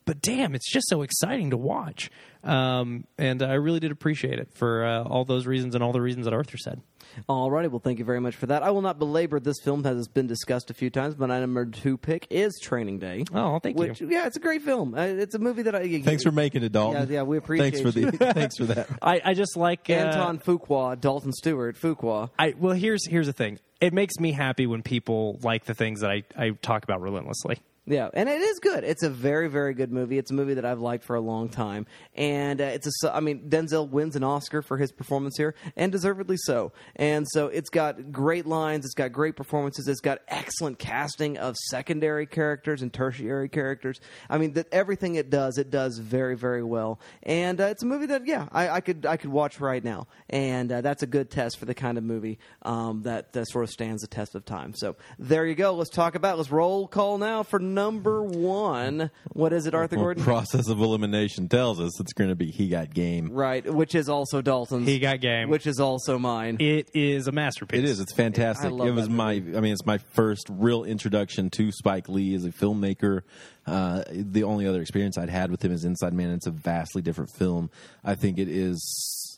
But 0.08 0.22
damn, 0.22 0.56
it's 0.56 0.72
just 0.72 0.88
so 0.88 1.02
exciting 1.02 1.50
to 1.50 1.58
watch, 1.58 2.10
um, 2.41 3.06
and 3.17 3.43
I 3.43 3.56
really 3.56 3.82
did 3.82 3.91
appreciate 3.91 4.39
it 4.39 4.54
for 4.54 4.86
uh, 4.86 5.04
all 5.04 5.26
those 5.26 5.46
reasons 5.46 5.76
and 5.76 5.84
all 5.84 5.91
the 5.91 6.00
reasons 6.00 6.24
that 6.24 6.34
Arthur 6.34 6.56
said. 6.56 6.82
All 7.28 7.52
righty. 7.52 7.67
well, 7.67 7.82
thank 7.82 8.00
you 8.00 8.06
very 8.06 8.22
much 8.22 8.34
for 8.38 8.46
that. 8.46 8.63
I 8.63 8.72
will 8.72 8.82
not 8.82 9.00
belabor 9.00 9.41
this 9.41 9.58
film 9.62 9.86
as 9.86 9.98
it's 9.98 10.08
been 10.08 10.28
discussed 10.28 10.70
a 10.70 10.74
few 10.74 10.89
times, 10.89 11.15
but 11.15 11.28
my 11.28 11.41
number 11.41 11.65
two 11.65 11.98
pick 11.98 12.26
is 12.30 12.58
Training 12.63 13.00
Day. 13.00 13.26
Oh, 13.34 13.60
thank 13.60 13.78
which, 13.78 14.00
you. 14.00 14.10
Yeah, 14.10 14.28
it's 14.28 14.38
a 14.38 14.39
great 14.39 14.62
film. 14.62 14.96
Uh, 14.96 15.02
it's 15.02 15.36
a 15.36 15.39
movie 15.39 15.63
that 15.63 15.76
I. 15.76 16.02
Thanks 16.02 16.24
for 16.24 16.32
making 16.32 16.63
it, 16.63 16.72
Dalton. 16.72 17.10
Yeah, 17.10 17.15
yeah, 17.15 17.24
we 17.24 17.36
appreciate 17.36 17.67
it. 17.67 17.84
Thanks 17.84 17.96
for 17.96 18.00
the 18.00 18.12
thanks 18.34 18.56
for 18.56 18.65
that. 18.67 18.88
I, 19.02 19.22
I 19.26 19.34
just 19.34 19.58
like 19.58 19.89
uh, 19.89 19.93
Antoine 19.93 20.39
Fuqua, 20.39 20.98
Dalton 20.98 21.34
Stewart, 21.34 21.76
Fuqua. 21.76 22.30
I 22.39 22.54
well, 22.58 22.74
here's 22.74 23.06
here's 23.06 23.28
the 23.28 23.34
thing. 23.34 23.60
It 23.82 23.93
makes 23.93 24.17
me 24.22 24.32
happy 24.32 24.67
when 24.67 24.84
people 24.84 25.38
like 25.43 25.65
the 25.65 25.74
things 25.74 26.00
that 26.00 26.12
I, 26.12 26.24
I 26.38 26.52
talk 26.62 26.86
about 26.86 27.02
relentlessly. 27.02 27.60
Yeah, 27.89 28.10
and 28.13 28.28
it 28.28 28.41
is 28.41 28.60
good. 28.60 28.84
It's 28.84 29.04
a 29.04 29.10
very, 29.10 29.47
very 29.47 29.73
good 29.73 29.93
movie. 29.93 30.17
It's 30.17 30.30
a 30.30 30.34
movie 30.34 30.56
that 30.56 30.65
I've 30.65 30.82
liked 30.82 31.06
for 31.06 31.15
a 31.15 31.21
long 31.21 31.47
time, 31.47 31.86
and 32.15 32.60
uh, 32.60 32.65
it's 32.65 33.04
a. 33.06 33.15
I 33.15 33.21
mean, 33.21 33.50
Denzel 33.50 33.89
wins 33.89 34.17
an 34.17 34.26
Oscar 34.26 34.62
for 34.62 34.76
his 34.76 34.91
performance 34.91 35.38
here, 35.38 35.56
and 35.78 35.89
deservedly 35.89 36.36
so. 36.36 36.73
And 36.97 37.26
so 37.30 37.47
it's 37.47 37.69
got 37.69 38.12
great 38.12 38.45
lines. 38.45 38.84
It's 38.84 38.93
got 38.93 39.13
great 39.13 39.38
performances. 39.38 39.88
It's 39.88 40.02
got 40.02 40.19
excellent 40.28 40.80
casting 40.80 41.38
of 41.38 41.56
secondary 41.69 42.26
characters 42.26 42.82
and 42.82 42.91
tertiary 42.91 43.47
characters. 43.47 44.02
I 44.30 44.38
mean, 44.38 44.52
that 44.54 44.67
everything 44.73 45.15
it 45.15 45.30
does, 45.30 45.58
it 45.58 45.71
does 45.71 45.97
very, 45.97 46.36
very 46.36 46.63
well. 46.63 47.00
And 47.23 47.62
uh, 47.62 47.67
it's 47.67 47.84
a 47.84 47.86
movie 47.86 48.08
that, 48.08 48.28
yeah, 48.28 48.50
I, 48.52 48.67
I 48.69 48.82
could, 48.82 49.06
I 49.06 49.15
could 49.15 49.32
watch 49.32 49.62
right 49.62 49.84
now, 49.84 50.08
and 50.30 50.69
uh, 50.73 50.82
that's 50.82 51.04
a 51.04 51.08
good 51.08 51.32
test 51.32 51.58
for 51.58 51.63
the 51.63 51.73
kind 51.73 51.97
of 51.97 52.04
movie 52.04 52.38
um, 52.63 53.04
that, 53.04 53.32
that 53.32 53.47
sort 53.47 53.63
of 53.63 53.69
stands 53.69 54.02
the 54.02 54.08
test 54.08 54.36
of 54.36 54.43
time. 54.43 54.73
So 54.76 54.97
there 55.17 55.45
you 55.45 55.56
go. 55.56 55.73
Let's 55.73 55.89
talk 55.89 56.15
about. 56.15 56.38
Let's 56.38 56.52
roll 56.52 56.86
call 56.86 57.17
now 57.17 57.43
for 57.43 57.60
number 57.78 58.24
one. 58.24 59.12
What 59.34 59.54
is 59.54 59.68
it, 59.68 59.76
Arthur 59.76 59.98
Well, 59.98 60.06
Gordon? 60.06 60.24
process 60.24 60.68
of 60.68 60.80
elimination 60.80 61.48
tells 61.48 61.80
us 61.80 62.00
it's 62.00 62.12
going 62.13 62.32
to 62.32 62.36
be 62.36 62.50
he 62.50 62.70
got 62.70 62.92
game. 62.92 63.30
Right, 63.32 63.72
which 63.72 63.94
is 63.94 64.10
also 64.10 64.42
Dalton's. 64.42 64.88
He 64.88 64.98
got 64.98 65.22
game. 65.22 65.50
Which 65.50 65.68
is 65.68 65.80
also 65.80 66.18
mine. 66.18 66.58
It 66.60 66.90
is 66.96 67.28
a 67.28 67.32
masterpiece. 67.32 67.78
It 67.80 67.86
is. 67.86 68.00
It's 68.00 68.13
fantastic. 68.13 68.66
I 68.66 68.70
love 68.70 68.88
it 68.88 68.92
was 68.92 69.08
that 69.08 69.13
my. 69.13 69.34
I 69.34 69.40
mean, 69.62 69.74
it's 69.74 69.86
my 69.86 70.00
first 70.00 70.48
real 70.50 70.84
introduction 70.84 71.52
to 71.52 71.72
Spike 71.72 72.10
Lee 72.10 72.34
as 72.34 72.46
a 72.46 72.52
filmmaker. 72.52 73.22
Uh, 73.68 74.04
the 74.10 74.44
only 74.44 74.66
other 74.66 74.82
experience 74.82 75.18
I'd 75.18 75.30
had 75.30 75.52
with 75.52 75.63
him 75.63 75.72
is 75.72 75.84
Inside 75.86 76.13
Man. 76.13 76.32
It's 76.32 76.48
a 76.48 76.52
vastly 76.52 77.04
different 77.04 77.30
film. 77.30 77.70
I 78.04 78.16
think 78.16 78.40
it 78.40 78.48
is 78.48 78.82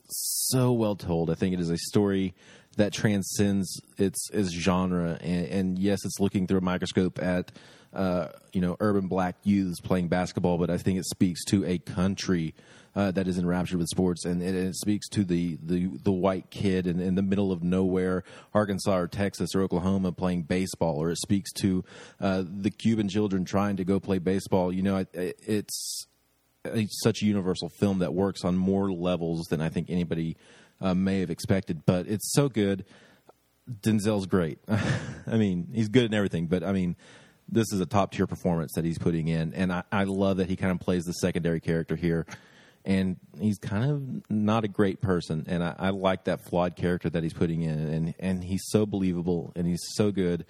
so 0.08 0.72
well 0.72 0.96
told. 0.96 1.30
I 1.30 1.36
think 1.36 1.54
it 1.54 1.60
is 1.60 1.70
a 1.70 1.78
story 1.78 2.34
that 2.78 2.94
transcends 2.94 3.82
its 3.98 4.30
its 4.32 4.52
genre. 4.52 5.18
And, 5.22 5.46
and 5.48 5.80
yes, 5.80 6.00
it's 6.06 6.20
looking 6.22 6.48
through 6.48 6.60
a 6.60 6.62
microscope 6.62 7.22
at 7.22 7.52
uh, 7.94 8.28
you 8.54 8.62
know 8.62 8.78
urban 8.80 9.08
black 9.08 9.36
youths 9.44 9.80
playing 9.80 10.08
basketball, 10.08 10.58
but 10.58 10.70
I 10.70 10.78
think 10.78 11.00
it 11.00 11.06
speaks 11.06 11.44
to 11.46 11.66
a 11.66 11.78
country 11.78 12.54
uh, 12.96 13.12
that 13.12 13.28
is 13.28 13.38
enraptured 13.38 13.80
with 13.80 13.88
sports, 13.88 14.26
and 14.26 14.42
it, 14.42 14.56
it 14.56 14.76
speaks 14.76 15.08
to 15.10 15.24
the, 15.24 15.58
the, 15.62 15.90
the 16.04 16.12
white 16.12 16.50
kid 16.50 16.88
in, 16.88 17.00
in 17.00 17.16
the 17.16 17.22
middle 17.22 17.52
of 17.52 17.64
nowhere, 17.64 18.24
Arkansas 18.54 18.98
or 18.98 19.08
Texas 19.08 19.56
or 19.56 19.62
Oklahoma, 19.62 20.12
playing 20.12 20.44
baseball, 20.44 20.98
or 21.02 21.12
it 21.12 21.18
speaks 21.18 21.52
to 21.54 21.84
uh, 22.20 22.44
the 22.46 22.72
Cuban 22.72 23.08
children 23.08 23.46
trying 23.46 23.78
to 23.78 23.86
go 23.86 24.00
play 24.00 24.20
baseball. 24.20 24.74
You 24.74 24.82
know, 24.82 24.98
it, 24.98 25.10
it's 25.14 26.08
a, 26.66 26.88
such 26.90 27.22
a 27.22 27.26
universal 27.26 27.70
film 27.70 28.00
that 28.00 28.14
works 28.14 28.44
on 28.44 28.58
more 28.58 28.92
levels 28.92 29.46
than 29.50 29.62
I 29.62 29.70
think 29.70 29.90
anybody 29.90 30.36
uh, 30.82 30.94
may 30.94 31.20
have 31.20 31.30
expected. 31.30 31.86
But 31.86 32.08
it's 32.08 32.32
so 32.34 32.50
good. 32.50 32.86
Denzel's 33.82 34.26
great. 34.26 34.60
I 34.68 35.38
mean, 35.38 35.70
he's 35.74 35.90
good 35.90 36.06
in 36.06 36.14
everything, 36.14 36.48
but 36.48 36.64
I 36.64 36.72
mean, 36.72 36.96
this 37.52 37.72
is 37.74 37.80
a 37.80 37.86
top 37.86 38.12
tier 38.12 38.28
performance 38.28 38.74
that 38.76 38.86
he's 38.86 38.98
putting 38.98 39.28
in, 39.28 39.54
and 39.54 39.72
I, 39.72 39.84
I 39.92 40.04
love 40.04 40.38
that 40.38 40.50
he 40.50 40.56
kind 40.56 40.72
of 40.72 40.80
plays 40.80 41.04
the 41.04 41.14
secondary 41.14 41.60
character 41.60 41.96
here. 41.96 42.26
And 42.86 43.18
he's 43.38 43.58
kind 43.58 43.92
of 43.92 44.32
not 44.32 44.64
a 44.64 44.68
great 44.70 45.02
person, 45.02 45.46
and 45.48 45.62
I, 45.64 45.76
I 45.78 45.90
like 45.90 46.24
that 46.24 46.46
flawed 46.46 46.78
character 46.78 47.10
that 47.10 47.24
he's 47.24 47.34
putting 47.34 47.62
in, 47.62 47.78
and 47.78 48.16
and 48.20 48.44
he's 48.44 48.64
so 48.68 48.86
believable, 48.86 49.52
and 49.56 49.68
he's 49.68 49.84
so 49.96 50.12
good, 50.12 50.46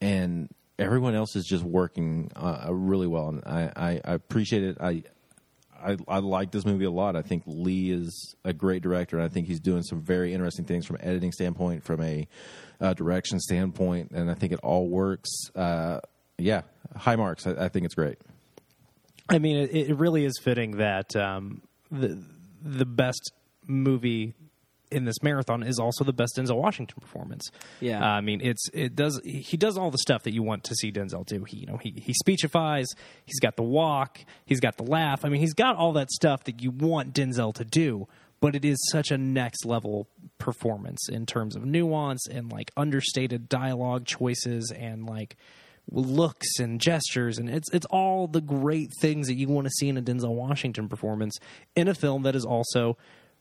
and 0.00 0.48
everyone 0.78 1.16
else 1.16 1.34
is 1.34 1.44
just 1.44 1.64
working 1.64 2.30
uh, 2.36 2.68
really 2.70 3.08
well, 3.08 3.28
and 3.28 3.42
I, 3.44 3.72
I, 3.74 4.00
I 4.04 4.14
appreciate 4.14 4.62
it. 4.62 4.78
I 4.80 5.02
I, 5.82 5.96
I 6.08 6.18
like 6.18 6.50
this 6.50 6.64
movie 6.64 6.84
a 6.84 6.90
lot. 6.90 7.16
I 7.16 7.22
think 7.22 7.44
Lee 7.46 7.90
is 7.90 8.34
a 8.44 8.52
great 8.52 8.82
director. 8.82 9.16
and 9.16 9.24
I 9.24 9.28
think 9.28 9.46
he's 9.46 9.60
doing 9.60 9.82
some 9.82 10.02
very 10.02 10.34
interesting 10.34 10.64
things 10.64 10.86
from 10.86 10.96
an 10.96 11.02
editing 11.02 11.32
standpoint, 11.32 11.84
from 11.84 12.02
a 12.02 12.26
uh, 12.80 12.94
direction 12.94 13.38
standpoint, 13.40 14.10
and 14.12 14.30
I 14.30 14.34
think 14.34 14.52
it 14.52 14.60
all 14.62 14.88
works. 14.88 15.30
Uh, 15.54 16.00
yeah, 16.38 16.62
high 16.96 17.16
marks. 17.16 17.46
I, 17.46 17.66
I 17.66 17.68
think 17.68 17.84
it's 17.84 17.94
great. 17.94 18.18
I 19.28 19.38
mean, 19.38 19.56
it, 19.56 19.90
it 19.90 19.94
really 19.96 20.24
is 20.24 20.38
fitting 20.42 20.78
that 20.78 21.14
um, 21.14 21.62
the 21.90 22.18
the 22.62 22.86
best 22.86 23.32
movie 23.66 24.34
in 24.90 25.04
this 25.04 25.22
marathon 25.22 25.62
is 25.62 25.78
also 25.78 26.02
the 26.04 26.12
best 26.12 26.36
Denzel 26.36 26.56
Washington 26.56 26.96
performance. 27.00 27.50
Yeah. 27.80 28.02
Uh, 28.02 28.08
I 28.08 28.20
mean, 28.20 28.40
it's 28.40 28.68
it 28.72 28.96
does 28.96 29.20
he 29.24 29.56
does 29.56 29.76
all 29.76 29.90
the 29.90 29.98
stuff 29.98 30.22
that 30.22 30.32
you 30.32 30.42
want 30.42 30.64
to 30.64 30.74
see 30.74 30.90
Denzel 30.90 31.26
do. 31.26 31.44
He 31.44 31.58
you 31.58 31.66
know 31.66 31.76
he 31.76 31.90
he 31.96 32.14
speechifies. 32.24 32.86
He's 33.24 33.40
got 33.40 33.56
the 33.56 33.62
walk. 33.62 34.20
He's 34.46 34.60
got 34.60 34.76
the 34.76 34.84
laugh. 34.84 35.24
I 35.24 35.28
mean, 35.28 35.40
he's 35.40 35.54
got 35.54 35.76
all 35.76 35.92
that 35.94 36.10
stuff 36.10 36.44
that 36.44 36.62
you 36.62 36.70
want 36.70 37.14
Denzel 37.14 37.54
to 37.54 37.64
do. 37.64 38.08
But 38.40 38.54
it 38.54 38.64
is 38.64 38.78
such 38.92 39.10
a 39.10 39.18
next 39.18 39.64
level 39.64 40.06
performance 40.38 41.08
in 41.08 41.26
terms 41.26 41.56
of 41.56 41.64
nuance 41.64 42.24
and 42.28 42.52
like 42.52 42.70
understated 42.76 43.48
dialogue 43.48 44.06
choices 44.06 44.70
and 44.70 45.06
like 45.06 45.36
looks 45.90 46.58
and 46.58 46.80
gestures 46.80 47.38
and 47.38 47.48
it's 47.48 47.72
it's 47.72 47.86
all 47.86 48.26
the 48.26 48.40
great 48.40 48.90
things 49.00 49.26
that 49.28 49.34
you 49.34 49.48
want 49.48 49.66
to 49.66 49.70
see 49.70 49.88
in 49.88 49.96
a 49.96 50.02
Denzel 50.02 50.34
Washington 50.34 50.88
performance 50.88 51.38
in 51.74 51.88
a 51.88 51.94
film 51.94 52.22
that 52.22 52.36
is 52.36 52.44
also 52.44 52.96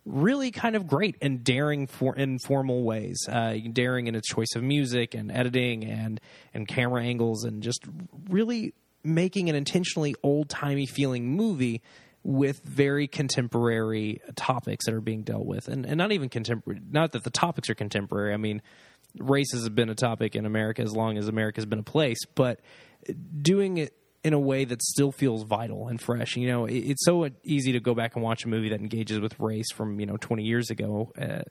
really 0.06 0.52
kind 0.52 0.76
of 0.76 0.88
great 0.88 1.18
and 1.22 1.44
daring 1.44 1.86
for 1.86 2.16
in 2.16 2.40
formal 2.40 2.84
ways 2.84 3.20
uh, 3.30 3.56
daring 3.74 4.08
in 4.08 4.16
its 4.16 4.30
choice 4.30 4.56
of 4.56 4.64
music 4.64 5.14
and 5.14 5.32
editing 5.32 5.84
and 5.84 6.22
and 6.54 6.68
camera 6.68 7.04
angles 7.04 7.44
and 7.44 7.62
just 7.62 7.86
really 8.30 8.74
making 9.04 9.50
an 9.50 9.56
intentionally 9.56 10.16
old-timey 10.24 10.86
feeling 10.86 11.28
movie 11.28 11.82
with 12.24 12.62
very 12.64 13.08
contemporary 13.08 14.22
topics 14.36 14.86
that 14.86 14.94
are 14.94 15.00
being 15.00 15.22
dealt 15.22 15.46
with. 15.46 15.70
And, 15.70 15.86
and 15.86 15.98
not 15.98 16.12
even 16.12 16.30
contemporary 16.30 16.82
not 16.90 17.12
that 17.12 17.24
the 17.24 17.30
topics 17.30 17.70
are 17.70 17.76
contemporary 17.76 18.34
i 18.34 18.38
mean 18.38 18.62
race 19.20 19.52
has 19.54 19.68
been 19.70 19.90
a 19.90 19.96
topic 19.96 20.36
in 20.36 20.46
America 20.46 20.82
as 20.82 20.94
long 20.94 21.18
as 21.18 21.28
America's 21.28 21.66
been 21.66 21.80
a 21.80 21.84
place, 21.84 22.20
but 22.36 22.60
doing 23.42 23.78
it 23.78 23.94
in 24.24 24.34
a 24.34 24.40
way 24.40 24.66
that 24.66 24.82
still 24.82 25.12
feels 25.12 25.44
vital 25.44 25.88
and 25.88 26.02
fresh. 26.02 26.36
You 26.36 26.48
know, 26.48 26.66
it, 26.66 26.76
it's 26.76 27.06
so 27.06 27.30
easy 27.44 27.72
to 27.74 27.80
go 27.80 27.94
back 27.94 28.16
and 28.16 28.24
watch 28.24 28.46
a 28.46 28.50
movie 28.50 28.70
that 28.70 28.82
engages 28.82 29.20
with 29.20 29.40
race 29.40 29.72
from 29.72 30.00
you 30.00 30.06
know 30.06 30.18
20 30.18 30.44
years 30.44 30.70
ago. 30.70 31.12
Uh, 31.20 31.42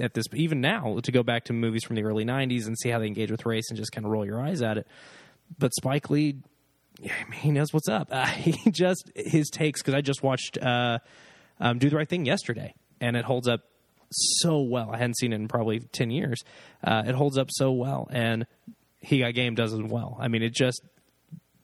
at 0.00 0.14
this, 0.14 0.26
even 0.32 0.60
now, 0.60 0.98
to 1.02 1.10
go 1.10 1.22
back 1.24 1.44
to 1.44 1.52
movies 1.52 1.82
from 1.82 1.96
the 1.96 2.04
early 2.04 2.24
90s 2.24 2.66
and 2.66 2.78
see 2.78 2.88
how 2.88 3.00
they 3.00 3.06
engage 3.06 3.32
with 3.32 3.44
race 3.44 3.68
and 3.68 3.76
just 3.76 3.90
kind 3.90 4.04
of 4.04 4.12
roll 4.12 4.24
your 4.24 4.40
eyes 4.40 4.62
at 4.62 4.78
it. 4.78 4.86
But 5.58 5.74
Spike 5.74 6.08
Lee, 6.08 6.36
he 7.34 7.50
knows 7.50 7.72
what's 7.72 7.88
up. 7.88 8.08
Uh, 8.12 8.26
he 8.26 8.70
just 8.70 9.10
his 9.16 9.50
takes 9.50 9.82
because 9.82 9.94
I 9.94 10.00
just 10.00 10.22
watched 10.22 10.56
uh, 10.56 11.00
um, 11.60 11.78
Do 11.78 11.90
the 11.90 11.96
Right 11.96 12.08
Thing 12.08 12.24
yesterday, 12.24 12.74
and 13.00 13.16
it 13.16 13.24
holds 13.24 13.48
up 13.48 13.62
so 14.12 14.60
well. 14.60 14.90
I 14.90 14.98
hadn't 14.98 15.18
seen 15.18 15.32
it 15.32 15.36
in 15.36 15.48
probably 15.48 15.80
ten 15.80 16.10
years. 16.10 16.42
Uh, 16.82 17.02
it 17.06 17.14
holds 17.14 17.38
up 17.38 17.48
so 17.50 17.72
well, 17.72 18.08
and 18.10 18.46
he 19.00 19.20
got 19.20 19.34
game 19.34 19.54
does 19.54 19.72
as 19.72 19.82
well. 19.82 20.16
I 20.20 20.28
mean, 20.28 20.42
it 20.42 20.54
just 20.54 20.82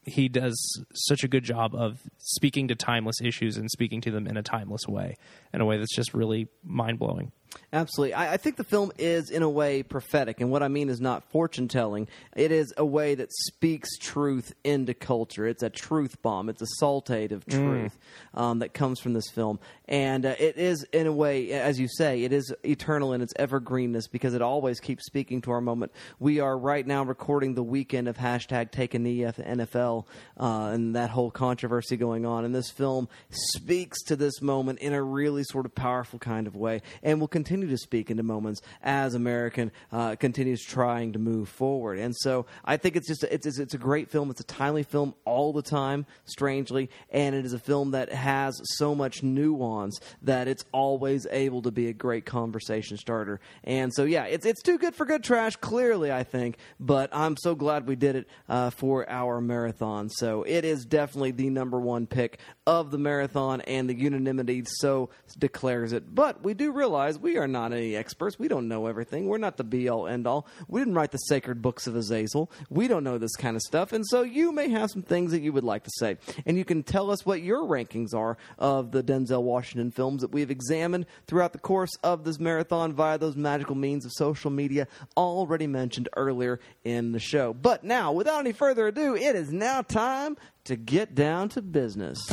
he 0.04 0.28
does 0.28 0.84
such 0.94 1.22
a 1.22 1.28
good 1.28 1.44
job 1.44 1.74
of 1.74 2.00
speaking 2.18 2.68
to 2.68 2.74
timeless 2.74 3.20
issues 3.22 3.56
and 3.56 3.70
speaking 3.70 4.00
to 4.02 4.10
them 4.10 4.26
in 4.26 4.36
a 4.36 4.42
timeless 4.42 4.86
way, 4.88 5.16
in 5.52 5.60
a 5.60 5.64
way 5.64 5.78
that's 5.78 5.94
just 5.94 6.14
really 6.14 6.48
mind 6.64 6.98
blowing. 6.98 7.32
Absolutely. 7.72 8.14
I, 8.14 8.34
I, 8.34 8.36
think 8.38 8.56
the 8.56 8.64
film 8.64 8.92
is, 8.98 9.30
in 9.30 9.42
a 9.42 9.48
way, 9.48 9.82
prophetic. 9.82 10.40
And 10.40 10.50
what 10.50 10.62
I 10.62 10.68
mean 10.68 10.88
is 10.88 11.00
not 11.00 11.24
fortune 11.30 11.68
telling. 11.68 12.08
It 12.34 12.50
is 12.50 12.72
a 12.76 12.84
way 12.84 13.14
that 13.14 13.30
speaks 13.30 13.98
truth 13.98 14.54
into 14.64 14.94
culture. 14.94 15.46
It's 15.46 15.62
a 15.62 15.68
truth 15.70 16.20
bomb, 16.22 16.48
it's 16.48 16.62
a 16.62 16.66
saltate 16.80 17.32
of 17.32 17.44
truth 17.46 17.98
mm. 18.34 18.40
um, 18.40 18.58
that 18.60 18.72
comes 18.72 19.00
from 19.00 19.12
this 19.12 19.28
film. 19.30 19.60
And 19.86 20.24
uh, 20.26 20.34
it 20.38 20.56
is, 20.56 20.84
in 20.92 21.06
a 21.06 21.12
way, 21.12 21.50
as 21.52 21.78
you 21.78 21.88
say, 21.88 22.22
it 22.22 22.32
is 22.32 22.54
eternal 22.64 23.12
in 23.12 23.20
its 23.20 23.32
evergreenness 23.34 24.10
because 24.10 24.34
it 24.34 24.42
always 24.42 24.80
keeps 24.80 25.06
speaking 25.06 25.40
to 25.42 25.50
our 25.50 25.60
moment. 25.60 25.92
We 26.18 26.40
are 26.40 26.56
right 26.56 26.86
now 26.86 27.04
recording 27.04 27.54
the 27.54 27.62
weekend 27.62 28.08
of 28.08 28.16
hashtag 28.16 28.70
take 28.70 28.94
a 28.94 28.98
knee 28.98 29.18
NFL 29.20 30.06
uh, 30.38 30.70
and 30.72 30.94
that 30.96 31.10
whole 31.10 31.30
controversy 31.30 31.96
going 31.96 32.26
on. 32.26 32.44
And 32.44 32.54
this 32.54 32.70
film 32.70 33.08
speaks 33.30 34.02
to 34.04 34.16
this 34.16 34.40
moment 34.40 34.78
in 34.80 34.92
a 34.92 35.02
really 35.02 35.44
sort 35.44 35.66
of 35.66 35.74
powerful 35.74 36.18
kind 36.18 36.46
of 36.46 36.54
way. 36.54 36.82
And 37.02 37.20
will 37.20 37.28
continue 37.38 37.68
to 37.68 37.78
speak 37.78 38.10
into 38.10 38.24
moments 38.24 38.60
as 38.82 39.14
American 39.14 39.70
uh, 39.92 40.16
continues 40.16 40.60
trying 40.60 41.12
to 41.12 41.20
move 41.20 41.48
forward. 41.48 41.96
And 42.00 42.12
so 42.16 42.46
I 42.64 42.78
think 42.78 42.96
it's 42.96 43.06
just 43.06 43.22
it's, 43.22 43.46
it's, 43.46 43.60
it's 43.60 43.74
a 43.74 43.78
great 43.78 44.10
film. 44.10 44.28
It's 44.32 44.40
a 44.40 44.44
timely 44.44 44.82
film 44.82 45.14
all 45.24 45.52
the 45.52 45.62
time, 45.62 46.04
strangely, 46.24 46.90
and 47.10 47.36
it 47.36 47.44
is 47.44 47.52
a 47.52 47.58
film 47.60 47.92
that 47.92 48.10
has 48.10 48.60
so 48.76 48.92
much 48.92 49.22
nuance 49.22 50.00
that 50.22 50.48
it's 50.48 50.64
always 50.72 51.28
able 51.30 51.62
to 51.62 51.70
be 51.70 51.86
a 51.86 51.92
great 51.92 52.26
conversation 52.26 52.96
starter. 52.96 53.38
And 53.62 53.94
so 53.94 54.02
yeah, 54.02 54.24
it's 54.24 54.44
it's 54.44 54.62
too 54.62 54.76
good 54.76 54.96
for 54.96 55.06
good 55.06 55.22
trash. 55.22 55.54
Clearly, 55.54 56.10
I 56.10 56.24
think, 56.24 56.56
but 56.80 57.08
I'm 57.12 57.36
so 57.36 57.54
glad 57.54 57.86
we 57.86 57.94
did 57.94 58.16
it 58.16 58.28
uh, 58.48 58.70
for 58.70 59.08
our 59.08 59.40
marathon. 59.40 60.08
So 60.08 60.42
it 60.42 60.64
is 60.64 60.84
definitely 60.84 61.30
the 61.30 61.50
number 61.50 61.78
one 61.78 62.08
pick 62.08 62.40
of 62.66 62.90
the 62.90 62.98
marathon, 62.98 63.60
and 63.60 63.88
the 63.88 63.94
unanimity 63.94 64.64
so 64.80 65.10
declares 65.38 65.92
it. 65.92 66.12
But 66.12 66.42
we 66.42 66.54
do 66.54 66.72
realize 66.72 67.16
we 67.16 67.27
we 67.28 67.36
are 67.36 67.46
not 67.46 67.74
any 67.74 67.94
experts. 67.94 68.38
We 68.38 68.48
don't 68.48 68.68
know 68.68 68.86
everything. 68.86 69.26
We're 69.26 69.36
not 69.36 69.58
the 69.58 69.64
be 69.64 69.90
all 69.90 70.06
end 70.06 70.26
all. 70.26 70.46
We 70.66 70.80
didn't 70.80 70.94
write 70.94 71.10
the 71.10 71.18
sacred 71.18 71.60
books 71.60 71.86
of 71.86 71.94
Azazel. 71.94 72.50
We 72.70 72.88
don't 72.88 73.04
know 73.04 73.18
this 73.18 73.36
kind 73.36 73.54
of 73.54 73.60
stuff. 73.60 73.92
And 73.92 74.02
so 74.06 74.22
you 74.22 74.50
may 74.50 74.70
have 74.70 74.90
some 74.90 75.02
things 75.02 75.32
that 75.32 75.42
you 75.42 75.52
would 75.52 75.62
like 75.62 75.84
to 75.84 75.90
say. 75.98 76.16
And 76.46 76.56
you 76.56 76.64
can 76.64 76.82
tell 76.82 77.10
us 77.10 77.26
what 77.26 77.42
your 77.42 77.64
rankings 77.64 78.14
are 78.14 78.38
of 78.58 78.92
the 78.92 79.02
Denzel 79.02 79.42
Washington 79.42 79.90
films 79.90 80.22
that 80.22 80.32
we've 80.32 80.50
examined 80.50 81.04
throughout 81.26 81.52
the 81.52 81.58
course 81.58 81.94
of 82.02 82.24
this 82.24 82.40
marathon 82.40 82.94
via 82.94 83.18
those 83.18 83.36
magical 83.36 83.74
means 83.74 84.06
of 84.06 84.12
social 84.14 84.50
media 84.50 84.88
already 85.14 85.66
mentioned 85.66 86.08
earlier 86.16 86.60
in 86.82 87.12
the 87.12 87.20
show. 87.20 87.52
But 87.52 87.84
now, 87.84 88.10
without 88.10 88.40
any 88.40 88.52
further 88.52 88.86
ado, 88.86 89.14
it 89.14 89.36
is 89.36 89.52
now 89.52 89.82
time 89.82 90.38
to 90.64 90.76
get 90.76 91.14
down 91.14 91.50
to 91.50 91.60
business. 91.60 92.26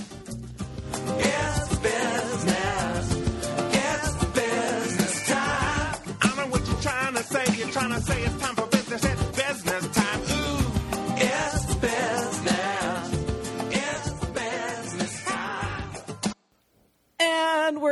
To 7.95 8.01
say 8.01 8.23
it's 8.23 8.44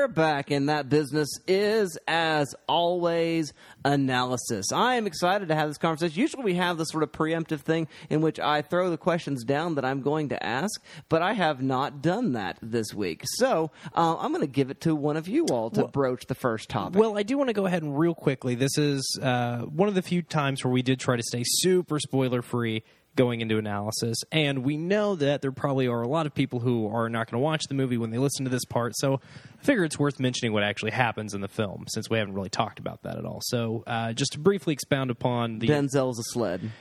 we're 0.04 0.08
back, 0.10 0.52
and 0.52 0.68
that 0.68 0.90
business 0.90 1.30
is, 1.48 1.98
as 2.10 2.54
always, 2.68 3.54
analysis. 3.86 4.66
I 4.74 4.96
am 4.96 5.08
excited 5.08 5.48
to 5.48 5.56
have 5.56 5.70
this 5.70 5.78
conversation. 5.78 6.20
Usually, 6.20 6.44
we 6.44 6.56
have 6.56 6.78
this 6.78 6.90
sort 6.90 7.04
of 7.04 7.14
preemptive 7.14 7.62
thing 7.62 7.88
in 8.10 8.20
which 8.20 8.38
I 8.38 8.64
throw 8.64 8.90
the 8.90 8.98
questions 8.98 9.46
down 9.46 9.76
that 9.76 9.86
I'm 9.86 10.02
going 10.02 10.28
to 10.30 10.46
ask, 10.46 10.84
but 11.08 11.22
I 11.22 11.32
have 11.32 11.62
not 11.62 12.02
done 12.02 12.34
that 12.34 12.58
this 12.62 12.94
week. 12.94 13.22
So 13.36 13.72
uh, 13.96 14.18
I'm 14.18 14.34
going 14.34 14.42
to 14.42 14.52
give 14.52 14.70
it 14.72 14.82
to 14.82 14.94
one 14.94 15.16
of 15.16 15.30
you 15.30 15.46
all 15.46 15.70
to 15.70 15.84
well, 15.84 15.88
broach 15.88 16.26
the 16.26 16.36
first 16.36 16.68
topic. 16.68 17.00
Well, 17.00 17.18
I 17.18 17.24
do 17.24 17.38
want 17.38 17.48
to 17.48 17.54
go 17.54 17.66
ahead 17.66 17.82
and 17.82 17.98
real 17.98 18.14
quickly. 18.14 18.56
This 18.56 18.78
is 18.78 19.18
uh, 19.22 19.60
one 19.60 19.88
of 19.88 19.96
the 19.96 20.02
few 20.02 20.22
times 20.22 20.66
where 20.66 20.74
we 20.74 20.82
did 20.82 21.00
try 21.00 21.16
to 21.16 21.24
stay 21.24 21.44
super 21.46 21.98
spoiler 22.02 22.42
free 22.42 22.84
going 23.16 23.42
into 23.42 23.58
analysis. 23.58 24.18
And 24.32 24.64
we 24.64 24.78
know 24.78 25.16
that 25.16 25.42
there 25.42 25.52
probably 25.52 25.88
are 25.88 26.02
a 26.02 26.08
lot 26.08 26.26
of 26.26 26.34
people 26.34 26.60
who 26.60 26.88
are 26.88 27.10
not 27.10 27.30
going 27.30 27.40
to 27.40 27.44
watch 27.44 27.64
the 27.68 27.76
movie 27.76 27.98
when 27.98 28.10
they 28.10 28.18
listen 28.18 28.46
to 28.46 28.52
this 28.52 28.66
part. 28.66 28.94
So 28.98 29.22
I 29.60 29.64
figure 29.64 29.84
it's 29.84 30.00
worth 30.00 30.20
mentioning 30.20 30.54
what 30.54 30.64
actually 30.64 30.92
happens 30.92 31.34
in 31.34 31.42
the 31.42 31.48
film 31.48 31.86
since 31.90 32.10
we 32.10 32.18
haven't 32.18 32.34
really 32.34 32.50
talked 32.50 32.80
about 32.80 33.04
that 33.04 33.18
at 33.18 33.26
all. 33.26 33.40
So 33.44 33.84
uh, 33.86 34.14
just 34.14 34.34
to 34.34 34.40
briefly 34.40 34.74
expound 34.74 35.12
upon 35.12 35.60
the. 35.60 35.68
Denzel's 35.68 36.20
a 36.20 36.24
sled. 36.32 36.72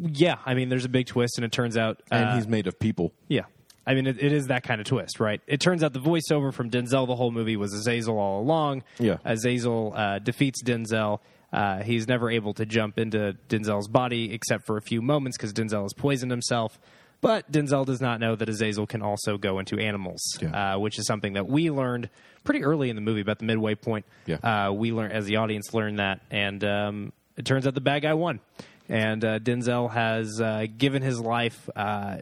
Yeah, 0.00 0.36
I 0.46 0.54
mean, 0.54 0.68
there's 0.68 0.84
a 0.84 0.88
big 0.88 1.06
twist, 1.06 1.38
and 1.38 1.44
it 1.44 1.50
turns 1.50 1.76
out. 1.76 2.00
Uh, 2.10 2.16
and 2.16 2.36
he's 2.36 2.46
made 2.46 2.66
of 2.66 2.78
people. 2.78 3.12
Yeah. 3.28 3.42
I 3.86 3.94
mean, 3.94 4.06
it, 4.06 4.22
it 4.22 4.32
is 4.32 4.46
that 4.46 4.64
kind 4.64 4.80
of 4.80 4.86
twist, 4.86 5.20
right? 5.20 5.40
It 5.46 5.60
turns 5.60 5.84
out 5.84 5.92
the 5.92 6.00
voiceover 6.00 6.52
from 6.52 6.70
Denzel 6.70 7.06
the 7.06 7.14
whole 7.14 7.30
movie 7.30 7.56
was 7.56 7.72
Azazel 7.72 8.18
all 8.18 8.40
along. 8.40 8.82
Yeah. 8.98 9.18
Azazel 9.24 9.92
uh, 9.94 10.18
defeats 10.18 10.62
Denzel 10.62 11.20
uh, 11.52 11.82
he's 11.82 12.06
never 12.08 12.30
able 12.30 12.54
to 12.54 12.66
jump 12.66 12.98
into 12.98 13.36
Denzel's 13.48 13.88
body 13.88 14.32
except 14.32 14.66
for 14.66 14.76
a 14.76 14.82
few 14.82 15.00
moments 15.02 15.36
because 15.36 15.52
Denzel 15.52 15.82
has 15.82 15.92
poisoned 15.94 16.30
himself. 16.30 16.78
But 17.22 17.50
Denzel 17.50 17.86
does 17.86 18.00
not 18.02 18.20
know 18.20 18.36
that 18.36 18.48
Azazel 18.48 18.86
can 18.86 19.00
also 19.00 19.38
go 19.38 19.58
into 19.58 19.78
animals, 19.78 20.20
Yeah. 20.40 20.74
uh, 20.74 20.78
which 20.78 20.98
is 20.98 21.06
something 21.06 21.32
that 21.32 21.46
we 21.48 21.70
learned 21.70 22.10
pretty 22.44 22.62
early 22.62 22.90
in 22.90 22.94
the 22.96 23.00
movie, 23.02 23.22
about 23.22 23.38
the 23.38 23.46
midway 23.46 23.74
point. 23.74 24.04
Yeah. 24.26 24.36
Uh, 24.36 24.72
we 24.72 24.92
learned 24.92 25.14
as 25.14 25.24
the 25.24 25.36
audience 25.36 25.72
learned 25.72 25.98
that, 25.98 26.20
and 26.30 26.62
um, 26.62 27.12
it 27.36 27.46
turns 27.46 27.66
out 27.66 27.74
the 27.74 27.80
bad 27.80 28.02
guy 28.02 28.12
won. 28.12 28.40
And 28.88 29.24
uh, 29.24 29.38
Denzel 29.38 29.90
has 29.92 30.40
uh, 30.40 30.66
given 30.76 31.02
his 31.02 31.18
life 31.18 31.68
uh, 31.74 32.18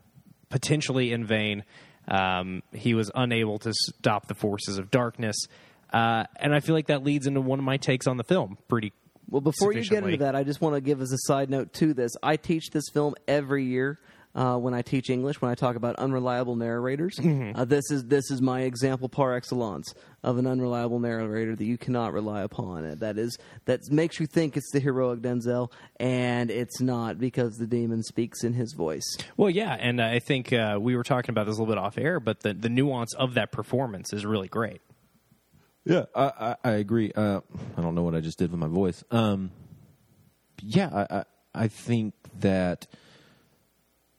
potentially 0.49 1.13
in 1.13 1.25
vain. 1.27 1.65
Um, 2.07 2.63
he 2.73 2.95
was 2.95 3.11
unable 3.15 3.59
to 3.61 3.73
stop 3.73 4.29
the 4.29 4.35
forces 4.35 4.79
of 4.79 4.91
darkness, 4.91 5.37
uh, 5.93 6.25
and 6.37 6.55
I 6.55 6.61
feel 6.61 6.75
like 6.75 6.87
that 6.87 7.03
leads 7.03 7.27
into 7.27 7.41
one 7.41 7.59
of 7.59 7.65
my 7.65 7.79
takes 7.79 8.07
on 8.07 8.17
the 8.17 8.25
film. 8.25 8.59
Pretty 8.69 8.93
Well, 9.29 9.41
before 9.41 9.73
you 9.73 9.83
get 9.85 10.05
into 10.05 10.19
that, 10.19 10.37
I 10.37 10.45
just 10.45 10.61
want 10.61 10.75
to 10.77 10.81
give 10.81 11.01
as 11.01 11.13
a 11.13 11.19
side 11.19 11.51
note 11.51 11.73
to 11.75 11.95
this. 11.95 12.13
I 12.23 12.37
teach 12.37 12.71
this 12.71 12.85
film 12.93 13.15
every 13.27 13.65
year 13.65 13.99
uh, 14.35 14.57
when 14.57 14.75
I 14.75 14.83
teach 14.83 15.11
English. 15.11 15.41
When 15.41 15.51
I 15.51 15.55
talk 15.55 15.77
about 15.77 15.97
unreliable 15.97 16.57
narrators, 16.57 17.17
Mm-hmm. 17.17 17.59
uh, 17.59 17.65
this 17.65 17.91
is 17.91 18.05
this 18.07 18.31
is 18.31 18.41
my 18.43 18.63
example 18.63 19.09
par 19.09 19.35
excellence 19.35 19.93
of 20.23 20.39
an 20.39 20.47
unreliable 20.47 20.99
narrator 20.99 21.55
that 21.55 21.65
you 21.65 21.77
cannot 21.79 22.13
rely 22.13 22.43
upon. 22.43 22.85
Uh, 22.85 22.95
That 22.99 23.19
is 23.19 23.37
that 23.67 23.81
makes 23.91 24.19
you 24.21 24.27
think 24.27 24.57
it's 24.57 24.71
the 24.73 24.81
heroic 24.81 25.21
Denzel, 25.21 25.71
and 25.99 26.51
it's 26.51 26.81
not 26.81 27.19
because 27.19 27.57
the 27.57 27.67
demon 27.67 28.03
speaks 28.03 28.43
in 28.45 28.53
his 28.55 28.73
voice. 28.75 29.05
Well, 29.37 29.51
yeah, 29.51 29.77
and 29.79 30.01
I 30.01 30.19
think 30.19 30.53
uh, 30.53 30.79
we 30.81 30.97
were 30.97 31.05
talking 31.05 31.31
about 31.31 31.47
this 31.47 31.57
a 31.57 31.61
little 31.63 31.75
bit 31.75 31.79
off 31.79 31.97
air, 31.99 32.21
but 32.21 32.41
the, 32.41 32.55
the 32.55 32.69
nuance 32.69 33.15
of 33.15 33.35
that 33.35 33.53
performance 33.53 34.13
is 34.13 34.25
really 34.27 34.49
great. 34.49 34.81
Yeah, 35.85 36.07
I, 36.15 36.25
I, 36.25 36.57
I 36.65 36.71
agree. 36.73 37.13
Uh, 37.13 37.41
I 37.77 37.83
don't 37.83 37.95
know 37.95 38.03
what 38.03 38.15
I 38.15 38.21
just 38.21 38.39
did 38.39 38.51
with 38.51 38.61
my 38.61 38.69
voice. 38.69 39.05
Um, 39.11 39.51
yeah, 40.63 40.89
I, 40.93 41.19
I, 41.19 41.25
I 41.55 41.69
think 41.69 42.15
that 42.41 42.87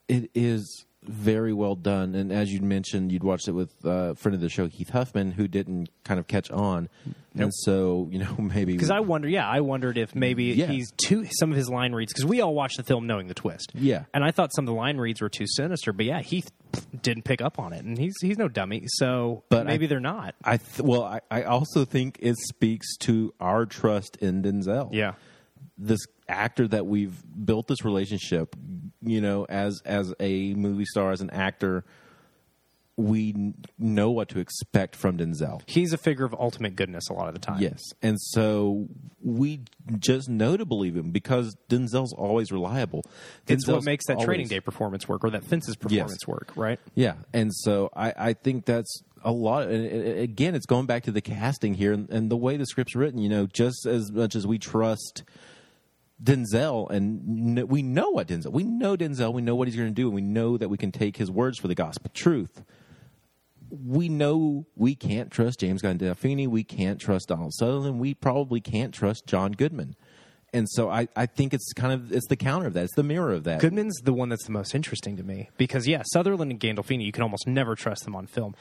it 0.07 0.29
is 0.35 0.85
very 1.07 1.53
well 1.53 1.75
done. 1.75 2.15
And 2.15 2.31
as 2.31 2.51
you 2.51 2.61
mentioned, 2.61 3.11
you'd 3.11 3.23
watched 3.23 3.47
it 3.47 3.51
with 3.53 3.73
uh, 3.85 3.89
a 3.89 4.15
friend 4.15 4.33
of 4.35 4.41
the 4.41 4.49
show, 4.49 4.67
Keith 4.67 4.89
Huffman, 4.89 5.31
who 5.31 5.47
didn't 5.47 5.89
kind 6.03 6.19
of 6.19 6.27
catch 6.27 6.49
on. 6.51 6.89
And 7.37 7.53
so, 7.53 8.07
you 8.11 8.19
know, 8.19 8.35
maybe. 8.39 8.73
Because 8.73 8.89
I 8.91 9.01
wonder, 9.01 9.27
yeah, 9.27 9.47
I 9.47 9.59
wondered 9.61 9.97
if 9.97 10.15
maybe 10.15 10.45
Yeah. 10.45 10.67
he's 10.67 10.91
too 10.91 11.25
some 11.31 11.51
of 11.51 11.57
his 11.57 11.69
line 11.69 11.93
reads 11.93 12.13
because 12.13 12.25
we 12.25 12.41
all 12.41 12.53
watched 12.53 12.77
the 12.77 12.83
film 12.83 13.07
knowing 13.07 13.27
the 13.27 13.33
twist. 13.33 13.71
Yeah. 13.73 14.05
and 14.13 14.23
I 14.23 14.31
thought 14.31 14.53
some 14.55 14.63
of 14.63 14.67
the 14.67 14.73
line 14.79 14.97
reads 14.97 15.21
were 15.21 15.29
too 15.29 15.45
sinister, 15.47 15.91
but 15.93 16.05
yeah, 16.05 16.21
he 16.21 16.43
didn't 17.01 17.23
pick 17.23 17.41
up 17.41 17.59
on 17.59 17.73
it, 17.73 17.83
and 17.85 17.97
he's 17.97 18.13
he's 18.21 18.37
no 18.37 18.47
dummy, 18.47 18.83
so 18.87 19.43
But 19.49 19.65
maybe 19.65 19.85
I- 19.85 19.87
they're 19.89 19.99
not. 19.99 20.35
I 20.43 20.57
th- 20.57 20.79
well, 20.81 21.03
I, 21.03 21.19
I 21.31 21.43
also 21.43 21.85
think 21.85 22.17
it 22.21 22.35
speaks 22.37 22.95
to 22.99 23.33
our 23.39 23.65
trust 23.65 24.15
in 24.17 24.41
Denzel. 24.43 24.89
Yeah. 24.93 25.13
this 25.77 25.99
actor 26.27 26.67
that 26.67 26.85
we've 26.85 27.15
built 27.45 27.67
this 27.67 27.83
relationship, 27.85 28.55
you 29.01 29.21
know, 29.21 29.45
as 29.49 29.81
as 29.85 30.13
a 30.19 30.53
movie 30.55 30.85
star, 30.85 31.11
as 31.11 31.21
an 31.21 31.29
actor, 31.29 31.85
we 32.97 33.53
know 33.77 34.09
what 34.09 34.29
to 34.29 34.39
expect 34.39 34.95
from 34.95 35.17
Denzel. 35.17 35.61
He's 35.67 35.91
a 35.91 35.97
figure 35.97 36.23
of 36.23 36.33
ultimate 36.33 36.77
goodness 36.77 37.09
a 37.09 37.13
lot 37.13 37.27
of 37.27 37.33
the 37.33 37.41
time. 37.41 37.61
Yes, 37.61 37.81
and 38.01 38.17
so 38.19 38.87
we 39.21 39.61
just 39.99 40.29
know 40.29 40.55
to 40.55 40.65
believe 40.65 40.95
him 40.95 41.11
because 41.11 41.57
Denzel's 41.69 42.13
always 42.13 42.51
reliable. 42.53 43.03
It's 43.47 43.67
what 43.67 43.83
makes 43.83 44.05
that 44.07 44.13
always- 44.13 44.25
Training 44.25 44.47
Day 44.47 44.61
performance 44.61 45.09
work 45.09 45.25
or 45.25 45.29
that 45.31 45.43
Fences 45.43 45.75
performance 45.75 46.25
work, 46.25 46.53
right? 46.55 46.79
Yeah, 46.93 47.15
and 47.33 47.53
so 47.53 47.89
I, 47.93 48.13
I 48.17 48.33
think 48.33 48.63
that's 48.65 49.01
a 49.25 49.31
lot. 49.31 49.67
And 49.67 49.85
and 49.85 50.19
again, 50.19 50.55
it's 50.55 50.65
going 50.65 50.85
back 50.85 51.03
to 51.03 51.11
the 51.11 51.21
casting 51.21 51.73
here 51.73 51.91
and, 51.91 52.09
and 52.09 52.31
the 52.31 52.37
way 52.37 52.55
the 52.55 52.65
script's 52.65 52.95
written. 52.95 53.19
You 53.19 53.27
know, 53.29 53.45
just 53.45 53.85
as 53.85 54.09
much 54.09 54.35
as 54.35 54.47
we 54.47 54.57
trust 54.57 55.23
Denzel, 56.23 56.89
and 56.89 57.67
we 57.69 57.81
know 57.81 58.09
what 58.09 58.27
Denzel, 58.27 58.51
we 58.51 58.63
know 58.63 58.95
Denzel, 58.95 59.33
we 59.33 59.41
know 59.41 59.55
what 59.55 59.67
he's 59.67 59.75
going 59.75 59.89
to 59.89 59.93
do, 59.93 60.07
and 60.07 60.15
we 60.15 60.21
know 60.21 60.57
that 60.57 60.69
we 60.69 60.77
can 60.77 60.91
take 60.91 61.17
his 61.17 61.29
words 61.29 61.59
for 61.59 61.67
the 61.67 61.75
gospel 61.75 62.09
truth. 62.13 62.63
We 63.69 64.07
know 64.07 64.67
we 64.75 64.95
can't 64.95 65.31
trust 65.31 65.59
James 65.59 65.81
Gandolfini. 65.81 66.47
We 66.47 66.63
can't 66.63 67.01
trust 67.01 67.27
Donald 67.27 67.53
Sutherland. 67.53 67.99
We 67.99 68.13
probably 68.13 68.61
can't 68.61 68.93
trust 68.93 69.25
John 69.25 69.51
Goodman. 69.51 69.95
And 70.53 70.69
so 70.69 70.89
I, 70.89 71.09
I 71.17 71.25
think 71.25 71.53
it's 71.53 71.73
kind 71.73 71.91
of 71.91 72.13
it's 72.13 72.27
the 72.27 72.37
counter 72.37 72.67
of 72.67 72.73
that. 72.75 72.85
It's 72.85 72.95
the 72.95 73.03
mirror 73.03 73.33
of 73.33 73.43
that. 73.43 73.59
Goodman's 73.59 73.99
the 74.01 74.13
one 74.13 74.29
that's 74.29 74.45
the 74.45 74.53
most 74.53 74.73
interesting 74.73 75.17
to 75.17 75.23
me 75.23 75.49
because 75.57 75.85
yeah, 75.85 76.01
Sutherland 76.13 76.49
and 76.49 76.59
Gandolfini, 76.59 77.05
you 77.05 77.11
can 77.11 77.23
almost 77.23 77.45
never 77.45 77.75
trust 77.75 78.05
them 78.05 78.15
on 78.15 78.25
film. 78.25 78.55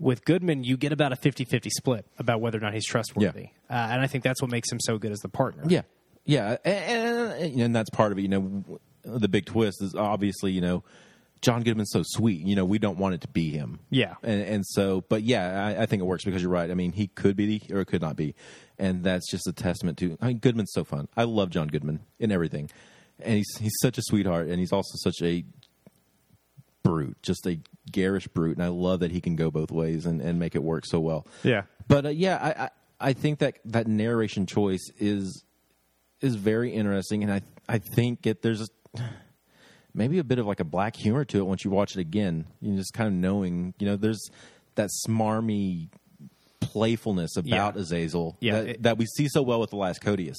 With 0.00 0.24
Goodman, 0.24 0.64
you 0.64 0.76
get 0.76 0.92
about 0.92 1.12
a 1.12 1.16
50-50 1.16 1.70
split 1.70 2.06
about 2.18 2.40
whether 2.40 2.58
or 2.58 2.60
not 2.60 2.74
he's 2.74 2.86
trustworthy, 2.86 3.50
uh, 3.70 3.72
and 3.72 4.00
I 4.00 4.06
think 4.08 4.24
that's 4.24 4.40
what 4.40 4.50
makes 4.50 4.70
him 4.72 4.78
so 4.80 4.96
good 4.98 5.12
as 5.12 5.18
the 5.18 5.28
partner. 5.28 5.64
Yeah, 5.66 5.82
yeah, 6.28 6.58
and, 6.62 7.60
and, 7.60 7.74
that's 7.74 7.88
part 7.88 8.12
of 8.12 8.18
it. 8.18 8.22
You 8.22 8.28
know, 8.28 8.80
the 9.02 9.28
big 9.28 9.46
twist 9.46 9.82
is 9.82 9.94
obviously 9.94 10.52
you 10.52 10.60
know 10.60 10.84
John 11.40 11.62
Goodman's 11.62 11.90
so 11.90 12.02
sweet. 12.04 12.44
You 12.44 12.54
know, 12.54 12.66
we 12.66 12.78
don't 12.78 12.98
want 12.98 13.14
it 13.14 13.22
to 13.22 13.28
be 13.28 13.50
him. 13.50 13.80
Yeah. 13.90 14.14
and, 14.22 14.42
and 14.42 14.66
so, 14.66 15.04
but 15.08 15.22
yeah, 15.22 15.74
I, 15.78 15.82
I 15.82 15.86
think 15.86 16.00
it 16.02 16.04
works 16.04 16.24
because 16.24 16.42
you're 16.42 16.50
right. 16.50 16.70
I 16.70 16.74
mean, 16.74 16.92
he 16.92 17.06
could 17.06 17.34
be 17.34 17.58
the, 17.58 17.74
or 17.74 17.80
it 17.80 17.86
could 17.86 18.02
not 18.02 18.14
be, 18.14 18.34
and 18.78 19.02
that's 19.02 19.30
just 19.30 19.46
a 19.46 19.52
testament 19.52 19.96
to. 19.98 20.18
I 20.20 20.28
mean, 20.28 20.38
Goodman's 20.38 20.72
so 20.72 20.84
fun. 20.84 21.08
I 21.16 21.24
love 21.24 21.48
John 21.48 21.68
Goodman 21.68 22.00
in 22.18 22.30
everything, 22.30 22.70
and 23.20 23.36
he's 23.36 23.56
he's 23.58 23.76
such 23.80 23.96
a 23.96 24.02
sweetheart, 24.02 24.48
and 24.48 24.58
he's 24.58 24.72
also 24.72 24.96
such 24.96 25.22
a 25.22 25.44
brute, 26.82 27.16
just 27.22 27.46
a 27.46 27.58
garish 27.90 28.28
brute, 28.28 28.56
and 28.56 28.64
I 28.64 28.68
love 28.68 29.00
that 29.00 29.12
he 29.12 29.20
can 29.22 29.34
go 29.34 29.50
both 29.50 29.70
ways 29.70 30.04
and, 30.04 30.20
and 30.20 30.38
make 30.38 30.54
it 30.54 30.62
work 30.62 30.84
so 30.84 31.00
well. 31.00 31.26
Yeah. 31.42 31.62
But 31.86 32.04
uh, 32.06 32.10
yeah, 32.10 32.36
I, 32.36 32.64
I 32.64 32.70
I 33.00 33.12
think 33.12 33.38
that 33.38 33.58
that 33.64 33.86
narration 33.86 34.46
choice 34.46 34.90
is 34.98 35.44
is 36.20 36.34
very 36.34 36.72
interesting, 36.72 37.22
and 37.22 37.32
I 37.32 37.42
I 37.68 37.78
think 37.78 38.26
it 38.26 38.42
there's 38.42 38.68
maybe 39.94 40.18
a 40.18 40.24
bit 40.24 40.38
of 40.38 40.46
like 40.46 40.60
a 40.60 40.64
black 40.64 40.96
humor 40.96 41.24
to 41.26 41.38
it 41.38 41.42
once 41.46 41.64
you 41.64 41.70
watch 41.70 41.96
it 41.96 42.00
again. 42.00 42.46
You 42.60 42.76
just 42.76 42.92
kind 42.92 43.06
of 43.08 43.12
knowing, 43.14 43.74
you 43.78 43.86
know, 43.86 43.96
there's 43.96 44.30
that 44.76 44.90
smarmy 45.06 45.88
playfulness 46.60 47.36
about 47.36 47.74
Yeah. 47.74 47.80
Azazel 47.80 48.36
Yeah, 48.40 48.52
that, 48.52 48.68
it- 48.68 48.82
that 48.82 48.98
we 48.98 49.06
see 49.06 49.28
so 49.28 49.42
well 49.42 49.60
with 49.60 49.72
Elias 49.72 49.98
Koteas, 49.98 50.36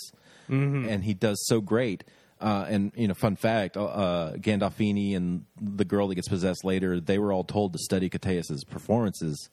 and 0.47 1.03
he 1.03 1.13
does 1.13 1.45
so 1.47 1.61
great. 1.61 2.03
Uh, 2.41 2.65
and 2.69 2.91
you 2.95 3.07
know, 3.07 3.13
fun 3.13 3.35
fact: 3.35 3.75
uh, 3.75 3.83
uh, 3.85 4.33
Gandolfini 4.37 5.15
and 5.15 5.43
the 5.59 5.83
girl 5.85 6.07
that 6.07 6.15
gets 6.15 6.29
possessed 6.29 6.63
later, 6.63 6.99
they 7.01 7.19
were 7.19 7.33
all 7.33 7.43
told 7.43 7.73
to 7.73 7.79
study 7.79 8.09
Koteas's 8.09 8.63
performances 8.63 9.49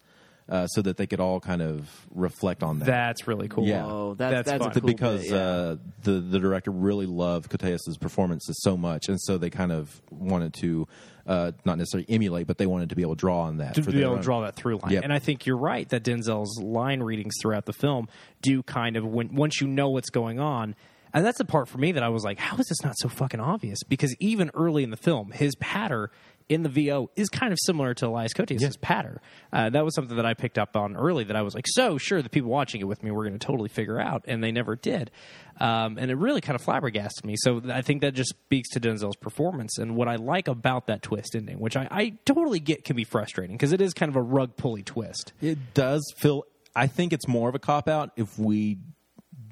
uh, 0.48 0.66
so 0.68 0.82
that 0.82 0.96
they 0.96 1.06
could 1.06 1.20
all 1.20 1.40
kind 1.40 1.60
of 1.60 1.88
reflect 2.14 2.62
on 2.62 2.78
that. 2.78 2.86
That's 2.86 3.26
really 3.26 3.48
cool. 3.48 3.66
Yeah. 3.66 3.84
Oh, 3.84 4.14
that, 4.14 4.30
That's 4.30 4.50
that's, 4.50 4.64
fun. 4.64 4.72
cool 4.72 4.82
because 4.82 5.22
bit, 5.22 5.32
yeah. 5.32 5.36
uh, 5.38 5.76
the 6.02 6.12
the 6.12 6.38
director 6.38 6.70
really 6.70 7.06
loved 7.06 7.50
Koteas's 7.50 7.98
performances 7.98 8.56
so 8.62 8.76
much, 8.76 9.08
and 9.08 9.20
so 9.20 9.38
they 9.38 9.50
kind 9.50 9.72
of 9.72 10.00
wanted 10.10 10.54
to 10.60 10.86
uh, 11.26 11.52
not 11.64 11.78
necessarily 11.78 12.06
emulate, 12.08 12.46
but 12.46 12.58
they 12.58 12.66
wanted 12.66 12.90
to 12.90 12.96
be 12.96 13.02
able 13.02 13.16
to 13.16 13.20
draw 13.20 13.42
on 13.42 13.56
that 13.58 13.74
to 13.74 13.82
for 13.82 13.90
be 13.90 13.98
their 13.98 14.06
able 14.06 14.16
to 14.18 14.22
draw 14.22 14.42
that 14.42 14.54
through 14.54 14.78
line. 14.78 14.92
Yep. 14.92 15.04
And 15.04 15.12
I 15.12 15.18
think 15.18 15.46
you're 15.46 15.58
right 15.58 15.88
that 15.88 16.04
Denzel's 16.04 16.60
line 16.62 17.02
readings 17.02 17.34
throughout 17.40 17.66
the 17.66 17.72
film 17.72 18.08
do 18.42 18.62
kind 18.62 18.96
of 18.96 19.04
when 19.04 19.34
once 19.34 19.60
you 19.60 19.66
know 19.66 19.90
what's 19.90 20.10
going 20.10 20.38
on. 20.38 20.74
And 21.12 21.24
that's 21.24 21.38
the 21.38 21.46
part 21.46 21.68
for 21.68 21.78
me 21.78 21.92
that 21.92 22.02
I 22.02 22.10
was 22.10 22.24
like, 22.24 22.38
how 22.38 22.58
is 22.58 22.66
this 22.66 22.82
not 22.84 22.94
so 22.98 23.08
fucking 23.08 23.40
obvious? 23.40 23.82
Because 23.84 24.14
even 24.20 24.50
early 24.52 24.82
in 24.82 24.90
the 24.90 24.98
film, 24.98 25.30
his 25.30 25.54
patter 25.56 26.10
in 26.48 26.62
the 26.62 26.68
VO 26.68 27.10
is 27.16 27.28
kind 27.28 27.52
of 27.52 27.58
similar 27.62 27.92
to 27.94 28.06
Elias 28.06 28.32
Koteas' 28.32 28.80
patter. 28.80 29.20
Uh, 29.52 29.68
that 29.70 29.84
was 29.84 29.94
something 29.94 30.16
that 30.16 30.26
I 30.26 30.34
picked 30.34 30.58
up 30.58 30.76
on 30.76 30.96
early 30.96 31.24
that 31.24 31.34
I 31.36 31.42
was 31.42 31.54
like, 31.54 31.64
so 31.68 31.98
sure, 31.98 32.22
the 32.22 32.28
people 32.28 32.50
watching 32.50 32.80
it 32.80 32.84
with 32.84 33.02
me 33.02 33.10
were 33.10 33.24
going 33.24 33.38
to 33.38 33.44
totally 33.44 33.68
figure 33.68 33.98
out, 34.00 34.24
and 34.28 34.42
they 34.44 34.52
never 34.52 34.76
did. 34.76 35.10
Um, 35.58 35.98
and 35.98 36.10
it 36.10 36.14
really 36.16 36.40
kind 36.40 36.54
of 36.54 36.62
flabbergasted 36.62 37.24
me. 37.24 37.34
So 37.38 37.62
I 37.70 37.82
think 37.82 38.02
that 38.02 38.14
just 38.14 38.30
speaks 38.30 38.68
to 38.70 38.80
Denzel's 38.80 39.16
performance 39.16 39.78
and 39.78 39.96
what 39.96 40.06
I 40.06 40.16
like 40.16 40.48
about 40.48 40.86
that 40.86 41.02
twist 41.02 41.34
ending, 41.34 41.58
which 41.58 41.76
I, 41.76 41.88
I 41.90 42.10
totally 42.24 42.60
get 42.60 42.84
can 42.84 42.94
be 42.94 43.04
frustrating 43.04 43.56
because 43.56 43.72
it 43.72 43.80
is 43.80 43.92
kind 43.94 44.08
of 44.10 44.16
a 44.16 44.22
rug 44.22 44.56
pulley 44.56 44.82
twist. 44.82 45.32
It 45.40 45.74
does 45.74 46.12
feel. 46.18 46.44
I 46.74 46.86
think 46.88 47.12
it's 47.12 47.26
more 47.26 47.48
of 47.48 47.54
a 47.54 47.58
cop 47.58 47.88
out 47.88 48.10
if 48.16 48.38
we 48.38 48.78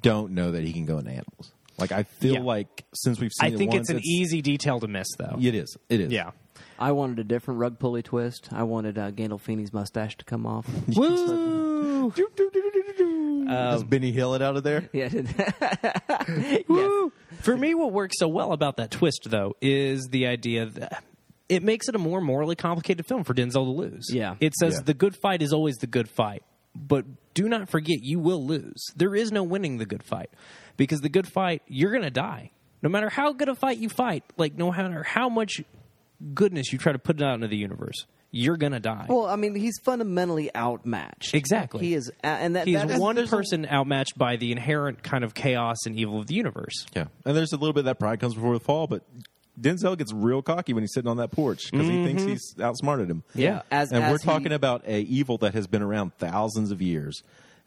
don't 0.01 0.33
know 0.33 0.51
that 0.51 0.63
he 0.63 0.71
can 0.73 0.85
go 0.85 0.99
into 0.99 1.09
animals. 1.11 1.51
Like 1.77 1.91
I 1.91 2.03
feel 2.03 2.35
Yeah. 2.35 2.39
like 2.41 2.85
since 2.93 3.19
we've 3.19 3.31
seen 3.33 3.49
I 3.51 3.53
it 3.53 3.57
think 3.57 3.71
once, 3.73 3.89
it's 3.89 3.97
an 3.97 4.05
easy 4.05 4.41
detail 4.41 4.79
to 4.79 4.87
miss, 4.87 5.07
though. 5.17 5.37
It 5.41 5.55
is. 5.55 5.75
It 5.89 5.99
is. 6.01 6.11
Yeah. 6.11 6.31
I 6.79 6.91
wanted 6.91 7.19
a 7.19 7.23
different 7.23 7.59
rug 7.59 7.79
pulley 7.79 8.01
twist. 8.03 8.49
I 8.51 8.63
wanted 8.63 8.97
uh, 8.97 9.11
Gandolfini's 9.11 9.71
mustache 9.73 10.17
to 10.17 10.25
come 10.25 10.45
off. 10.45 10.67
Woo! 10.95 12.11
Does 13.47 13.83
Benny 13.83 14.11
Hill 14.11 14.33
it 14.35 14.41
out 14.41 14.57
of 14.57 14.63
there? 14.63 14.89
yeah, 14.93 15.09
Woo! 16.67 17.11
For 17.41 17.55
me, 17.55 17.73
what 17.73 17.91
works 17.91 18.17
so 18.19 18.27
well 18.27 18.51
about 18.53 18.77
that 18.77 18.91
twist, 18.91 19.27
though, 19.29 19.55
is 19.61 20.07
the 20.11 20.27
idea 20.27 20.65
that 20.67 21.03
it 21.49 21.61
makes 21.63 21.87
it 21.87 21.95
a 21.95 21.99
more 21.99 22.21
morally 22.21 22.55
complicated 22.55 23.05
film 23.05 23.23
for 23.23 23.33
Denzel 23.33 23.53
to 23.53 23.59
lose. 23.71 24.07
Yeah. 24.11 24.35
It 24.39 24.53
says 24.55 24.75
Yeah. 24.75 24.81
the 24.85 24.93
good 24.93 25.15
fight 25.15 25.41
is 25.41 25.53
always 25.53 25.75
the 25.77 25.87
good 25.87 26.09
fight, 26.09 26.43
but 26.75 27.05
do 27.33 27.47
not 27.47 27.69
forget 27.69 27.99
you 28.01 28.19
will 28.19 28.43
lose. 28.45 28.83
There 28.95 29.15
is 29.15 29.31
no 29.31 29.43
winning 29.43 29.77
the 29.77 29.85
good 29.85 30.03
fight 30.03 30.29
because 30.77 31.01
the 31.01 31.09
good 31.09 31.27
fight, 31.27 31.61
you're 31.67 31.91
going 31.91 32.03
to 32.03 32.09
die. 32.11 32.51
No 32.81 32.89
matter 32.89 33.09
how 33.09 33.33
good 33.33 33.49
a 33.49 33.55
fight 33.55 33.77
you 33.77 33.89
fight, 33.89 34.23
like 34.37 34.55
no 34.55 34.71
matter 34.71 35.03
how 35.03 35.29
much 35.29 35.61
goodness 36.33 36.71
you 36.71 36.77
try 36.79 36.91
to 36.91 36.99
put 36.99 37.17
it 37.19 37.23
out 37.23 37.35
into 37.35 37.47
the 37.47 37.57
universe, 37.57 38.05
you're 38.31 38.57
going 38.57 38.71
to 38.73 38.79
die. 38.79 39.05
Well, 39.07 39.25
I 39.27 39.35
mean, 39.37 39.55
he's 39.55 39.77
fundamentally 39.83 40.53
outmatched. 40.55 41.33
Exactly. 41.33 41.85
He 41.85 41.93
is, 41.93 42.09
uh, 42.23 42.27
and 42.27 42.55
that 42.55 42.67
He's 42.67 42.75
that 42.75 42.91
is- 42.91 42.99
one 42.99 43.15
there's 43.15 43.31
a- 43.31 43.35
person 43.35 43.65
outmatched 43.65 44.17
by 44.17 44.35
the 44.35 44.51
inherent 44.51 45.03
kind 45.03 45.23
of 45.23 45.33
chaos 45.33 45.85
and 45.85 45.95
evil 45.97 46.19
of 46.19 46.27
the 46.27 46.35
universe. 46.35 46.85
Yeah. 46.95 47.05
And 47.25 47.35
there's 47.35 47.53
a 47.53 47.57
little 47.57 47.73
bit 47.73 47.79
of 47.81 47.85
that 47.85 47.99
pride 47.99 48.19
comes 48.19 48.35
before 48.35 48.53
the 48.57 48.63
fall, 48.63 48.87
but 48.87 49.03
Denzel 49.59 49.97
gets 49.97 50.11
real 50.11 50.41
cocky 50.41 50.73
when 50.73 50.83
he's 50.83 50.93
sitting 50.93 51.09
on 51.09 51.15
that 51.17 51.31
porch 51.31 51.71
because 51.71 51.87
he 51.87 52.03
thinks 52.03 52.23
he's 52.23 52.55
outsmarted 52.61 53.09
him. 53.09 53.23
Yeah, 53.33 53.61
as- 53.71 53.91
and 53.93 54.11
we're 54.11 54.17
he- 54.17 54.25
talking 54.25 54.51
about 54.51 54.83
a 54.85 54.99
evil 55.01 55.37
that 55.37 55.53
has 55.53 55.65
been 55.67 55.81
around 55.81 56.13
thousands 56.17 56.71
of 56.71 56.81
years, 56.81 57.23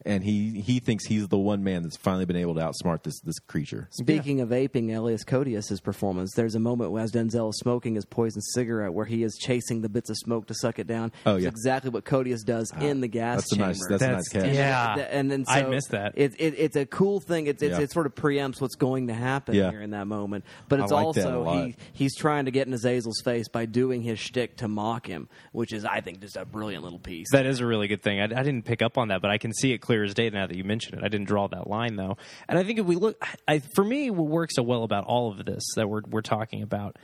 and 0.07 0.23
he 0.23 0.61
he 0.61 0.79
thinks 0.79 1.05
he's 1.07 1.29
the 1.29 1.39
one 1.39 1.65
man 1.65 1.83
that's 1.83 1.97
finally 1.97 2.25
been 2.25 2.37
able 2.37 2.55
to 2.55 2.61
outsmart 2.61 3.03
this 3.03 3.21
this 3.21 3.39
creature. 3.41 3.89
Speaking 3.91 4.41
of 4.41 4.53
aping 4.53 4.95
Elias 4.95 5.25
Koteas' 5.25 5.83
performance, 5.83 6.33
there's 6.35 6.55
a 6.55 6.61
moment 6.61 6.97
as 6.99 7.13
Denzel 7.13 7.51
is 7.51 7.59
smoking 7.59 7.95
his 7.97 8.05
poison 8.05 8.41
cigarette 8.41 8.93
where 8.93 9.07
he 9.07 9.23
is 9.23 9.37
chasing 9.37 9.81
the 9.83 9.89
bits 9.89 10.09
of 10.11 10.17
smoke 10.17 10.47
to 10.47 10.55
suck 10.55 10.79
it 10.79 10.87
down. 10.87 11.13
Oh, 11.27 11.35
It's 11.35 11.43
yeah. 11.45 11.49
exactly 11.49 11.91
what 11.91 12.05
Codius 12.05 12.45
does 12.45 12.73
ah, 12.77 12.81
in 12.81 13.01
the 13.01 13.09
gas 13.09 13.39
that's 13.41 13.53
a 13.53 13.57
chamber. 13.57 13.67
nice- 13.69 13.87
that's 13.89 14.03
a 14.03 14.13
nice 14.13 14.29
catch. 14.29 14.55
Yeah. 14.55 14.95
and 15.11 15.31
then 15.31 15.45
so 15.45 15.53
I 15.53 15.63
missed 15.65 15.91
that. 15.91 16.13
It, 16.17 16.35
it, 16.39 16.55
it's 16.59 16.77
a 16.77 16.87
cool 16.87 17.21
thing. 17.21 17.47
It's, 17.47 17.63
it's, 17.63 17.77
Yeah. 17.79 17.83
it 17.85 17.93
sort 17.93 18.07
of 18.07 18.15
preempts 18.15 18.61
what's 18.61 18.77
going 18.77 19.09
to 19.09 19.15
happen 19.15 19.55
Yeah. 19.55 19.71
here 19.71 19.83
in 19.83 19.91
that 19.91 20.07
moment. 20.07 20.45
But 20.69 20.81
I 20.81 20.85
it's 20.85 20.93
like 20.93 21.15
that 21.15 21.27
a 21.27 21.37
also 21.37 21.43
lot. 21.43 21.67
he 21.67 21.77
he's 21.93 22.17
trying 22.17 22.45
to 22.47 22.51
get 22.51 22.67
in 22.67 22.73
Azazel's 22.73 23.21
face 23.25 23.49
by 23.49 23.67
doing 23.67 24.03
his 24.03 24.19
shtick 24.19 24.57
to 24.59 24.69
mock 24.69 25.07
him, 25.07 25.29
which 25.53 25.73
is 25.73 25.85
I 25.85 26.01
think 26.01 26.21
just 26.21 26.37
a 26.37 26.45
brilliant 26.45 26.85
little 26.85 26.99
piece. 26.99 27.27
That 27.33 27.47
is 27.47 27.61
a 27.61 27.67
really 27.67 27.89
good 27.89 28.03
thing. 28.03 28.21
I, 28.21 28.25
I 28.25 28.43
didn't 28.43 28.63
pick 28.65 28.83
up 28.83 28.97
on 28.99 29.09
that, 29.09 29.21
but 29.23 29.31
I 29.31 29.39
can 29.39 29.53
see 29.53 29.73
it 29.73 29.79
clear 29.99 30.05
as 30.05 30.15
day 30.15 30.31
now 30.31 30.47
that 30.47 30.57
you 30.57 30.65
mention 30.65 30.97
it. 30.97 31.05
I 31.05 31.09
didn't 31.09 31.27
draw 31.27 31.49
that 31.49 31.69
line 31.69 31.97
though, 31.97 32.17
and 32.49 32.59
I 32.59 32.65
think 32.65 32.79
if 32.79 32.87
we 32.87 32.97
look, 32.97 33.23
I, 33.47 33.61
for 33.75 33.85
me, 33.85 34.11
what 34.11 34.29
works 34.29 34.55
so 34.57 34.63
well 34.63 34.85
about 34.85 35.05
all 35.05 35.31
of 35.31 35.45
this 35.45 35.65
that 35.77 35.89
we're 35.89 36.03
we're 36.09 36.23
talking 36.23 36.63
about, 36.63 36.97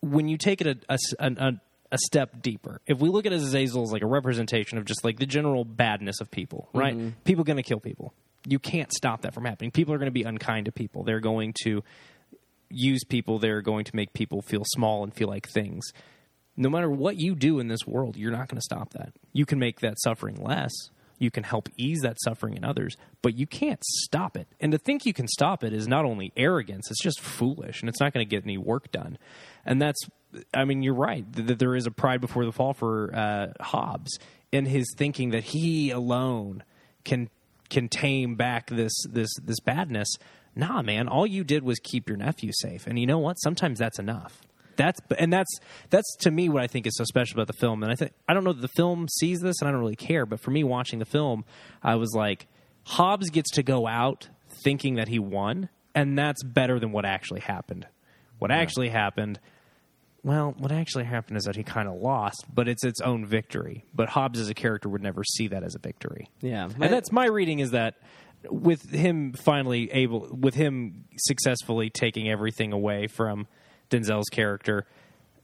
when 0.00 0.28
you 0.28 0.36
take 0.36 0.60
it 0.60 0.84
a, 0.88 0.98
a 1.18 1.32
a- 1.38 1.60
a 1.92 1.98
step 1.98 2.40
deeper, 2.40 2.80
if 2.86 3.00
we 3.00 3.10
look 3.10 3.26
at 3.26 3.34
Azazel 3.34 3.82
as 3.82 3.92
like 3.92 4.00
a 4.00 4.06
representation 4.06 4.78
of 4.78 4.86
just 4.86 5.04
like 5.04 5.18
the 5.18 5.26
general 5.26 5.62
badness 5.62 6.22
of 6.22 6.30
people, 6.30 6.70
right? 6.72 6.96
Mm-hmm. 6.96 7.08
People 7.24 7.44
going 7.44 7.58
to 7.58 7.62
kill 7.62 7.80
people. 7.80 8.14
You 8.46 8.58
can't 8.58 8.90
stop 8.90 9.20
that 9.22 9.34
from 9.34 9.44
happening. 9.44 9.72
People 9.72 9.92
are 9.92 9.98
going 9.98 10.06
to 10.06 10.10
be 10.10 10.22
unkind 10.22 10.64
to 10.64 10.72
people. 10.72 11.04
They're 11.04 11.20
going 11.20 11.54
to 11.64 11.84
use 12.70 13.04
people. 13.04 13.38
They're 13.38 13.60
going 13.60 13.84
to 13.84 13.94
make 13.94 14.14
people 14.14 14.40
feel 14.40 14.62
small 14.64 15.04
and 15.04 15.12
feel 15.14 15.28
like 15.28 15.46
things. 15.50 15.84
No 16.56 16.70
matter 16.70 16.90
what 16.90 17.18
you 17.18 17.34
do 17.34 17.60
in 17.60 17.68
this 17.68 17.86
world, 17.86 18.16
you're 18.16 18.32
not 18.32 18.48
going 18.48 18.56
to 18.56 18.62
stop 18.62 18.94
that. 18.94 19.12
You 19.34 19.44
can 19.44 19.58
make 19.58 19.80
that 19.80 20.00
suffering 20.02 20.36
less. 20.42 20.72
You 21.22 21.30
can 21.30 21.44
help 21.44 21.68
ease 21.76 22.00
that 22.00 22.16
suffering 22.20 22.56
in 22.56 22.64
others, 22.64 22.96
but 23.22 23.38
you 23.38 23.46
can't 23.46 23.80
stop 23.84 24.36
it. 24.36 24.48
And 24.58 24.72
to 24.72 24.78
think 24.78 25.06
you 25.06 25.12
can 25.12 25.28
stop 25.28 25.62
it 25.62 25.72
is 25.72 25.86
not 25.86 26.04
only 26.04 26.32
arrogance, 26.36 26.90
it's 26.90 27.00
just 27.00 27.20
foolish 27.20 27.80
and 27.80 27.88
it's 27.88 28.00
not 28.00 28.12
going 28.12 28.26
to 28.26 28.28
get 28.28 28.42
any 28.42 28.58
work 28.58 28.90
done. 28.90 29.18
And 29.64 29.80
that's, 29.80 30.00
I 30.52 30.64
mean, 30.64 30.82
you're 30.82 30.94
right 30.94 31.24
that 31.34 31.60
there 31.60 31.76
is 31.76 31.86
a 31.86 31.92
pride 31.92 32.20
before 32.20 32.44
the 32.44 32.50
fall 32.50 32.74
for 32.74 33.14
uh, 33.14 33.52
Hobbes 33.60 34.18
in 34.50 34.66
his 34.66 34.92
thinking 34.96 35.30
that 35.30 35.44
he 35.44 35.92
alone 35.92 36.64
can 37.04 37.30
can 37.70 37.88
tame 37.88 38.34
back 38.34 38.68
this 38.68 38.92
this 39.08 39.30
this 39.40 39.60
badness. 39.60 40.08
Nah, 40.56 40.82
man, 40.82 41.06
all 41.06 41.26
you 41.26 41.44
did 41.44 41.62
was 41.62 41.78
keep 41.78 42.08
your 42.08 42.18
nephew 42.18 42.50
safe, 42.52 42.88
and 42.88 42.98
you 42.98 43.06
know 43.06 43.18
what? 43.18 43.36
Sometimes 43.36 43.78
that's 43.78 44.00
enough. 44.00 44.42
That's 44.76 45.00
and 45.18 45.32
that's 45.32 45.58
that's 45.90 46.16
to 46.20 46.30
me 46.30 46.48
what 46.48 46.62
I 46.62 46.66
think 46.66 46.86
is 46.86 46.96
so 46.96 47.04
special 47.04 47.36
about 47.36 47.46
the 47.46 47.58
film. 47.58 47.82
And 47.82 47.90
I 47.92 47.94
think 47.94 48.12
I 48.28 48.34
don't 48.34 48.44
know 48.44 48.52
that 48.52 48.60
the 48.60 48.68
film 48.68 49.08
sees 49.08 49.40
this, 49.40 49.60
and 49.60 49.68
I 49.68 49.72
don't 49.72 49.80
really 49.80 49.96
care. 49.96 50.26
But 50.26 50.40
for 50.40 50.50
me, 50.50 50.64
watching 50.64 50.98
the 50.98 51.04
film, 51.04 51.44
I 51.82 51.96
was 51.96 52.12
like, 52.14 52.46
Hobbs 52.84 53.30
gets 53.30 53.50
to 53.52 53.62
go 53.62 53.86
out 53.86 54.28
thinking 54.64 54.96
that 54.96 55.08
he 55.08 55.18
won, 55.18 55.68
and 55.94 56.18
that's 56.18 56.42
better 56.42 56.78
than 56.78 56.92
what 56.92 57.04
actually 57.04 57.40
happened. 57.40 57.86
What 58.38 58.50
actually 58.50 58.88
happened 58.88 59.38
well, 60.24 60.54
what 60.56 60.70
actually 60.70 61.04
happened 61.04 61.36
is 61.36 61.44
that 61.44 61.56
he 61.56 61.64
kind 61.64 61.88
of 61.88 61.96
lost, 61.96 62.44
but 62.52 62.68
it's 62.68 62.84
its 62.84 63.00
own 63.00 63.26
victory. 63.26 63.84
But 63.92 64.08
Hobbs 64.08 64.38
as 64.38 64.48
a 64.48 64.54
character 64.54 64.88
would 64.88 65.02
never 65.02 65.24
see 65.24 65.48
that 65.48 65.64
as 65.64 65.74
a 65.74 65.78
victory. 65.78 66.28
Yeah. 66.40 66.68
and 66.80 66.92
that's 66.92 67.10
my 67.10 67.26
reading 67.26 67.58
is 67.58 67.72
that 67.72 67.96
with 68.48 68.88
him 68.90 69.32
finally 69.32 69.90
able, 69.90 70.28
with 70.30 70.54
him 70.54 71.06
successfully 71.16 71.90
taking 71.90 72.28
everything 72.28 72.72
away 72.72 73.08
from 73.08 73.48
Denzel's 73.92 74.28
character, 74.30 74.86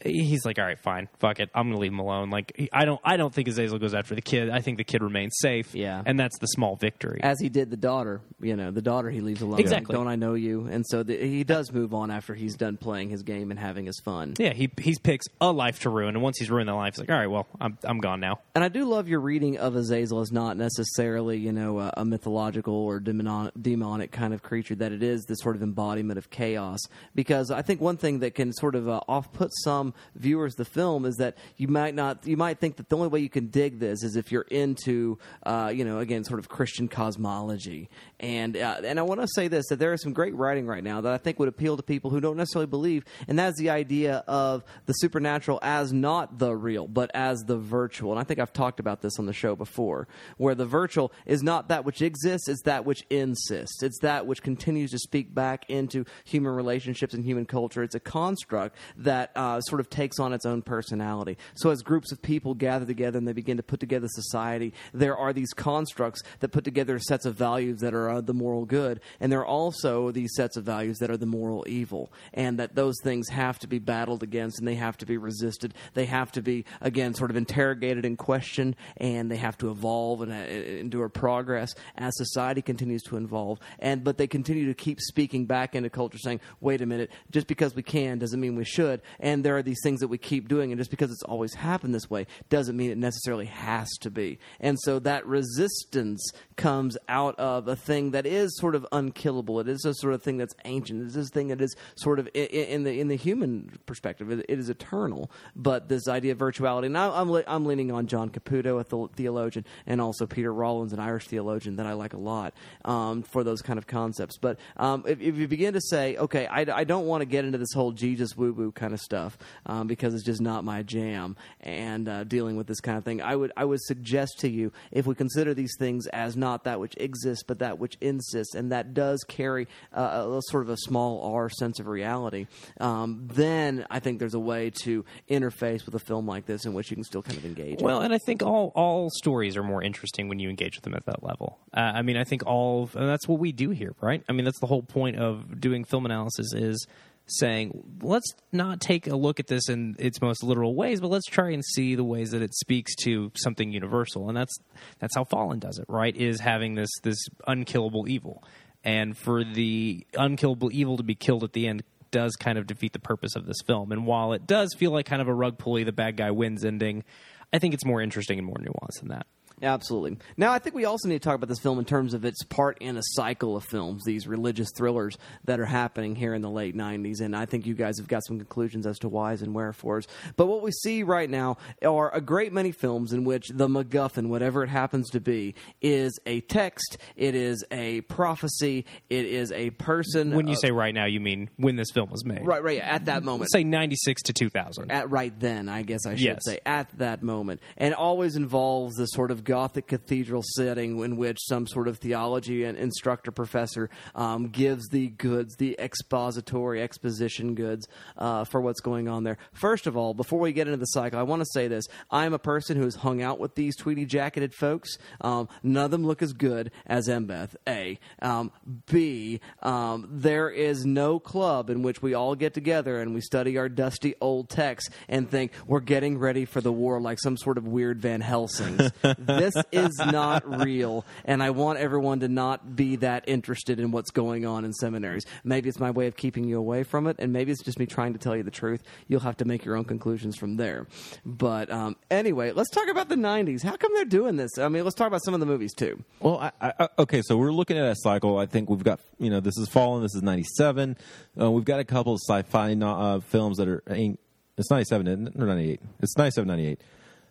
he's 0.05 0.45
like, 0.45 0.59
all 0.59 0.65
right, 0.65 0.79
fine, 0.79 1.09
fuck 1.19 1.41
it, 1.41 1.51
I'm 1.55 1.69
gonna 1.69 1.81
leave 1.81 1.93
him 1.93 1.99
alone. 1.99 2.31
Like, 2.31 2.53
he- 2.57 2.69
I 2.73 2.85
don't, 2.85 3.01
I 3.05 3.17
don't 3.17 3.33
think 3.33 3.49
Azazel 3.49 3.79
goes 3.79 3.95
after 3.95 4.15
the 4.15 4.23
kid. 4.23 4.51
I 4.51 4.61
think 4.61 4.79
the 4.79 4.85
kid 4.85 5.03
remains 5.03 5.35
safe. 5.41 5.75
Yeah. 5.75 6.03
and 6.05 6.19
that's 6.19 6.39
the 6.39 6.47
small 6.49 6.77
victory. 6.77 7.21
as 7.23 7.41
he 7.41 7.49
did 7.49 7.71
the 7.71 7.77
daughter, 7.77 8.21
you 8.41 8.57
know, 8.57 8.71
the 8.71 8.83
daughter 8.83 9.11
he 9.11 9.21
leaves 9.21 9.41
alone. 9.43 9.61
Exactly. 9.61 9.95
Don't 9.95 10.09
I 10.09 10.17
know 10.17 10.35
you? 10.35 10.67
And 10.71 10.85
so 10.87 11.03
the, 11.03 11.17
he 11.17 11.45
does 11.45 11.73
move 11.73 11.95
on 11.95 12.11
after 12.11 12.35
he's 12.35 12.55
done 12.57 12.77
playing 12.77 13.11
his 13.11 13.23
game 13.23 13.51
and 13.51 13.59
having 13.59 13.87
his 13.87 14.01
fun. 14.05 14.35
yeah, 14.39 14.53
he 14.53 14.71
he 14.81 14.95
picks 15.03 15.27
a 15.41 15.51
life 15.53 15.81
to 15.81 15.91
ruin, 15.91 16.15
and 16.15 16.23
once 16.23 16.39
he's 16.39 16.51
ruined 16.51 16.69
that 16.69 16.75
life, 16.75 16.95
he's 16.95 17.01
like, 17.01 17.11
all 17.11 17.19
right, 17.19 17.27
well, 17.31 17.47
I'm 17.61 17.79
I'm 17.85 17.99
gone 17.99 18.21
now. 18.21 18.41
And 18.55 18.63
I 18.65 18.69
do 18.69 18.85
love 18.85 19.09
your 19.09 19.21
reading 19.21 19.59
of 19.59 19.75
Azazel 19.77 20.21
as 20.21 20.33
not 20.33 20.57
necessarily, 20.57 21.39
you 21.39 21.53
know, 21.53 21.79
a, 21.81 21.93
a 21.99 22.05
mythological 22.05 22.75
or 22.75 23.01
demonic, 23.01 23.53
demonic 23.61 24.11
kind 24.13 24.33
of 24.35 24.43
creature, 24.43 24.75
that 24.77 24.93
it 24.93 25.03
is 25.03 25.25
this 25.27 25.39
sort 25.41 25.57
of 25.57 25.63
embodiment 25.63 26.19
of 26.19 26.31
chaos. 26.31 26.81
Because 27.15 27.51
I 27.51 27.63
think 27.63 27.81
one 27.81 27.97
thing 27.97 28.21
that 28.21 28.35
can 28.35 28.53
sort 28.53 28.75
of 28.75 28.89
uh, 28.89 29.01
off 29.09 29.33
put 29.33 29.51
some 29.65 29.88
viewers 30.15 30.55
the 30.55 30.65
film 30.65 31.05
is 31.05 31.17
that 31.17 31.37
you 31.57 31.69
might 31.69 31.95
not, 31.95 32.27
you 32.27 32.37
might 32.37 32.59
think 32.59 32.77
that 32.77 32.89
the 32.89 32.97
only 32.97 33.09
way 33.09 33.21
you 33.21 33.29
can 33.29 33.49
dig 33.49 33.79
this 33.79 34.03
is 34.03 34.17
if 34.17 34.33
you're 34.33 34.43
into, 34.43 35.19
uh, 35.45 35.73
you 35.75 35.85
know, 35.85 35.99
again, 35.99 36.25
sort 36.25 36.41
of 36.41 36.49
Christian 36.49 36.89
cosmology. 36.89 37.89
And 38.21 38.57
uh, 38.57 38.81
and 38.85 38.99
I 38.99 39.03
want 39.03 39.21
to 39.21 39.29
say 39.35 39.49
this 39.49 39.67
that 39.69 39.79
there 39.79 39.93
is 39.93 40.03
some 40.03 40.13
great 40.13 40.35
writing 40.35 40.67
right 40.67 40.83
now 40.83 41.01
that 41.01 41.13
I 41.13 41.19
think 41.19 41.39
would 41.39 41.49
appeal 41.49 41.77
to 41.77 41.83
people 41.83 42.11
who 42.11 42.21
don't 42.21 42.37
necessarily 42.37 42.67
believe, 42.67 43.05
and 43.27 43.39
that's 43.39 43.59
the 43.59 43.71
idea 43.71 44.25
of 44.27 44.65
the 44.87 44.93
supernatural 44.95 45.59
as 45.63 45.93
not 45.93 46.39
the 46.39 46.55
real, 46.55 46.87
but 46.87 47.11
as 47.15 47.41
the 47.41 47.57
virtual. 47.57 48.13
And 48.13 48.21
I 48.21 48.25
think 48.25 48.41
I've 48.41 48.53
talked 48.53 48.81
about 48.81 49.03
this 49.03 49.19
on 49.19 49.27
the 49.27 49.33
show 49.33 49.55
before, 49.55 50.09
where 50.37 50.55
the 50.55 50.67
virtual 50.67 51.13
is 51.27 51.43
not 51.43 51.69
that 51.69 51.85
which 51.85 52.03
exists, 52.03 52.49
it's 52.49 52.63
that 52.63 52.85
which 52.85 53.05
insists. 53.11 53.83
It's 53.83 53.99
that 54.01 54.27
which 54.27 54.43
continues 54.43 54.91
to 54.91 54.99
speak 54.99 55.35
back 55.35 55.69
into 55.69 56.05
human 56.25 56.53
relationships 56.53 57.15
and 57.15 57.25
human 57.25 57.47
culture. 57.47 57.83
It's 57.83 57.95
a 57.95 58.01
construct 58.01 58.77
that 58.97 59.31
uh, 59.37 59.61
sort 59.61 59.78
of 59.81 59.91
takes 59.91 60.19
on 60.19 60.33
its 60.33 60.47
own 60.47 60.63
personality. 60.63 61.37
So 61.55 61.71
as 61.71 61.83
groups 61.83 62.13
of 62.13 62.21
people 62.23 62.55
gather 62.55 62.87
together 62.87 63.19
and 63.19 63.27
they 63.27 63.33
begin 63.33 63.57
to 63.57 63.63
put 63.63 63.81
together 63.81 64.07
society, 64.09 64.73
there 64.93 65.17
are 65.17 65.33
these 65.33 65.53
constructs 65.53 66.23
that 66.41 66.51
put 66.51 66.65
together 66.65 66.99
sets 66.99 67.27
of 67.27 67.35
values 67.35 67.81
that 67.81 67.95
are 67.95 68.11
uh, 68.11 68.21
the 68.21 68.35
moral 68.35 68.65
good, 68.65 69.01
and 69.21 69.31
there 69.31 69.41
are 69.41 69.47
also 69.47 70.11
these 70.11 70.35
sets 70.35 70.57
of 70.57 70.65
values 70.65 70.99
that 70.99 71.11
are 71.11 71.17
the 71.17 71.27
moral 71.27 71.65
evil, 71.69 72.13
and 72.35 72.59
that 72.59 72.75
those 72.75 72.97
things 73.03 73.29
have 73.29 73.59
to 73.59 73.67
be 73.67 73.79
battled 73.79 74.23
against 74.23 74.59
and 74.59 74.69
they 74.69 74.75
have 74.75 74.97
to 74.99 75.07
be 75.07 75.17
resisted. 75.17 75.75
They 75.95 76.07
have 76.07 76.33
to 76.33 76.43
be 76.43 76.65
again 76.81 77.15
sort 77.15 77.31
of 77.31 77.37
interrogated 77.37 78.05
and 78.05 78.19
questioned, 78.19 78.77
and 78.97 79.31
they 79.31 79.37
have 79.37 79.59
to 79.59 79.71
evolve 79.71 80.23
and 80.23 80.33
uh, 80.33 80.37
endure 80.37 81.09
progress 81.09 81.75
as 81.97 82.17
society 82.17 82.63
continues 82.63 83.03
to 83.05 83.17
evolve. 83.17 83.59
And 83.79 84.05
but 84.05 84.19
they 84.19 84.27
continue 84.27 84.67
to 84.67 84.75
keep 84.75 85.01
speaking 85.01 85.47
back 85.47 85.75
into 85.75 85.91
culture, 85.91 86.19
saying, 86.19 86.41
"Wait 86.61 86.81
a 86.81 86.87
minute, 86.87 87.11
just 87.31 87.47
because 87.47 87.75
we 87.75 87.83
can 87.83 88.19
doesn't 88.19 88.41
mean 88.41 88.57
we 88.57 88.65
should." 88.65 89.03
And 89.21 89.45
there 89.45 89.57
are 89.57 89.63
these 89.69 89.81
things 89.83 90.01
that 90.01 90.09
we 90.09 90.17
keep 90.17 90.49
doing, 90.49 90.73
and 90.73 90.81
just 90.81 90.91
because 90.91 91.11
it's 91.11 91.23
always 91.25 91.53
happened 91.55 91.95
this 91.95 92.09
way 92.09 92.27
doesn't 92.49 92.77
mean 92.77 92.91
it 92.91 92.97
necessarily 92.99 93.45
has 93.47 93.89
to 94.01 94.11
be. 94.11 94.39
And 94.61 94.79
so 94.81 94.99
that 95.01 95.27
resistance 95.27 96.33
comes 96.57 96.97
out 97.09 97.39
of 97.39 97.69
a 97.69 97.77
thing 97.77 98.13
that 98.13 98.25
is 98.25 98.57
sort 98.59 98.75
of 98.75 98.87
unkillable. 98.93 99.61
It 99.61 99.69
is 99.69 99.85
a 99.85 99.93
sort 99.95 100.15
of 100.15 100.23
thing 100.23 100.39
that's 100.39 100.55
ancient. 100.65 101.03
It 101.03 101.07
is 101.09 101.15
this 101.15 101.31
thing 101.31 101.49
that 101.49 101.61
is 101.61 101.77
sort 101.97 102.19
of 102.19 102.29
in 102.35 102.85
the 102.85 102.99
in 102.99 103.09
the 103.09 103.17
human 103.17 103.79
perspective. 103.85 104.31
It, 104.31 104.47
is 104.49 104.71
eternal. 104.71 105.31
But 105.55 105.89
this 105.89 106.09
idea 106.09 106.33
of 106.33 106.39
virtuality, 106.39 106.87
and 106.87 106.97
I'm 106.97 107.31
I'm 107.47 107.65
leaning 107.67 107.93
on 107.93 108.07
John 108.07 108.31
Caputo, 108.31 108.81
a 108.81 109.09
theologian, 109.15 109.65
and 109.87 110.01
also 110.01 110.27
Peter 110.27 110.53
Rollins, 110.53 110.93
an 110.93 110.99
Irish 110.99 111.27
theologian 111.27 111.77
that 111.77 111.87
I 111.87 111.93
like 111.93 112.15
a 112.15 112.19
lot 112.19 112.55
um, 112.85 113.23
for 113.23 113.45
those 113.45 113.61
kind 113.61 113.79
of 113.79 113.87
concepts. 113.87 114.39
But 114.39 114.59
um, 114.79 115.05
if, 115.07 115.21
if 115.21 115.37
you 115.37 115.47
begin 115.47 115.75
to 115.75 115.81
say, 115.81 116.17
okay, 116.17 116.47
I, 116.47 116.61
I 116.73 116.85
don't 116.85 117.07
want 117.07 117.21
to 117.21 117.27
get 117.27 117.45
into 117.45 117.59
this 117.59 117.73
whole 117.75 117.93
Jesus 117.93 118.37
woo 118.37 118.53
woo 118.53 118.73
kind 118.73 118.95
of 118.95 119.01
stuff 119.01 119.37
um, 119.67 119.87
because 119.87 120.15
it's 120.15 120.25
just 120.25 120.41
not 120.41 120.65
my 120.65 120.83
jam, 120.83 121.37
and 121.61 122.09
uh, 122.09 122.25
dealing 122.25 122.57
with 122.57 122.67
this 122.67 122.81
kind 122.81 122.99
of 122.99 123.05
thing, 123.05 123.23
I 123.23 123.37
would 123.37 123.53
I 123.57 123.65
would 123.65 123.81
suggest 123.81 124.41
to 124.41 124.49
you 124.49 124.73
if 124.91 125.07
we 125.07 125.15
consider 125.15 125.55
these 125.55 125.75
things 125.79 126.07
as 126.09 126.37
not 126.37 126.65
that 126.65 126.81
which 126.81 126.95
exists, 126.97 127.45
but 127.47 127.59
that 127.61 127.79
which 127.79 127.97
insists, 128.01 128.55
and 128.55 128.73
that 128.73 128.95
does 128.95 129.25
carry 129.29 129.69
uh, 129.97 130.25
a, 130.25 130.39
a 130.39 130.43
sort 130.43 130.63
of 130.63 130.71
a 130.71 130.77
small 130.77 131.35
R 131.35 131.49
sense 131.51 131.81
of 131.81 131.87
reality, 131.87 132.47
um, 132.81 133.29
then 133.33 133.87
I 133.91 134.01
think 134.01 134.19
there's 134.19 134.35
a 134.35 134.41
way 134.41 134.71
to 134.83 135.05
interface 135.31 135.85
with 135.87 135.95
a 135.95 135.99
film 135.99 136.27
like 136.27 136.47
this 136.47 136.65
in 136.65 136.75
which 136.75 136.91
you 136.91 136.97
can 136.97 137.05
still 137.05 137.23
kind 137.23 137.39
of 137.39 137.45
engage. 137.45 137.81
Well, 137.81 138.01
and 138.01 138.13
I 138.13 138.19
think 138.19 138.43
all 138.43 138.73
all 138.75 139.11
stories 139.11 139.57
are 139.57 139.63
more 139.63 139.83
interesting 139.83 140.29
when 140.29 140.39
you 140.39 140.49
engage 140.49 140.77
with 140.77 140.85
them 140.85 140.95
at 140.95 141.07
that 141.07 141.23
level. 141.23 141.59
Uh, 141.73 141.81
I 141.81 142.03
mean, 142.03 142.17
I 142.17 142.25
think 142.25 142.47
all 142.47 142.85
of, 142.85 142.97
and 142.97 143.09
that's 143.09 143.29
what 143.29 143.39
we 143.39 143.53
do 143.53 143.71
here, 143.71 143.95
right? 144.01 144.23
I 144.29 144.33
mean, 144.33 144.45
that's 144.45 144.61
the 144.61 144.67
whole 144.67 144.83
point 144.83 145.17
of 145.17 145.61
doing 145.61 145.85
film 145.85 146.07
analysis 146.07 146.53
is 146.55 146.87
saying 147.29 147.99
let's 148.03 148.33
not 148.53 148.81
take 148.81 149.07
a 149.07 149.17
look 149.17 149.41
at 149.41 149.47
this 149.47 149.69
in 149.69 149.97
its 149.99 150.21
most 150.21 150.43
literal 150.43 150.75
ways, 150.75 151.01
but 151.01 151.09
let's 151.09 151.27
try 151.27 151.51
and 151.51 151.65
see 151.65 151.95
the 151.95 152.05
ways 152.05 152.31
that 152.31 152.43
it 152.43 152.55
speaks 152.55 152.95
to 153.05 153.31
something 153.35 153.73
universal, 153.73 154.29
and 154.29 154.37
that's 154.37 154.59
that's 154.99 155.15
how 155.15 155.25
Fallen 155.25 155.59
does 155.59 155.79
it, 155.79 155.87
right? 155.89 156.17
Is 156.17 156.41
having 156.41 156.75
this 156.75 156.91
this 157.03 157.19
unkillable 157.47 158.09
evil, 158.09 158.43
and 158.85 159.17
for 159.17 159.45
the 159.45 160.07
unkillable 160.15 160.71
evil 160.73 160.97
to 160.97 161.03
be 161.03 161.15
killed 161.15 161.45
at 161.45 161.53
the 161.53 161.67
end 161.67 161.83
does 162.11 162.37
kind 162.37 162.59
of 162.59 162.67
defeat 162.67 162.93
the 162.93 162.99
purpose 162.99 163.37
of 163.37 163.47
this 163.47 163.61
film. 163.67 163.93
And 163.93 164.07
while 164.07 164.33
it 164.33 164.47
does 164.47 164.75
feel 164.75 164.91
like 164.91 165.07
kind 165.07 165.21
of 165.21 165.29
a 165.29 165.35
rug 165.35 165.59
pulley, 165.59 165.85
the 165.85 165.93
bad 165.93 166.17
guy 166.17 166.31
wins 166.31 166.65
ending, 166.65 167.05
I 167.53 167.59
think 167.59 167.75
it's 167.75 167.85
more 167.85 168.01
interesting 168.01 168.39
and 168.39 168.47
more 168.47 168.57
nuanced 168.57 169.01
than 169.01 169.09
that. 169.09 169.27
Absolutely. 169.63 170.19
Now, 170.37 170.53
I 170.53 170.59
think 170.59 170.75
we 170.77 170.85
also 170.85 171.09
need 171.09 171.17
to 171.23 171.29
talk 171.29 171.35
about 171.35 171.49
this 171.49 171.59
film 171.59 171.79
in 171.79 171.85
terms 171.85 172.15
of 172.15 172.25
its 172.25 172.43
part 172.45 172.79
in 172.81 172.97
a 172.97 173.03
cycle 173.03 173.57
of 173.57 173.65
films, 173.65 174.05
these 174.05 174.27
religious 174.27 174.69
thrillers 174.77 175.19
that 175.45 175.61
are 175.61 175.65
happening 175.67 176.15
here 176.15 176.35
in 176.35 176.43
the 176.43 176.51
late 176.51 176.77
90s. 176.77 177.21
And 177.21 177.35
I 177.35 177.47
think 177.47 177.67
you 177.67 177.75
guys 177.75 177.99
have 177.99 178.09
got 178.09 178.25
some 178.27 178.39
conclusions 178.39 178.87
as 178.87 178.99
to 179.01 179.09
whys 179.09 179.43
and 179.43 179.55
wherefores. 179.55 180.07
But 180.37 180.47
what 180.47 180.63
we 180.63 180.71
see 180.71 181.03
right 181.03 181.29
now 181.29 181.57
are 181.85 182.15
a 182.15 182.21
great 182.21 182.53
many 182.53 182.73
films 182.73 183.13
in 183.13 183.25
which 183.25 183.49
the 183.49 183.69
MacGuffin, 183.69 184.29
whatever 184.29 184.63
it 184.63 184.69
happens 184.69 185.11
to 185.11 185.21
be, 185.21 185.55
is 185.81 186.19
a 186.27 186.41
text, 186.43 186.99
it 187.17 187.35
is 187.35 187.65
a 187.71 188.01
prophecy, 188.03 188.85
it 189.11 189.25
is 189.27 189.51
a 189.53 189.71
person. 189.71 190.35
When 190.35 190.47
you 190.49 190.57
say 190.57 190.71
right 190.71 190.95
now, 190.95 191.07
you 191.07 191.21
mean 191.21 191.51
when 191.57 191.77
this 191.77 191.91
film 191.93 192.11
was 192.11 192.25
made. 192.25 192.47
Right, 192.47 192.63
right, 192.63 192.81
at 192.81 193.07
that 193.07 193.23
moment. 193.25 193.43
Let's 193.43 193.53
say 193.53 193.65
96 193.65 194.23
to 194.23 194.33
2000. 194.33 194.91
At 194.91 195.11
right 195.11 195.33
then, 195.39 195.69
I 195.69 195.83
guess 195.83 196.07
I 196.07 196.15
should 196.15 196.25
Yes. 196.25 196.39
say, 196.45 196.61
at 196.65 196.91
that 196.99 197.23
moment. 197.23 197.61
And 197.77 197.95
always 197.95 198.37
involves 198.37 198.97
this 198.97 199.11
sort 199.13 199.31
of 199.31 199.45
Gothic 199.49 199.87
cathedral 199.87 200.43
setting 200.57 201.01
in 201.01 201.17
which 201.17 201.39
some 201.41 201.67
sort 201.67 201.89
of 201.89 201.97
theology 201.97 202.65
and 202.65 202.77
instructor 202.77 203.31
professor 203.31 203.89
um, 204.15 204.49
gives 204.49 204.87
the 204.89 205.09
goods, 205.09 205.57
the 205.57 205.75
expository 205.81 206.83
exposition 206.83 207.55
goods 207.55 207.89
uh, 208.19 208.45
for 208.45 208.61
what's 208.61 208.81
going 208.81 209.09
on 209.09 209.25
there. 209.25 209.39
First 209.55 209.87
of 209.87 209.97
all, 209.97 210.13
before 210.13 210.39
we 210.39 210.53
get 210.53 210.67
into 210.67 210.77
the 210.77 210.85
cycle, 210.85 211.19
I 211.19 211.23
want 211.23 211.41
to 211.41 211.49
say 211.55 211.67
this. 211.67 211.87
I'm 212.11 212.35
a 212.35 212.39
person 212.39 212.77
who 212.77 212.83
has 212.83 212.97
hung 212.97 213.23
out 213.23 213.41
with 213.41 213.55
these 213.55 213.75
tweedy 213.75 214.05
jacketed 214.05 214.53
folks. 214.53 214.99
Um, 215.23 215.49
none 215.63 215.87
of 215.87 215.91
them 215.93 216.07
look 216.07 216.21
as 216.21 216.35
good 216.35 216.71
as 216.85 217.09
Embeth, 217.09 217.57
A. 217.67 217.99
Um, 218.21 218.53
B, 218.85 219.41
um, 219.63 220.09
there 220.11 220.51
is 220.51 220.85
no 220.85 221.19
club 221.19 221.71
in 221.71 221.81
which 221.81 222.03
we 222.03 222.13
all 222.13 222.35
get 222.35 222.53
together 222.53 223.01
and 223.01 223.15
we 223.15 223.23
study 223.23 223.57
our 223.57 223.71
dusty 223.71 224.15
old 224.21 224.51
texts 224.51 224.95
and 225.09 225.31
think 225.31 225.53
we're 225.67 225.81
getting 225.81 226.19
ready 226.19 226.45
for 226.45 226.61
the 226.61 226.71
war 226.71 227.01
like 227.01 227.19
some 227.19 227.39
sort 227.39 227.57
of 227.57 227.67
weird 227.67 227.99
Van 227.99 228.21
Helsings. 228.21 228.93
this 229.39 229.55
is 229.73 229.99
not 229.99 230.49
real, 230.65 231.05
and 231.25 231.43
I 231.43 231.51
want 231.51 231.79
everyone 231.79 232.21
to 232.21 232.29
not 232.29 232.77
be 232.77 232.97
that 232.97 233.25
interested 233.29 233.81
in 233.81 233.91
what's 233.91 234.11
going 234.11 234.45
on 234.47 234.65
in 234.65 234.73
seminaries. 234.73 235.25
Maybe 235.45 235.69
it's 235.69 235.79
my 235.79 235.91
way 235.91 236.07
of 236.07 236.17
keeping 236.17 236.45
you 236.45 236.59
away 236.59 236.83
from 236.83 237.07
it, 237.07 237.17
and 237.19 237.33
maybe 237.33 237.53
it's 237.53 237.63
just 237.63 237.79
me 237.79 237.87
trying 237.87 238.13
to 238.13 238.19
tell 238.19 238.37
you 238.37 238.43
the 238.43 238.51
truth. 238.51 238.83
You'll 239.07 239.21
have 239.21 239.37
to 239.39 239.45
make 239.45 239.65
your 239.65 239.77
own 239.77 239.85
conclusions 239.85 240.37
from 240.37 240.57
there. 240.57 240.87
But 241.25 241.71
um, 241.71 241.97
anyway, 242.11 242.53
let's 242.53 242.71
talk 242.71 242.89
about 242.89 243.09
the 243.09 243.15
90s. 243.17 243.63
How 243.63 243.77
come 243.77 243.93
they're 243.95 244.05
doing 244.05 244.37
this? 244.37 244.59
I 244.59 244.69
mean, 244.69 244.85
let's 244.85 244.97
talk 244.97 245.07
about 245.09 245.25
some 245.25 245.35
of 245.35 245.41
the 245.41 245.47
movies 245.47 245.73
too. 245.75 246.03
Well, 246.21 246.39
I, 246.39 246.53
I, 246.61 246.73
I- 246.81 246.89
okay, 247.01 247.23
so 247.23 247.37
we're 247.37 247.53
looking 247.53 247.79
at 247.79 247.85
a 247.87 247.97
cycle. 247.97 248.39
I 248.39 248.47
think 248.47 248.69
we've 248.71 248.83
got, 248.85 249.01
you 249.19 249.31
know, 249.31 249.41
this 249.41 249.57
is 249.59 249.69
Fallen, 249.69 250.03
this 250.03 250.15
is 250.15 250.23
97. 250.23 250.97
Uh, 251.41 251.51
we've 251.51 251.65
got 251.65 251.81
a 251.81 251.85
couple 251.85 252.15
of 252.15 252.21
sci 252.29 252.43
fi 252.43 252.73
uh, 252.75 253.21
films 253.21 253.59
that 253.59 253.69
are, 253.69 253.83
it's 253.87 254.71
97, 254.71 255.07
isn't? 255.07 255.41
Or 255.41 255.47
98. 255.47 255.81
It's 256.01 256.17
97, 256.17 256.49
98. 256.49 256.81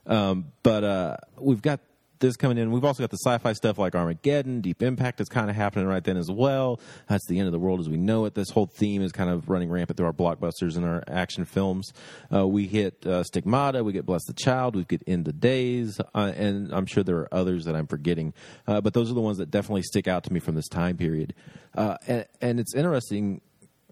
Um, 0.05 0.45
but 0.64 0.84
uh, 0.84 1.18
we've 1.39 1.62
got 1.62 1.82
this 2.20 2.36
coming 2.36 2.57
in. 2.57 2.72
We've 2.72 2.84
also 2.84 3.03
got 3.03 3.09
the 3.09 3.18
sci 3.18 3.38
fi 3.38 3.53
stuff 3.53 3.78
like 3.78 3.95
Armageddon, 3.95 4.61
Deep 4.61 4.82
Impact 4.82 5.22
is 5.22 5.30
kind 5.30 5.49
of 5.49 5.55
happening 5.55 5.88
right 5.88 6.03
then 6.03 6.18
as 6.18 6.30
well. 6.32 6.80
That's 7.07 7.26
the 7.28 7.39
end 7.39 7.47
of 7.47 7.51
the 7.51 7.59
world 7.59 7.80
as 7.80 7.89
we 7.89 7.97
know 7.97 8.26
it. 8.26 8.36
This 8.36 8.49
whole 8.49 8.68
theme 8.68 9.01
is 9.01 9.11
kind 9.11 9.30
of 9.30 9.49
running 9.49 9.70
rampant 9.70 9.97
through 9.97 10.07
our 10.07 10.13
blockbusters 10.13 10.76
and 10.76 10.86
our 10.86 11.03
action 11.07 11.45
films. 11.45 11.91
Uh, 12.34 12.47
we 12.47 12.68
hit 12.68 13.05
uh, 13.05 13.24
Stigmata, 13.24 13.84
we 13.84 13.93
get 13.93 14.05
Bless 14.05 14.26
the 14.26 14.34
Child, 14.34 14.76
we 14.76 14.84
get 14.84 15.01
End 15.07 15.28
of 15.28 15.39
Days, 15.39 15.99
uh, 16.13 16.34
and 16.36 16.74
I'm 16.74 16.86
sure 16.86 17.03
there 17.03 17.18
are 17.18 17.34
others 17.34 17.65
that 17.65 17.76
I'm 17.76 17.88
forgetting. 17.88 18.34
Uh, 18.68 18.82
but 18.82 18.93
those 18.93 19.11
are 19.11 19.13
the 19.13 19.22
ones 19.22 19.38
that 19.38 19.51
definitely 19.51 19.84
stick 19.84 20.07
out 20.07 20.24
to 20.26 20.34
me 20.34 20.39
from 20.39 20.55
this 20.55 20.68
time 20.68 20.97
period. 20.97 21.34
Uh, 21.76 21.97
and, 22.07 22.26
and 22.41 22.59
it's 22.59 22.74
interesting 22.74 23.41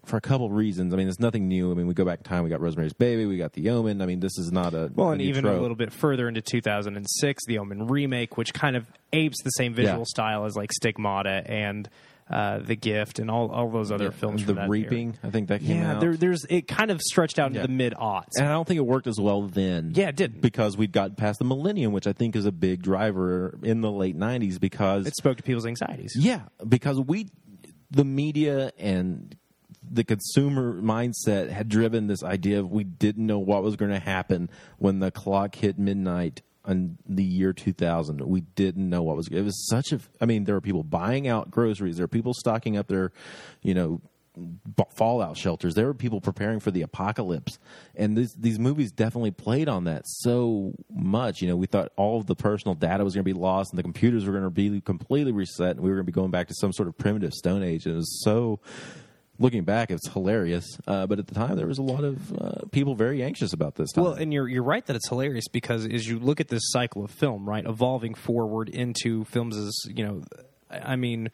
for 0.06 0.16
a 0.16 0.20
couple 0.20 0.48
reasons. 0.50 0.94
I 0.94 0.96
mean, 0.96 1.08
it's 1.08 1.20
nothing 1.20 1.48
new. 1.48 1.70
I 1.70 1.74
mean, 1.74 1.86
we 1.86 1.94
go 1.94 2.04
back 2.04 2.18
in 2.20 2.24
time. 2.24 2.44
We 2.44 2.50
got 2.50 2.60
Rosemary's 2.60 2.92
Baby. 2.92 3.26
We 3.26 3.36
got 3.36 3.52
The 3.52 3.70
Omen. 3.70 4.00
I 4.00 4.06
mean, 4.06 4.20
this 4.20 4.38
is 4.38 4.50
not 4.52 4.72
a 4.74 4.90
Well, 4.94 5.08
a 5.08 5.12
and 5.12 5.22
even 5.22 5.42
trope. 5.42 5.58
a 5.58 5.60
little 5.60 5.76
bit 5.76 5.92
further 5.92 6.28
into 6.28 6.40
2006, 6.40 7.44
the 7.46 7.58
Omen 7.58 7.86
remake, 7.88 8.36
which 8.36 8.54
kind 8.54 8.76
of 8.76 8.86
apes 9.12 9.42
the 9.42 9.50
same 9.50 9.74
visual 9.74 9.98
Yeah. 9.98 10.04
style 10.06 10.44
as 10.46 10.56
like 10.56 10.72
Stigmata 10.72 11.42
and 11.46 11.88
uh, 12.28 12.58
The 12.58 12.74
Gift 12.74 13.20
and 13.20 13.30
all, 13.30 13.52
all 13.52 13.70
those 13.70 13.92
other 13.92 14.06
Yeah, 14.06 14.10
films. 14.10 14.40
The 14.42 14.46
from 14.46 14.54
that 14.56 14.60
era. 14.62 14.70
Reaping. 14.70 15.16
I 15.22 15.30
think 15.30 15.46
that 15.48 15.60
came 15.60 15.78
Yeah, 15.78 15.92
out. 15.92 16.00
there, 16.00 16.16
there's 16.16 16.44
it 16.50 16.66
kind 16.66 16.90
of 16.90 17.00
stretched 17.00 17.38
out 17.38 17.48
into 17.48 17.60
Yeah. 17.60 17.66
the 17.66 17.72
mid 17.72 17.92
aughts. 17.94 18.30
and 18.38 18.46
I 18.48 18.52
don't 18.52 18.66
think 18.66 18.78
it 18.78 18.86
worked 18.86 19.06
as 19.06 19.20
well 19.20 19.42
then. 19.42 19.92
Yeah, 19.94 20.08
it 20.08 20.16
didn't. 20.16 20.40
because 20.40 20.76
we'd 20.76 20.90
got 20.90 21.16
past 21.16 21.38
the 21.38 21.44
millennium, 21.44 21.92
which 21.92 22.08
I 22.08 22.12
think 22.12 22.34
is 22.34 22.44
a 22.44 22.50
big 22.50 22.82
driver 22.82 23.56
in 23.62 23.80
the 23.80 23.92
late 23.92 24.16
'90s. 24.16 24.58
Because 24.58 25.06
It 25.06 25.14
spoke 25.16 25.36
to 25.36 25.44
people's 25.44 25.66
anxieties. 25.66 26.14
yeah, 26.18 26.40
because 26.66 26.98
we, 27.00 27.28
the 27.92 28.04
media 28.04 28.72
and 28.76 29.36
the 29.90 30.04
consumer 30.04 30.80
mindset 30.80 31.50
had 31.50 31.68
driven 31.68 32.06
this 32.06 32.22
idea 32.22 32.60
of 32.60 32.70
we 32.70 32.84
didn't 32.84 33.26
know 33.26 33.38
what 33.38 33.62
was 33.62 33.76
going 33.76 33.92
to 33.92 33.98
happen 33.98 34.50
when 34.78 35.00
the 35.00 35.10
clock 35.10 35.54
hit 35.54 35.78
midnight 35.78 36.42
in 36.66 36.98
the 37.08 37.22
year 37.22 37.52
2000 37.52 38.20
we 38.22 38.40
didn't 38.40 38.88
know 38.88 39.02
what 39.02 39.16
was 39.16 39.28
it 39.28 39.42
was 39.42 39.68
such 39.68 39.92
a 39.92 40.00
i 40.20 40.26
mean 40.26 40.44
there 40.44 40.54
were 40.54 40.60
people 40.60 40.82
buying 40.82 41.28
out 41.28 41.50
groceries. 41.50 41.96
There 41.96 42.04
were 42.04 42.08
people 42.08 42.34
stocking 42.34 42.76
up 42.76 42.88
their 42.88 43.12
you 43.62 43.74
know 43.74 44.00
fallout 44.94 45.36
shelters. 45.36 45.74
There 45.74 45.86
were 45.86 45.94
people 45.94 46.20
preparing 46.20 46.60
for 46.60 46.70
the 46.70 46.82
apocalypse. 46.82 47.58
And 47.94 48.16
this, 48.16 48.34
these 48.34 48.58
movies 48.58 48.92
definitely 48.92 49.30
played 49.30 49.66
on 49.66 49.84
that 49.84 50.02
so 50.06 50.74
much. 50.90 51.40
You 51.40 51.48
know 51.48 51.56
we 51.56 51.66
thought 51.66 51.92
all 51.96 52.18
of 52.18 52.26
the 52.26 52.36
personal 52.36 52.74
data 52.74 53.04
was 53.04 53.14
going 53.14 53.24
to 53.24 53.34
be 53.34 53.38
lost 53.38 53.72
and 53.72 53.78
the 53.78 53.82
computers 53.82 54.26
were 54.26 54.32
going 54.32 54.44
to 54.44 54.50
be 54.50 54.80
completely 54.80 55.32
reset 55.32 55.70
and 55.70 55.80
we 55.80 55.90
were 55.90 55.96
going 55.96 56.06
to 56.06 56.12
be 56.12 56.14
going 56.14 56.30
back 56.30 56.48
to 56.48 56.54
some 56.54 56.72
sort 56.72 56.88
of 56.88 56.98
primitive 56.98 57.32
stone 57.32 57.62
age. 57.62 57.86
And 57.86 57.94
it 57.94 57.98
was 57.98 58.22
so 58.22 58.60
looking 59.38 59.64
back 59.64 59.90
it's 59.90 60.08
hilarious 60.08 60.78
uh, 60.86 61.06
but 61.06 61.18
at 61.18 61.26
the 61.26 61.34
time 61.34 61.56
there 61.56 61.66
was 61.66 61.78
a 61.78 61.82
lot 61.82 62.04
of 62.04 62.32
uh, 62.32 62.66
people 62.70 62.94
very 62.94 63.22
anxious 63.22 63.52
about 63.52 63.74
this 63.74 63.92
time 63.92 64.04
Well, 64.04 64.14
and 64.14 64.32
you're 64.32 64.48
you're 64.48 64.62
right 64.62 64.84
that 64.86 64.96
it's 64.96 65.08
hilarious 65.08 65.48
because 65.48 65.86
as 65.86 66.06
you 66.06 66.18
look 66.18 66.40
at 66.40 66.48
this 66.48 66.62
cycle 66.66 67.04
of 67.04 67.10
film, 67.10 67.48
right, 67.48 67.64
evolving 67.64 68.14
forward 68.14 68.68
into 68.68 69.24
films 69.24 69.56
as 69.56 69.74
you 69.86 70.04
know, 70.04 70.22
I 70.70 70.96
mean, 70.96 71.30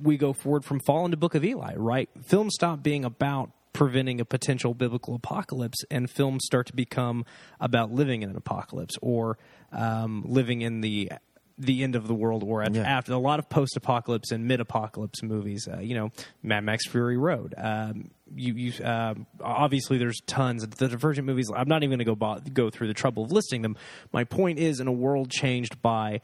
we 0.00 0.16
go 0.16 0.32
forward 0.32 0.64
from 0.64 0.80
Fallen 0.80 1.10
to 1.10 1.16
Book 1.16 1.34
of 1.34 1.44
Eli, 1.44 1.74
right? 1.76 2.08
Films 2.24 2.54
stop 2.54 2.82
being 2.82 3.04
about 3.04 3.50
preventing 3.72 4.20
a 4.20 4.24
potential 4.24 4.74
biblical 4.74 5.14
apocalypse, 5.14 5.78
and 5.90 6.08
films 6.10 6.44
start 6.46 6.66
to 6.68 6.74
become 6.74 7.24
about 7.60 7.92
living 7.92 8.22
in 8.22 8.30
an 8.30 8.36
apocalypse 8.36 8.94
or 9.02 9.36
um, 9.72 10.22
living 10.26 10.62
in 10.62 10.80
the 10.80 11.10
the 11.56 11.82
end 11.84 11.94
of 11.94 12.08
the 12.08 12.14
world 12.14 12.42
war 12.42 12.64
Yeah. 12.68 12.82
after 12.82 13.12
a 13.12 13.18
lot 13.18 13.38
of 13.38 13.48
post-apocalypse 13.48 14.32
and 14.32 14.46
mid-apocalypse 14.46 15.22
movies. 15.22 15.68
Uh, 15.72 15.78
you 15.78 15.94
know, 15.94 16.10
Mad 16.42 16.64
Max: 16.64 16.86
Fury 16.88 17.16
Road. 17.16 17.54
Um, 17.56 18.10
you, 18.34 18.54
you 18.54 18.84
um, 18.84 19.26
obviously 19.40 19.98
there's 19.98 20.20
tons 20.26 20.64
of 20.64 20.74
the 20.76 20.88
Divergent 20.88 21.26
movies. 21.26 21.50
I'm 21.54 21.68
not 21.68 21.82
even 21.84 21.90
going 21.90 21.98
to 22.00 22.04
go 22.04 22.16
bo- 22.16 22.40
go 22.52 22.70
through 22.70 22.88
the 22.88 22.94
trouble 22.94 23.22
of 23.24 23.30
listing 23.32 23.62
them. 23.62 23.76
My 24.12 24.24
point 24.24 24.58
is, 24.58 24.80
in 24.80 24.88
a 24.88 24.92
world 24.92 25.30
changed 25.30 25.80
by 25.80 26.22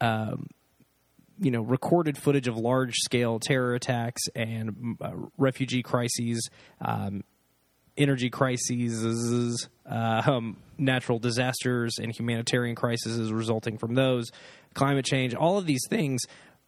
um, 0.00 0.46
you 1.40 1.50
know 1.50 1.62
recorded 1.62 2.16
footage 2.16 2.46
of 2.46 2.56
large 2.56 2.94
scale 2.96 3.40
terror 3.40 3.74
attacks 3.74 4.22
and 4.36 4.96
uh, 5.00 5.10
refugee 5.36 5.82
crises 5.82 6.48
um, 6.80 7.22
energy 7.96 8.30
crises 8.30 9.68
uh, 9.88 10.22
um, 10.26 10.56
natural 10.78 11.18
disasters 11.18 11.94
and 12.00 12.16
humanitarian 12.16 12.76
crises 12.76 13.32
resulting 13.32 13.76
from 13.78 13.94
those 13.94 14.30
climate 14.74 15.04
change 15.04 15.34
all 15.34 15.58
of 15.58 15.66
these 15.66 15.82
things 15.90 16.22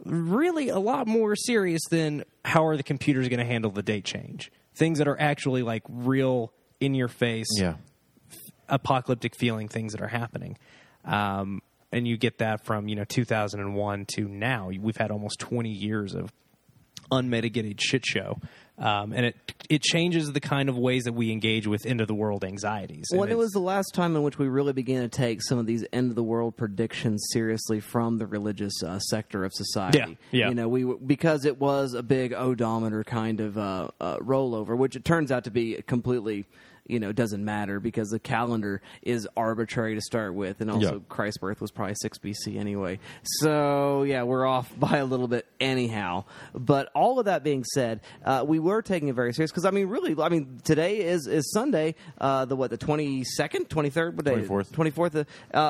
really 0.05 0.69
a 0.69 0.79
lot 0.79 1.07
more 1.07 1.37
serious 1.37 1.83
than 1.91 2.25
how 2.45 2.67
are 2.67 2.77
the 2.77 2.83
computers 2.83 3.29
going 3.29 3.39
to 3.39 3.45
handle 3.45 3.71
the 3.71 3.83
date 3.83 4.05
change 4.05 4.51
things 4.75 4.99
that 4.99 5.07
are 5.07 5.21
actually 5.21 5.63
like 5.63 5.83
real 5.89 6.53
in 6.81 6.95
your 6.95 7.09
face 7.09 7.47
yeah 7.57 7.75
apocalyptic 8.71 9.37
feeling 9.37 9.69
things 9.69 9.93
that 9.93 10.01
are 10.01 10.09
happening. 10.09 10.57
Um, 11.05 11.61
and 11.93 12.07
you 12.07 12.17
get 12.17 12.39
that 12.39 12.65
from 12.65 12.89
you 12.89 12.97
know 12.97 13.05
2001 13.05 14.07
to 14.15 14.29
now. 14.29 14.69
We've 14.69 14.97
had 14.97 15.11
almost 15.11 15.41
20 15.41 15.69
years 15.71 16.15
of 16.15 16.33
unmitigated 17.11 17.81
shit 17.81 18.07
show, 18.07 18.39
um, 18.81 19.13
and 19.13 19.27
it 19.27 19.37
it 19.69 19.83
changes 19.83 20.33
the 20.33 20.41
kind 20.41 20.69
of 20.69 20.77
ways 20.77 21.05
that 21.05 21.13
we 21.13 21.31
engage 21.31 21.67
with 21.67 21.87
end 21.87 22.01
of 22.01 22.09
the 22.09 22.15
world 22.15 22.45
anxieties. 22.45 23.07
Well, 23.13 23.23
And 23.23 23.31
it 23.31 23.37
was 23.37 23.53
the 23.53 23.61
last 23.61 23.95
time 23.95 24.17
in 24.17 24.23
which 24.25 24.37
we 24.37 24.49
really 24.49 24.73
began 24.73 25.03
to 25.03 25.09
take 25.09 25.43
some 25.43 25.59
of 25.59 25.67
these 25.67 25.85
end 25.93 26.11
of 26.11 26.17
the 26.17 26.25
world 26.25 26.57
predictions 26.57 27.29
seriously 27.33 27.79
from 27.79 28.19
the 28.19 28.27
religious 28.27 28.83
uh, 28.83 28.99
sector 28.99 29.45
of 29.45 29.53
society. 29.55 29.99
Yeah, 29.99 30.07
yeah. 30.33 30.49
You 30.49 30.55
know, 30.55 30.69
we 30.69 30.85
because 30.85 31.45
it 31.45 31.61
was 31.61 31.95
a 31.95 32.03
big 32.03 32.33
odometer 32.33 33.05
kind 33.05 33.41
of 33.41 33.57
uh, 33.57 33.89
uh, 34.01 34.17
rollover, 34.17 34.77
which 34.77 34.97
it 34.97 35.05
turns 35.05 35.31
out 35.31 35.45
to 35.45 35.51
be 35.51 35.81
completely. 35.87 36.47
You 36.87 36.99
know, 37.01 37.13
doesn't 37.13 37.45
matter 37.45 37.79
because 37.81 38.09
the 38.11 38.19
calendar 38.19 38.83
is 39.03 39.29
arbitrary 39.37 39.95
to 39.95 40.01
start 40.01 40.35
with, 40.35 40.61
and 40.61 40.71
also 40.71 40.95
Yeah. 40.95 41.01
Christ's 41.09 41.39
birth 41.39 41.61
was 41.61 41.71
probably 41.71 41.95
six 42.01 42.19
BC 42.19 42.59
anyway. 42.59 42.99
So 43.39 44.03
yeah, 44.03 44.23
we're 44.25 44.47
off 44.47 44.73
by 44.79 44.97
a 44.99 45.05
little 45.05 45.29
bit 45.29 45.47
anyhow. 45.61 46.25
But 46.55 46.91
all 46.95 47.19
of 47.19 47.27
that 47.27 47.45
being 47.45 47.65
said, 47.65 48.01
uh, 48.25 48.45
we 48.47 48.59
were 48.59 48.83
taking 48.83 49.09
it 49.09 49.15
very 49.15 49.33
serious 49.33 49.51
because 49.51 49.65
I 49.65 49.71
mean, 49.71 49.87
really, 49.89 50.17
I 50.21 50.29
mean, 50.29 50.61
today 50.65 51.01
is 51.03 51.27
is 51.27 51.51
Sunday, 51.53 51.95
uh, 52.21 52.45
the 52.45 52.57
what, 52.57 52.71
the 52.71 52.77
twenty 52.77 53.25
second, 53.25 53.71
twenty 53.71 53.91
third, 53.91 54.17
what 54.17 54.25
day? 54.25 54.35
24th. 54.35 54.73
twenty 54.73 54.91
fourth. 54.91 55.15
Uh, 55.15 55.25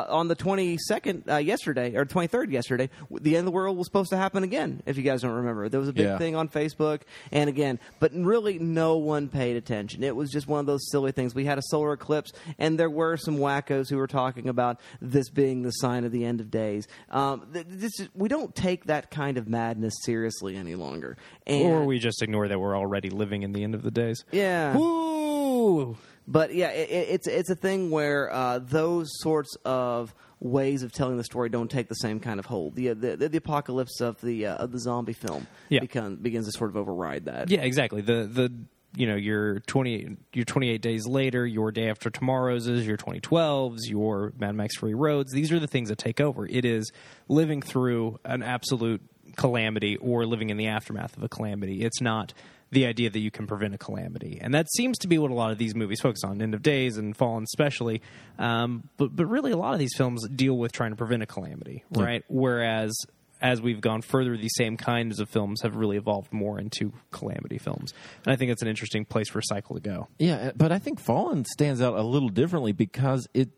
on 0.09 0.29
the 0.29 0.35
twenty 0.35 0.79
second 0.79 1.25
uh, 1.29 1.37
yesterday 1.37 1.95
or 1.97 2.05
twenty 2.05 2.29
third 2.29 2.51
yesterday, 2.51 2.89
the 3.11 3.37
end 3.37 3.41
of 3.41 3.45
the 3.47 3.51
world 3.51 3.77
was 3.77 3.87
supposed 3.87 4.11
to 4.11 4.17
happen 4.17 4.43
again. 4.43 4.83
If 4.87 4.97
you 4.97 5.03
guys 5.03 5.23
don't 5.23 5.33
remember, 5.33 5.69
there 5.69 5.81
was 5.81 5.89
a 5.89 5.93
big 5.93 6.07
Yeah. 6.07 6.19
thing 6.19 6.35
on 6.37 6.49
Facebook, 6.49 7.03
and 7.33 7.49
again, 7.49 7.79
but 7.99 8.13
really, 8.15 8.59
no 8.59 8.97
one 8.97 9.29
paid 9.29 9.57
attention. 9.57 10.03
It 10.03 10.17
was 10.17 10.31
just 10.31 10.49
one 10.49 10.61
of 10.61 10.67
those 10.67 10.89
silly 10.91 11.10
silly 11.11 11.23
things. 11.23 11.35
We 11.35 11.45
had 11.45 11.59
a 11.59 11.63
solar 11.63 11.93
eclipse, 11.93 12.33
and 12.59 12.79
there 12.79 12.91
were 12.91 13.17
some 13.17 13.39
wackos 13.39 13.89
who 13.91 13.97
were 13.97 14.07
talking 14.07 14.49
about 14.49 14.81
this 15.01 15.29
being 15.31 15.63
the 15.63 15.71
sign 15.71 16.05
of 16.05 16.13
the 16.13 16.25
end 16.25 16.41
of 16.41 16.51
days. 16.51 16.87
Um, 17.11 17.49
th- 17.53 17.67
this 17.69 18.01
is, 18.01 18.09
we 18.15 18.29
don't 18.29 18.55
take 18.55 18.85
that 18.87 19.11
kind 19.11 19.39
of 19.39 19.49
madness 19.49 19.95
seriously 20.05 20.57
any 20.57 20.75
longer. 20.75 21.17
And, 21.47 21.67
or 21.67 21.85
we 21.85 21.99
just 21.99 22.23
ignore 22.23 22.49
that 22.49 22.59
we're 22.59 22.77
already 22.77 23.11
living 23.11 23.43
in 23.43 23.53
the 23.53 23.63
end 23.65 23.75
of 23.75 23.83
the 23.83 23.91
days. 23.91 24.25
yeah. 24.33 24.77
Woo! 24.77 25.97
But 26.29 26.55
yeah, 26.55 26.69
it, 26.71 26.91
it- 26.91 27.09
it's 27.11 27.27
it's 27.27 27.51
a 27.51 27.57
thing 27.57 27.91
where 27.91 28.33
uh, 28.33 28.61
those 28.61 29.09
sorts 29.21 29.57
of 29.65 30.15
ways 30.39 30.83
of 30.83 30.93
telling 30.93 31.17
the 31.17 31.25
story 31.25 31.49
don't 31.51 31.71
take 31.71 31.89
the 31.89 31.95
same 31.97 32.21
kind 32.21 32.39
of 32.39 32.47
hold. 32.47 32.77
The 32.77 32.93
the, 32.95 33.17
the 33.29 33.39
apocalypse 33.39 34.01
of 34.01 34.21
the 34.21 34.47
uh, 34.47 34.55
of 34.57 34.71
the 34.71 34.79
zombie 34.79 35.13
film 35.13 35.47
Yeah. 35.69 35.81
become, 35.81 36.17
begins 36.17 36.47
to 36.47 36.53
sort 36.57 36.71
of 36.71 36.77
override 36.77 37.25
that. 37.25 37.51
Yeah, 37.51 37.63
exactly. 37.63 38.01
The 38.01 38.27
the 38.33 38.53
you 38.95 39.07
know 39.07 39.14
your 39.14 39.61
twenty 39.61 40.16
your 40.32 40.45
twenty 40.45 40.70
eight 40.70 40.82
days 40.82 41.07
later, 41.07 41.47
your 41.47 41.70
day 41.70 41.88
after 41.88 42.11
tomorrow's 42.11 42.66
is 42.66 42.86
your 42.86 42.97
twenty 42.97 43.20
twelves, 43.20 43.88
your 43.88 44.32
Mad 44.38 44.55
Max 44.55 44.76
Fury 44.78 44.95
Roads. 44.95 45.32
These 45.32 45.53
are 45.53 45.61
the 45.61 45.66
things 45.66 45.88
that 45.88 45.99
take 45.99 46.20
over. 46.20 46.47
It 46.47 46.64
is 46.64 46.91
living 47.28 47.62
through 47.62 48.18
an 48.24 48.43
absolute 48.43 49.03
calamity 49.36 49.97
or 49.97 50.26
living 50.26 50.51
in 50.51 50.57
the 50.57 50.66
aftermath 50.66 51.16
of 51.16 51.22
a 51.22 51.28
calamity. 51.28 51.82
It's 51.82 52.01
not 52.01 52.32
the 52.72 52.86
idea 52.86 53.11
that 53.11 53.18
you 53.18 53.30
can 53.30 53.47
prevent 53.47 53.74
a 53.74 53.78
calamity, 53.78 54.38
and 54.41 54.55
that 54.55 54.70
seems 54.72 54.99
to 54.99 55.09
be 55.09 55.18
what 55.18 55.30
a 55.30 55.34
lot 55.34 55.51
of 55.51 55.59
these 55.59 55.74
movies 55.74 56.01
focus 56.01 56.22
on. 56.24 56.41
End 56.41 56.55
of 56.55 56.62
Days 56.62 56.99
and 56.99 57.16
Fallen, 57.16 57.45
especially. 57.45 58.03
Um, 58.38 58.88
but 58.97 59.14
but 59.14 59.26
really, 59.26 59.53
a 59.53 59.57
lot 59.57 59.72
of 59.72 59.78
these 59.78 59.95
films 59.97 60.26
deal 60.28 60.57
with 60.57 60.72
trying 60.72 60.91
to 60.91 60.97
prevent 60.97 61.22
a 61.22 61.26
calamity, 61.26 61.84
right? 61.91 62.24
Whereas 62.28 62.93
as 63.41 63.61
we've 63.61 63.80
gone 63.80 64.03
further, 64.03 64.36
these 64.36 64.55
same 64.55 64.76
kinds 64.76 65.20
of 65.20 65.28
films 65.28 65.62
have 65.62 65.76
really 65.76 65.97
evolved 65.97 66.32
more 66.32 66.59
into 66.59 66.93
calamity 67.11 67.59
films, 67.59 67.93
and 68.24 68.32
I 68.32 68.36
think 68.36 68.51
it's 68.51 68.62
an 68.62 68.68
interesting 68.68 69.05
place 69.05 69.28
for 69.28 69.38
a 69.38 69.45
cycle 69.45 69.76
to 69.76 69.80
go. 69.80 70.09
Yeah, 70.18 70.34
uh, 70.36 70.53
but 70.57 70.72
I 70.72 70.78
think 70.78 71.01
Fallen 71.01 71.45
stands 71.45 71.80
out 71.80 71.95
a 71.95 72.03
little 72.03 72.28
differently 72.28 72.72
because 72.72 73.26
it 73.34 73.51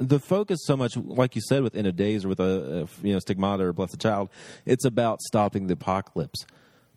the 0.00 0.18
focus 0.18 0.60
so 0.64 0.76
much, 0.76 0.96
like 0.96 1.36
you 1.36 1.42
said, 1.42 1.62
with 1.62 1.76
End 1.76 1.86
of 1.86 1.94
Days 1.94 2.24
or 2.24 2.28
with 2.28 2.40
a, 2.40 2.88
a 3.02 3.06
you 3.06 3.12
know 3.12 3.18
Stigmata 3.18 3.64
or 3.64 3.72
Bless 3.72 3.90
the 3.90 3.98
Child, 3.98 4.30
it's 4.64 4.84
about 4.84 5.20
stopping 5.20 5.66
the 5.66 5.74
apocalypse. 5.74 6.46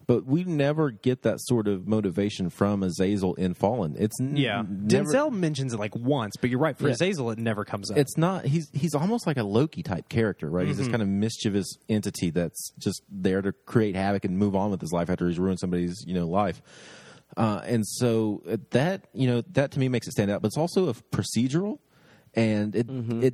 But 0.05 0.25
we 0.25 0.43
never 0.43 0.91
get 0.91 1.21
that 1.21 1.39
sort 1.39 1.67
of 1.67 1.87
motivation 1.87 2.49
from 2.49 2.83
Azazel 2.83 3.35
in 3.35 3.53
Fallen. 3.53 3.95
It's 3.97 4.19
n- 4.19 4.35
Yeah, 4.35 4.63
never, 4.67 5.05
Denzel 5.13 5.31
mentions 5.31 5.73
it 5.73 5.79
like 5.79 5.95
once, 5.95 6.35
but 6.41 6.49
you're 6.49 6.59
right. 6.59 6.77
For 6.77 6.87
Yeah. 6.87 6.93
Azazel, 6.93 7.31
it 7.31 7.39
never 7.39 7.63
comes 7.63 7.89
up. 7.89 7.97
It's 7.97 8.17
not. 8.17 8.45
He's 8.45 8.69
he's 8.73 8.93
almost 8.95 9.25
like 9.27 9.37
a 9.37 9.43
Loki 9.43 9.81
type 9.83 10.09
character, 10.09 10.49
right? 10.49 10.67
He's 10.67 10.77
this 10.77 10.87
kind 10.89 11.01
of 11.01 11.07
mischievous 11.07 11.67
entity 11.87 12.31
that's 12.31 12.71
just 12.79 13.01
there 13.09 13.41
to 13.41 13.53
create 13.53 13.95
havoc 13.95 14.25
and 14.25 14.37
move 14.37 14.55
on 14.55 14.71
with 14.71 14.81
his 14.81 14.91
life 14.91 15.09
after 15.09 15.27
he's 15.27 15.39
ruined 15.39 15.59
somebody's 15.59 16.03
you 16.05 16.13
know 16.13 16.27
life. 16.27 16.61
Uh, 17.35 17.61
and 17.65 17.87
so 17.87 18.43
uh, 18.49 18.57
that 18.71 19.05
you 19.13 19.27
know 19.27 19.41
that 19.53 19.71
to 19.71 19.79
me 19.79 19.87
makes 19.87 20.07
it 20.07 20.11
stand 20.11 20.29
out. 20.29 20.41
But 20.41 20.47
it's 20.47 20.57
also 20.57 20.89
a 20.89 20.93
procedural, 20.93 21.79
and 22.35 22.75
it 22.75 22.87
it 22.89 23.33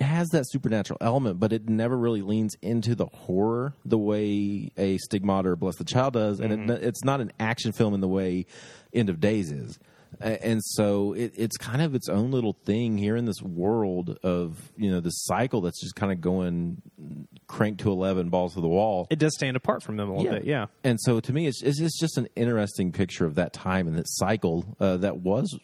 has 0.00 0.28
that 0.28 0.48
supernatural 0.48 0.98
element, 1.00 1.40
but 1.40 1.52
it 1.52 1.68
never 1.68 1.96
really 1.96 2.22
leans 2.22 2.56
into 2.62 2.94
the 2.94 3.06
horror 3.06 3.74
the 3.84 3.98
way 3.98 4.70
a 4.76 4.98
Stigmata 4.98 5.50
or 5.50 5.56
Bless 5.56 5.76
the 5.76 5.84
Child 5.84 6.14
does, 6.14 6.40
and 6.40 6.70
it, 6.70 6.82
it's 6.82 7.04
not 7.04 7.20
an 7.20 7.32
action 7.40 7.72
film 7.72 7.94
in 7.94 8.00
the 8.00 8.08
way 8.08 8.46
End 8.92 9.08
of 9.08 9.20
Days 9.20 9.50
is. 9.50 9.78
And 10.20 10.60
so 10.62 11.12
it, 11.12 11.32
it's 11.36 11.56
kind 11.56 11.80
of 11.80 11.94
its 11.94 12.08
own 12.08 12.32
little 12.32 12.52
thing 12.52 12.98
here 12.98 13.16
in 13.16 13.26
this 13.26 13.40
world 13.40 14.18
of 14.24 14.72
you 14.76 14.90
know 14.90 15.00
the 15.00 15.10
cycle 15.10 15.60
that's 15.60 15.80
just 15.80 15.94
kind 15.94 16.12
of 16.12 16.20
going 16.20 16.82
crank 17.46 17.78
to 17.78 17.90
eleven 17.90 18.28
balls 18.28 18.54
to 18.54 18.60
the 18.60 18.68
wall. 18.68 19.06
it 19.10 19.18
does 19.18 19.34
stand 19.34 19.56
apart 19.56 19.82
from 19.82 19.96
them 19.96 20.10
a 20.10 20.16
little 20.16 20.32
bit. 20.32 20.44
Yeah. 20.44 20.66
And 20.82 20.98
so 21.00 21.20
to 21.20 21.32
me, 21.32 21.46
it's, 21.46 21.62
it's 21.62 21.80
it's 21.80 21.98
just 21.98 22.18
an 22.18 22.28
interesting 22.34 22.90
picture 22.92 23.24
of 23.24 23.36
that 23.36 23.52
time 23.52 23.86
and 23.86 23.96
that 23.96 24.08
cycle 24.08 24.76
uh, 24.80 24.96
that 24.98 25.18
was 25.18 25.56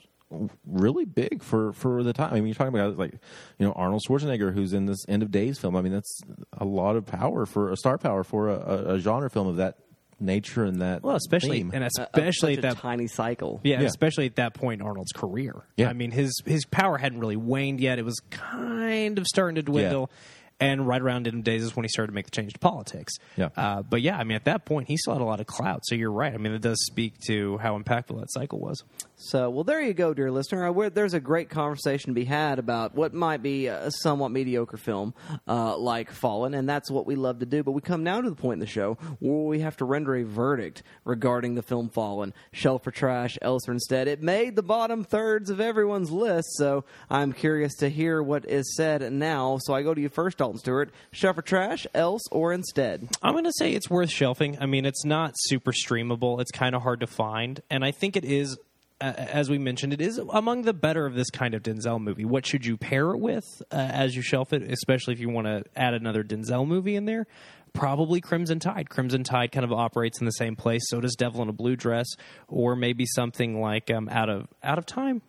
really 0.66 1.04
big 1.04 1.42
for, 1.42 1.72
for 1.72 2.02
the 2.02 2.12
time. 2.12 2.30
I 2.32 2.36
mean, 2.36 2.46
you're 2.46 2.54
talking 2.54 2.74
about 2.74 2.98
like, 2.98 3.12
you 3.58 3.66
know, 3.66 3.72
Arnold 3.72 4.02
Schwarzenegger, 4.08 4.52
who's 4.52 4.72
in 4.72 4.86
this 4.86 5.04
End 5.08 5.22
of 5.22 5.30
Days 5.30 5.58
film. 5.58 5.76
I 5.76 5.82
mean, 5.82 5.92
that's 5.92 6.20
a 6.58 6.64
lot 6.64 6.96
of 6.96 7.06
power 7.06 7.46
for 7.46 7.70
a 7.70 7.76
star 7.76 7.98
power 7.98 8.24
for 8.24 8.48
a, 8.48 8.54
a, 8.56 8.94
a 8.94 8.98
genre 8.98 9.30
film 9.30 9.46
of 9.46 9.56
that 9.56 9.78
nature 10.18 10.64
and 10.64 10.80
that 10.80 11.02
Well, 11.02 11.14
especially 11.16 11.58
theme. 11.58 11.70
and 11.74 11.84
especially 11.84 12.54
such 12.56 12.64
at 12.64 12.70
a 12.72 12.74
that 12.74 12.80
tiny 12.80 13.06
cycle. 13.06 13.60
Yeah, 13.62 13.80
Yeah. 13.82 13.86
especially 13.86 14.24
at 14.26 14.36
that 14.36 14.54
point 14.54 14.80
in 14.80 14.86
Arnold's 14.86 15.12
career. 15.12 15.66
Yeah. 15.76 15.90
I 15.90 15.92
mean 15.92 16.10
his 16.10 16.40
his 16.46 16.64
power 16.64 16.96
hadn't 16.96 17.20
really 17.20 17.36
waned 17.36 17.80
yet. 17.80 17.98
It 17.98 18.04
was 18.06 18.18
kind 18.30 19.18
of 19.18 19.26
starting 19.26 19.56
to 19.56 19.62
dwindle. 19.62 20.10
And 20.58 20.88
right 20.88 21.02
around 21.02 21.26
End 21.26 21.36
of 21.36 21.44
Days 21.44 21.62
is 21.62 21.76
when 21.76 21.84
he 21.84 21.88
started 21.88 22.12
to 22.12 22.14
make 22.14 22.24
the 22.24 22.30
change 22.30 22.54
to 22.54 22.58
politics. 22.58 23.12
Yeah. 23.36 23.50
Uh, 23.56 23.82
but 23.82 24.00
yeah, 24.00 24.16
I 24.16 24.24
mean, 24.24 24.36
at 24.36 24.44
that 24.44 24.64
point, 24.64 24.88
he 24.88 24.96
still 24.96 25.12
had 25.12 25.20
a 25.20 25.24
lot 25.24 25.38
of 25.38 25.46
clout. 25.46 25.82
So 25.84 25.94
you're 25.94 26.10
right. 26.10 26.32
I 26.32 26.38
mean, 26.38 26.52
it 26.52 26.62
does 26.62 26.78
speak 26.86 27.18
to 27.26 27.58
how 27.58 27.78
impactful 27.78 28.18
that 28.18 28.32
cycle 28.32 28.58
was. 28.58 28.82
So, 29.16 29.50
well, 29.50 29.64
there 29.64 29.80
you 29.80 29.94
go, 29.94 30.14
dear 30.14 30.30
listener. 30.30 30.66
Uh, 30.66 30.72
where, 30.72 30.90
there's 30.90 31.14
a 31.14 31.20
great 31.20 31.50
conversation 31.50 32.10
to 32.10 32.14
be 32.14 32.24
had 32.24 32.58
about 32.58 32.94
what 32.94 33.14
might 33.14 33.42
be 33.42 33.66
a 33.66 33.90
somewhat 33.90 34.30
mediocre 34.30 34.76
film 34.76 35.14
uh, 35.48 35.76
like 35.76 36.10
Fallen, 36.10 36.54
and 36.54 36.68
that's 36.68 36.90
what 36.90 37.06
we 37.06 37.16
love 37.16 37.38
to 37.40 37.46
do. 37.46 37.62
But 37.62 37.72
we 37.72 37.80
come 37.80 38.02
now 38.02 38.20
to 38.20 38.28
the 38.28 38.36
point 38.36 38.54
in 38.54 38.60
the 38.60 38.66
show 38.66 38.98
where 39.20 39.46
we 39.46 39.60
have 39.60 39.76
to 39.78 39.84
render 39.84 40.16
a 40.16 40.22
verdict 40.22 40.82
regarding 41.04 41.54
the 41.54 41.62
film 41.62 41.88
Fallen. 41.88 42.34
Shelf 42.52 42.84
for 42.84 42.90
trash, 42.90 43.38
else 43.40 43.68
instead. 43.68 44.08
It 44.08 44.22
made 44.22 44.56
the 44.56 44.62
bottom 44.62 45.04
thirds 45.04 45.50
of 45.50 45.60
everyone's 45.60 46.10
list, 46.10 46.56
so 46.56 46.84
I'm 47.08 47.32
curious 47.32 47.74
to 47.76 47.88
hear 47.88 48.22
what 48.22 48.48
is 48.48 48.74
said 48.76 49.10
now. 49.12 49.58
So 49.62 49.74
I 49.74 49.82
go 49.82 49.94
to 49.94 50.00
you 50.00 50.08
first, 50.08 50.42
Dalton 50.46 50.60
Stewart. 50.60 50.90
Shelf 51.10 51.34
for 51.34 51.42
trash, 51.42 51.88
else 51.92 52.22
or 52.30 52.52
instead? 52.52 53.08
I'm 53.20 53.32
going 53.32 53.44
to 53.44 53.52
say 53.58 53.72
it's 53.72 53.90
worth 53.90 54.10
shelving. 54.10 54.56
I 54.60 54.66
mean, 54.66 54.84
it's 54.86 55.04
not 55.04 55.32
super 55.34 55.72
streamable. 55.72 56.40
It's 56.40 56.52
kind 56.52 56.76
of 56.76 56.82
hard 56.82 57.00
to 57.00 57.08
find, 57.08 57.60
and 57.68 57.84
I 57.84 57.90
think 57.90 58.16
it 58.16 58.24
is. 58.24 58.56
As 58.98 59.50
we 59.50 59.58
mentioned, 59.58 59.92
it 59.92 60.00
is 60.00 60.16
among 60.16 60.62
the 60.62 60.72
better 60.72 61.04
of 61.04 61.14
this 61.14 61.28
kind 61.28 61.52
of 61.52 61.62
Denzel 61.62 62.00
movie. 62.00 62.24
What 62.24 62.46
should 62.46 62.64
you 62.64 62.78
pair 62.78 63.10
it 63.10 63.18
with 63.18 63.44
uh, 63.70 63.74
as 63.74 64.16
you 64.16 64.22
shelf 64.22 64.54
it, 64.54 64.62
especially 64.62 65.12
if 65.12 65.20
you 65.20 65.28
want 65.28 65.46
to 65.46 65.64
add 65.76 65.92
another 65.92 66.24
Denzel 66.24 66.66
movie 66.66 66.96
in 66.96 67.04
there? 67.04 67.26
Probably 67.74 68.22
Crimson 68.22 68.58
Tide. 68.58 68.88
Crimson 68.88 69.22
Tide 69.22 69.52
kind 69.52 69.64
of 69.64 69.72
operates 69.72 70.18
in 70.18 70.24
the 70.24 70.30
same 70.32 70.56
place. 70.56 70.82
So 70.86 71.02
does 71.02 71.14
Devil 71.14 71.42
in 71.42 71.50
a 71.50 71.52
Blue 71.52 71.76
Dress, 71.76 72.06
or 72.48 72.74
maybe 72.74 73.04
something 73.04 73.60
like 73.60 73.90
um, 73.90 74.08
Out 74.08 74.30
of 74.30 74.46
Out 74.62 74.78
of 74.78 74.86
Time, 74.86 75.20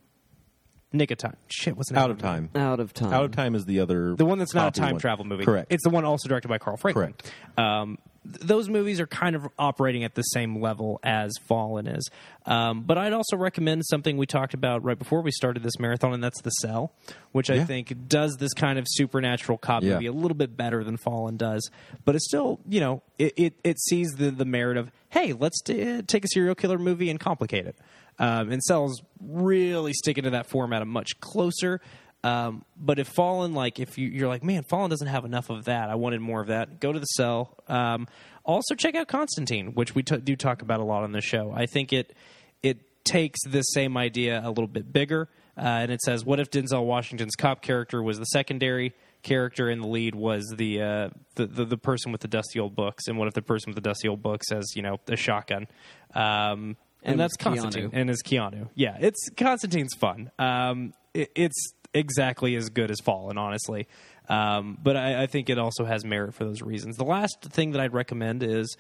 Nick 0.94 1.12
of 1.12 1.18
Time. 1.18 1.36
Shit, 1.50 1.76
what's 1.76 1.90
the 1.90 1.96
name 1.96 2.04
Out 2.04 2.12
of 2.12 2.18
time. 2.20 2.50
Out 2.56 2.80
of 2.80 2.94
time. 2.94 3.14
Out 3.14 3.26
of 3.26 3.32
time 3.32 3.56
is 3.56 3.66
the 3.66 3.80
other 3.82 4.16
the 4.16 4.26
one 4.26 4.40
that's 4.40 4.54
not 4.54 4.68
a 4.70 4.72
popular 4.72 4.88
time 4.88 4.94
one. 4.94 5.02
travel 5.02 5.26
movie. 5.26 5.44
Correct. 5.46 5.72
It's 5.72 5.84
the 5.84 5.90
one 5.90 6.06
also 6.06 6.28
directed 6.30 6.48
by 6.48 6.58
Carl 6.60 6.78
Franklin. 6.78 7.14
Correct. 7.14 7.32
Um, 7.58 7.98
th- 8.24 8.38
those 8.40 8.70
movies 8.70 9.02
are 9.02 9.08
kind 9.08 9.36
of 9.36 9.48
operating 9.60 10.06
at 10.06 10.16
the 10.16 10.22
same 10.22 10.62
level 10.62 11.00
as 11.04 11.34
Fallen 11.48 11.88
is. 11.88 12.10
Um, 12.46 12.84
but 12.84 12.98
I'd 12.98 13.12
also 13.12 13.36
recommend 13.36 13.84
something 13.86 14.16
we 14.16 14.26
talked 14.26 14.54
about 14.54 14.82
right 14.84 14.98
before 14.98 15.22
we 15.22 15.32
started 15.32 15.62
this 15.62 15.78
marathon, 15.78 16.14
and 16.14 16.24
that's 16.24 16.42
The 16.42 16.52
Cell, 16.52 16.94
which 17.34 17.50
I 17.50 17.56
Yeah. 17.56 17.66
think 17.66 18.08
does 18.08 18.38
this 18.40 18.54
kind 18.54 18.80
of 18.80 18.86
supernatural 18.88 19.58
cop 19.58 19.84
Yeah. 19.84 19.96
movie 19.96 20.06
a 20.06 20.14
little 20.14 20.38
bit 20.38 20.56
better 20.56 20.86
than 20.86 20.96
Fallen 20.96 21.36
does. 21.36 21.70
But 22.06 22.16
it's 22.16 22.26
still, 22.26 22.62
you 22.68 22.80
know, 22.80 23.04
it, 23.20 23.34
it, 23.36 23.54
it 23.66 23.80
sees 23.82 24.12
the, 24.14 24.32
the 24.32 24.46
merit 24.46 24.78
of, 24.78 24.90
hey, 25.10 25.34
let's 25.34 25.62
t- 25.62 26.02
take 26.04 26.24
a 26.24 26.28
serial 26.30 26.56
killer 26.56 26.78
movie 26.78 27.10
and 27.10 27.20
complicate 27.20 27.66
it. 27.68 27.76
Um, 28.20 28.52
and 28.52 28.64
Cell's 28.64 29.02
really 29.22 29.94
sticking 29.94 30.24
to 30.24 30.32
that 30.32 30.48
format 30.48 30.82
a 30.82 30.86
much 30.86 31.20
closer. 31.20 31.82
Um, 32.24 32.66
but 32.76 33.00
if 33.00 33.08
Fallen, 33.08 33.54
like, 33.54 33.80
if 33.80 33.98
you, 33.98 34.08
you're 34.08 34.28
like, 34.28 34.44
man, 34.44 34.64
Fallen 34.64 34.90
doesn't 34.90 35.08
have 35.08 35.24
enough 35.24 35.50
of 35.50 35.66
that, 35.66 35.90
I 35.90 35.96
wanted 35.96 36.20
more 36.20 36.42
of 36.42 36.48
that, 36.48 36.80
go 36.80 36.92
to 36.92 37.00
the 37.00 37.06
cell. 37.06 37.56
Um, 37.68 38.08
also, 38.44 38.76
check 38.76 38.96
out 38.96 39.08
Constantine, 39.08 39.74
which 39.74 39.94
we 39.94 40.04
t- 40.04 40.18
do 40.18 40.36
talk 40.36 40.62
about 40.62 40.80
a 40.80 40.84
lot 40.84 41.04
on 41.04 41.12
the 41.12 41.22
show. 41.22 41.54
I 41.56 41.66
think 41.66 41.94
it 41.94 42.16
it 42.64 43.04
takes 43.04 43.40
the 43.48 43.62
same 43.62 43.98
idea 43.98 44.42
a 44.44 44.50
little 44.50 44.68
bit 44.68 44.92
bigger, 44.92 45.30
uh, 45.58 45.62
and 45.62 45.92
it 45.92 46.02
says, 46.02 46.26
what 46.26 46.40
if 46.40 46.50
Denzel 46.50 46.86
Washington's 46.86 47.36
cop 47.36 47.62
character 47.62 48.02
was 48.02 48.18
the 48.20 48.26
secondary 48.26 48.94
character 49.22 49.70
and 49.70 49.84
the 49.84 49.88
lead 49.88 50.16
was 50.16 50.54
the, 50.56 50.82
uh, 50.82 51.10
the, 51.36 51.46
the 51.46 51.66
the 51.66 51.78
person 51.78 52.12
with 52.12 52.22
the 52.22 52.28
dusty 52.28 52.60
old 52.60 52.76
books, 52.76 53.08
and 53.08 53.18
what 53.18 53.28
if 53.28 53.34
the 53.34 53.42
person 53.42 53.70
with 53.70 53.76
the 53.76 53.88
dusty 53.88 54.08
old 54.08 54.22
books 54.22 54.50
has 54.50 54.66
you 54.76 54.82
know 54.82 54.98
a 55.08 55.16
shotgun? 55.16 55.68
Um, 56.16 56.78
and, 57.08 57.14
And 57.14 57.20
that's 57.20 57.38
was 57.38 57.56
Keanu. 57.56 57.62
Constantine, 57.62 57.90
and 57.94 58.10
is 58.10 58.24
Keanu. 58.24 58.70
Yeah, 58.76 58.98
it's 59.00 59.30
Constantine's 59.36 59.94
fun. 59.96 60.32
Um, 60.38 60.94
it, 61.14 61.32
it's 61.36 61.74
exactly 61.94 62.56
as 62.56 62.70
good 62.70 62.92
as 62.92 63.00
Fallen, 63.00 63.38
honestly. 63.38 63.88
Um, 64.30 64.78
but 64.82 64.98
I, 64.98 65.24
I 65.24 65.28
think 65.28 65.50
it 65.50 65.58
also 65.58 65.86
has 65.86 66.04
merit 66.04 66.34
for 66.34 66.44
those 66.44 66.62
reasons. 66.62 66.98
The 66.98 67.06
last 67.06 67.42
thing 67.42 67.72
that 67.72 67.82
I'd 67.82 67.94
recommend 67.94 68.44
is 68.44 68.76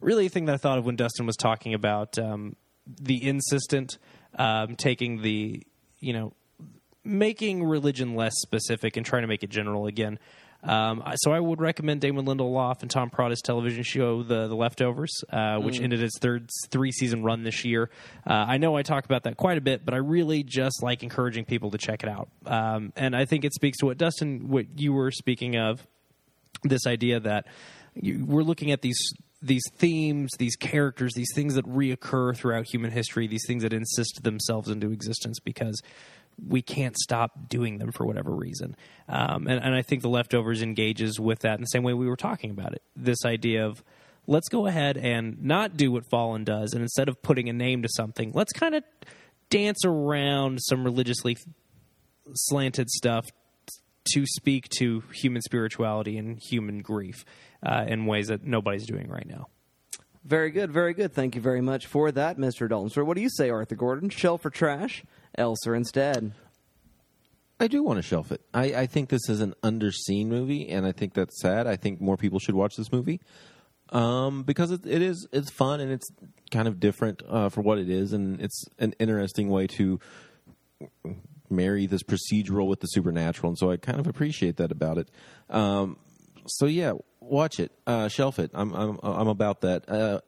really 0.00 0.26
a 0.26 0.28
thing 0.28 0.46
that 0.46 0.54
I 0.54 0.58
thought 0.58 0.78
of 0.78 0.86
when 0.86 0.96
Dustin 0.96 1.26
was 1.26 1.36
talking 1.36 1.74
about 1.74 2.18
um, 2.18 2.56
the 2.86 3.26
insistent 3.26 3.98
um, 4.36 4.76
taking 4.76 5.22
the 5.22 5.62
you 6.00 6.12
know 6.12 6.32
making 7.04 7.64
religion 7.64 8.14
less 8.14 8.32
specific 8.36 8.96
and 8.96 9.04
trying 9.04 9.22
to 9.22 9.28
make 9.28 9.42
it 9.42 9.50
general 9.50 9.86
again. 9.86 10.18
Um, 10.62 11.02
so 11.16 11.32
I 11.32 11.40
would 11.40 11.60
recommend 11.60 12.00
Damon 12.00 12.24
Lindelof 12.24 12.82
and 12.82 12.90
Tom 12.90 13.10
Perrotta's 13.10 13.40
television 13.42 13.82
show, 13.82 14.22
The 14.22 14.46
The 14.46 14.54
Leftovers, 14.54 15.24
uh, 15.30 15.58
which 15.58 15.80
ended 15.80 16.02
its 16.02 16.18
third 16.18 16.48
three 16.70 16.92
season 16.92 17.22
run 17.22 17.42
this 17.42 17.64
year. 17.64 17.90
Uh, 18.26 18.32
I 18.48 18.58
know 18.58 18.76
I 18.76 18.82
talk 18.82 19.04
about 19.04 19.24
that 19.24 19.36
quite 19.36 19.58
a 19.58 19.60
bit, 19.60 19.84
but 19.84 19.94
I 19.94 19.98
really 19.98 20.42
just 20.42 20.82
like 20.82 21.02
encouraging 21.02 21.44
people 21.44 21.70
to 21.72 21.78
check 21.78 22.02
it 22.02 22.08
out. 22.08 22.28
Um, 22.46 22.92
and 22.96 23.16
I 23.16 23.24
think 23.24 23.44
it 23.44 23.54
speaks 23.54 23.78
to 23.78 23.86
what 23.86 23.98
Dustin, 23.98 24.48
what 24.48 24.78
you 24.78 24.92
were 24.92 25.10
speaking 25.10 25.56
of, 25.56 25.86
this 26.62 26.86
idea 26.86 27.18
that 27.20 27.46
you, 27.94 28.24
we're 28.24 28.42
looking 28.42 28.70
at 28.70 28.82
these 28.82 28.98
these 29.42 29.64
themes, 29.74 30.30
these 30.38 30.54
characters, 30.54 31.14
these 31.14 31.32
things 31.34 31.54
that 31.56 31.66
reoccur 31.66 32.36
throughout 32.36 32.64
human 32.64 32.92
history, 32.92 33.26
these 33.26 33.44
things 33.44 33.64
that 33.64 33.72
insist 33.72 34.20
themselves 34.22 34.68
into 34.68 34.92
existence 34.92 35.40
because 35.40 35.82
we 36.46 36.62
can't 36.62 36.96
stop 36.96 37.48
doing 37.48 37.78
them 37.78 37.92
for 37.92 38.06
whatever 38.06 38.34
reason. 38.34 38.76
Um, 39.08 39.46
and, 39.46 39.62
and 39.62 39.74
I 39.74 39.82
think 39.82 40.02
the 40.02 40.08
leftovers 40.08 40.62
engages 40.62 41.20
with 41.20 41.40
that 41.40 41.54
in 41.54 41.60
the 41.60 41.66
same 41.66 41.82
way 41.82 41.94
we 41.94 42.08
were 42.08 42.16
talking 42.16 42.50
about 42.50 42.72
it. 42.72 42.82
This 42.96 43.24
idea 43.24 43.66
of 43.66 43.82
let's 44.26 44.48
go 44.48 44.66
ahead 44.66 44.96
and 44.96 45.42
not 45.42 45.76
do 45.76 45.90
what 45.92 46.08
Fallen 46.08 46.44
does, 46.44 46.72
and 46.72 46.82
instead 46.82 47.08
of 47.08 47.22
putting 47.22 47.48
a 47.48 47.52
name 47.52 47.82
to 47.82 47.88
something, 47.88 48.32
let's 48.34 48.52
kind 48.52 48.74
of 48.74 48.84
dance 49.50 49.84
around 49.84 50.58
some 50.62 50.84
religiously 50.84 51.36
slanted 52.34 52.88
stuff 52.88 53.30
to 54.12 54.26
speak 54.26 54.68
to 54.78 55.02
human 55.12 55.42
spirituality 55.42 56.16
and 56.18 56.38
human 56.40 56.80
grief 56.80 57.24
uh, 57.62 57.84
in 57.86 58.06
ways 58.06 58.28
that 58.28 58.44
nobody's 58.44 58.86
doing 58.86 59.08
right 59.08 59.26
now. 59.26 59.48
Very 60.24 60.50
good, 60.50 60.70
very 60.70 60.94
good. 60.94 61.12
Thank 61.12 61.34
you 61.34 61.40
very 61.40 61.60
much 61.60 61.86
for 61.86 62.12
that, 62.12 62.38
Mr. 62.38 62.68
Dalton. 62.68 62.90
So, 62.90 63.04
what 63.04 63.16
do 63.16 63.22
you 63.22 63.30
say, 63.30 63.50
Arthur 63.50 63.74
Gordon? 63.74 64.08
Shelf 64.08 64.44
or 64.44 64.50
trash? 64.50 65.02
Else 65.36 65.66
or 65.66 65.74
instead? 65.74 66.32
I 67.58 67.68
do 67.68 67.82
want 67.82 67.98
to 67.98 68.02
shelf 68.02 68.32
it. 68.32 68.40
I, 68.52 68.64
I 68.74 68.86
think 68.86 69.08
this 69.08 69.28
is 69.28 69.40
an 69.40 69.54
underseen 69.62 70.26
movie, 70.26 70.68
and 70.68 70.84
I 70.84 70.92
think 70.92 71.14
that's 71.14 71.40
sad. 71.40 71.66
I 71.66 71.76
think 71.76 72.00
more 72.00 72.16
people 72.16 72.38
should 72.38 72.54
watch 72.54 72.76
this 72.76 72.92
movie 72.92 73.20
um, 73.92 74.42
because 74.42 74.70
it, 74.70 74.86
it 74.86 75.02
is 75.02 75.28
it's 75.32 75.50
fun 75.50 75.80
and 75.80 75.92
it's 75.92 76.10
kind 76.50 76.66
of 76.66 76.80
different 76.80 77.22
uh, 77.28 77.48
for 77.50 77.60
what 77.60 77.78
it 77.78 77.88
is, 77.88 78.12
and 78.12 78.40
it's 78.40 78.64
an 78.78 78.94
interesting 78.98 79.48
way 79.48 79.66
to 79.66 80.00
marry 81.50 81.86
this 81.86 82.02
procedural 82.02 82.66
with 82.66 82.80
the 82.80 82.86
supernatural, 82.86 83.50
and 83.50 83.58
so 83.58 83.70
I 83.70 83.76
kind 83.76 84.00
of 84.00 84.06
appreciate 84.06 84.56
that 84.56 84.72
about 84.72 84.98
it. 84.98 85.10
Um, 85.50 85.98
so 86.46 86.66
yeah, 86.66 86.94
watch 87.32 87.58
it, 87.58 87.72
uh, 87.86 88.08
shelf 88.08 88.38
it. 88.38 88.50
I'm 88.54 88.72
I'm 88.74 88.98
I'm 89.02 89.28
about 89.28 89.62
that. 89.62 89.88
Uh, 89.88 90.20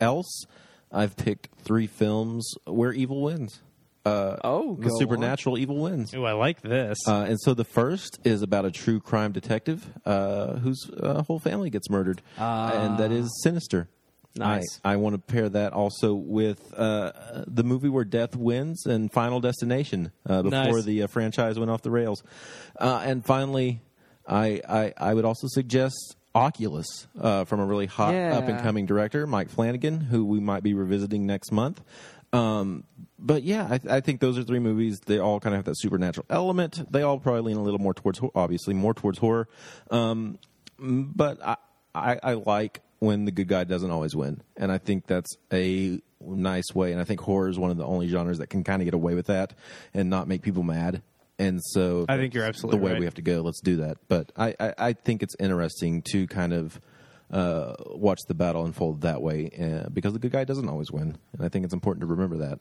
else, 0.00 0.44
I've 0.90 1.16
picked 1.16 1.48
three 1.64 1.86
films 1.86 2.52
where 2.66 2.92
evil 2.92 3.22
wins. 3.22 3.60
Uh, 4.04 4.36
Oh, 4.42 4.74
the 4.74 4.88
go 4.88 4.98
supernatural 4.98 5.56
evil 5.58 5.78
wins. 5.78 6.12
Ooh, 6.12 6.24
I 6.26 6.32
like 6.32 6.60
this. 6.60 6.98
Uh, 7.06 7.24
and 7.28 7.38
so 7.40 7.54
the 7.54 7.64
first 7.64 8.18
is 8.24 8.42
about 8.42 8.64
a 8.64 8.72
true 8.72 8.98
crime 8.98 9.30
detective 9.30 9.88
uh, 10.04 10.54
whose 10.56 10.90
uh, 11.00 11.22
whole 11.22 11.38
family 11.38 11.70
gets 11.70 11.88
murdered, 11.88 12.20
and 12.36 12.98
that 12.98 13.12
is 13.12 13.30
sinister. 13.44 13.88
Nice. 14.34 14.80
I, 14.82 14.94
I 14.94 14.96
want 14.96 15.14
to 15.14 15.20
pair 15.20 15.48
that 15.50 15.72
also 15.74 16.14
with 16.14 16.72
uh, 16.76 17.12
the 17.46 17.62
movie 17.62 17.90
where 17.90 18.04
death 18.04 18.34
wins 18.34 18.86
and 18.86 19.12
Final 19.12 19.40
Destination 19.40 20.10
uh, 20.26 20.40
before 20.42 20.72
Nice. 20.78 20.84
the 20.84 21.02
uh, 21.02 21.06
franchise 21.06 21.58
went 21.58 21.70
off 21.70 21.82
the 21.82 21.90
rails. 21.90 22.22
Uh, 22.80 23.02
and 23.04 23.24
finally, 23.24 23.82
I, 24.26 24.62
I 24.68 24.94
I 24.96 25.14
would 25.14 25.26
also 25.26 25.46
suggest 25.48 26.16
Oculus 26.34 27.06
uh, 27.20 27.44
from 27.44 27.60
a 27.60 27.66
really 27.66 27.86
hot 27.86 28.14
Yeah. 28.14 28.36
up 28.38 28.48
and 28.48 28.60
coming 28.60 28.86
director, 28.86 29.26
Mike 29.26 29.50
Flanagan, 29.50 30.00
who 30.00 30.24
we 30.24 30.40
might 30.40 30.62
be 30.62 30.74
revisiting 30.74 31.26
next 31.26 31.52
month. 31.52 31.82
Um, 32.32 32.84
but 33.18 33.42
yeah, 33.42 33.68
I, 33.70 33.96
I 33.96 34.00
think 34.00 34.20
those 34.20 34.38
are 34.38 34.42
three 34.42 34.58
movies. 34.58 35.00
They 35.00 35.18
all 35.18 35.38
kind 35.40 35.54
of 35.54 35.58
have 35.58 35.64
that 35.66 35.78
supernatural 35.78 36.26
element. 36.30 36.90
They 36.90 37.02
all 37.02 37.18
probably 37.18 37.42
lean 37.42 37.56
a 37.58 37.62
little 37.62 37.78
more 37.80 37.92
towards, 37.94 38.20
obviously, 38.34 38.72
more 38.74 38.94
towards 38.94 39.18
horror. 39.18 39.48
Um, 39.90 40.38
but 40.78 41.44
I, 41.44 41.56
I, 41.94 42.18
I 42.22 42.32
like 42.34 42.80
when 43.00 43.26
the 43.26 43.32
good 43.32 43.48
guy 43.48 43.64
doesn't 43.64 43.90
always 43.90 44.16
win, 44.16 44.42
and 44.56 44.72
I 44.72 44.78
think 44.78 45.06
that's 45.06 45.36
a 45.52 46.00
nice 46.20 46.72
way. 46.74 46.92
And 46.92 47.00
I 47.00 47.04
think 47.04 47.20
horror 47.20 47.48
is 47.48 47.58
one 47.58 47.70
of 47.70 47.76
the 47.76 47.84
only 47.84 48.08
genres 48.08 48.38
that 48.38 48.46
can 48.48 48.64
kind 48.64 48.80
of 48.80 48.86
get 48.86 48.94
away 48.94 49.14
with 49.14 49.26
that 49.26 49.52
and 49.92 50.08
not 50.08 50.26
make 50.28 50.40
people 50.42 50.62
mad. 50.62 51.02
And 51.42 51.60
so 51.62 52.06
I 52.08 52.16
think 52.16 52.34
you're 52.34 52.44
that's 52.44 52.58
absolutely 52.58 52.78
the 52.78 52.84
way 52.84 52.92
right. 52.92 53.00
we 53.00 53.06
have 53.06 53.14
to 53.14 53.22
go. 53.22 53.40
Let's 53.40 53.60
do 53.60 53.76
that. 53.76 53.98
But 54.08 54.32
I, 54.36 54.54
I, 54.60 54.74
I 54.78 54.92
think 54.92 55.22
it's 55.22 55.34
interesting 55.38 56.02
to 56.12 56.26
kind 56.26 56.52
of 56.52 56.80
uh, 57.32 57.74
watch 57.86 58.20
the 58.28 58.34
battle 58.34 58.64
unfold 58.64 59.00
that 59.00 59.22
way 59.22 59.50
uh, 59.60 59.88
because 59.88 60.12
the 60.12 60.18
good 60.18 60.32
guy 60.32 60.44
doesn't 60.44 60.68
always 60.68 60.92
win, 60.92 61.16
and 61.32 61.42
I 61.44 61.48
think 61.48 61.64
it's 61.64 61.74
important 61.74 62.02
to 62.02 62.06
remember 62.06 62.36
that. 62.38 62.60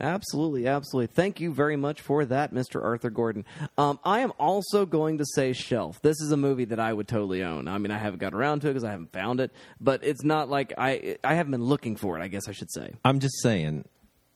Absolutely, 0.00 0.66
absolutely. 0.66 1.08
Thank 1.08 1.40
you 1.40 1.52
very 1.52 1.76
much 1.76 2.00
for 2.00 2.24
that, 2.24 2.52
Mr. 2.52 2.82
Arthur 2.82 3.10
Gordon. 3.10 3.44
Um, 3.78 3.98
I 4.04 4.20
am 4.20 4.32
also 4.38 4.86
going 4.86 5.18
to 5.18 5.24
say 5.34 5.52
Shelf. 5.52 6.00
This 6.02 6.20
is 6.20 6.32
a 6.32 6.36
movie 6.36 6.64
that 6.66 6.80
I 6.80 6.92
would 6.92 7.08
totally 7.08 7.42
own. 7.42 7.68
I 7.68 7.78
mean, 7.78 7.90
I 7.90 7.98
haven't 7.98 8.20
got 8.20 8.34
around 8.34 8.60
to 8.60 8.68
it 8.68 8.70
because 8.70 8.84
I 8.84 8.90
haven't 8.90 9.12
found 9.12 9.40
it, 9.40 9.52
but 9.80 10.02
it's 10.02 10.24
not 10.24 10.48
like 10.48 10.72
I 10.78 11.16
I 11.22 11.34
haven't 11.34 11.52
been 11.52 11.64
looking 11.64 11.96
for 11.96 12.18
it. 12.18 12.22
I 12.22 12.28
guess 12.28 12.48
I 12.48 12.52
should 12.52 12.72
say. 12.72 12.94
I'm 13.04 13.20
just 13.20 13.40
saying, 13.42 13.84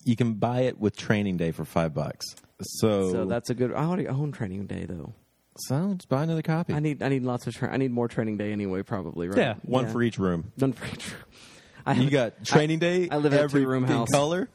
you 0.04 0.16
can 0.16 0.34
buy 0.34 0.62
it 0.62 0.78
with 0.78 0.96
Training 0.96 1.36
Day 1.36 1.50
for 1.50 1.64
five 1.64 1.94
bucks. 1.94 2.24
So, 2.60 3.12
So 3.12 3.24
that's 3.26 3.50
a 3.50 3.54
good. 3.54 3.72
I 3.72 3.84
already 3.84 4.08
own 4.08 4.32
Training 4.32 4.66
Day 4.66 4.84
though. 4.86 5.12
so 5.58 5.94
just 5.96 6.08
buy 6.08 6.22
another 6.24 6.42
copy. 6.42 6.72
I 6.74 6.80
need 6.80 7.02
I 7.02 7.08
need 7.08 7.22
lots 7.22 7.46
of. 7.46 7.54
Tra- 7.54 7.72
I 7.72 7.76
need 7.76 7.92
more 7.92 8.08
Training 8.08 8.36
Day 8.36 8.52
anyway. 8.52 8.82
Probably 8.82 9.28
right. 9.28 9.38
Yeah, 9.38 9.54
one 9.62 9.86
for 9.88 10.02
each 10.02 10.18
room. 10.18 10.52
One 10.56 10.72
for 10.72 10.86
each. 10.86 11.10
room. 11.12 11.22
I 11.86 11.92
You 11.94 12.10
got 12.10 12.44
Training 12.44 12.80
Day. 12.80 13.08
I 13.10 13.16
live 13.16 13.32
in 13.32 13.38
every 13.38 13.64
pink 13.64 13.86
house. 13.86 14.10
color. 14.10 14.48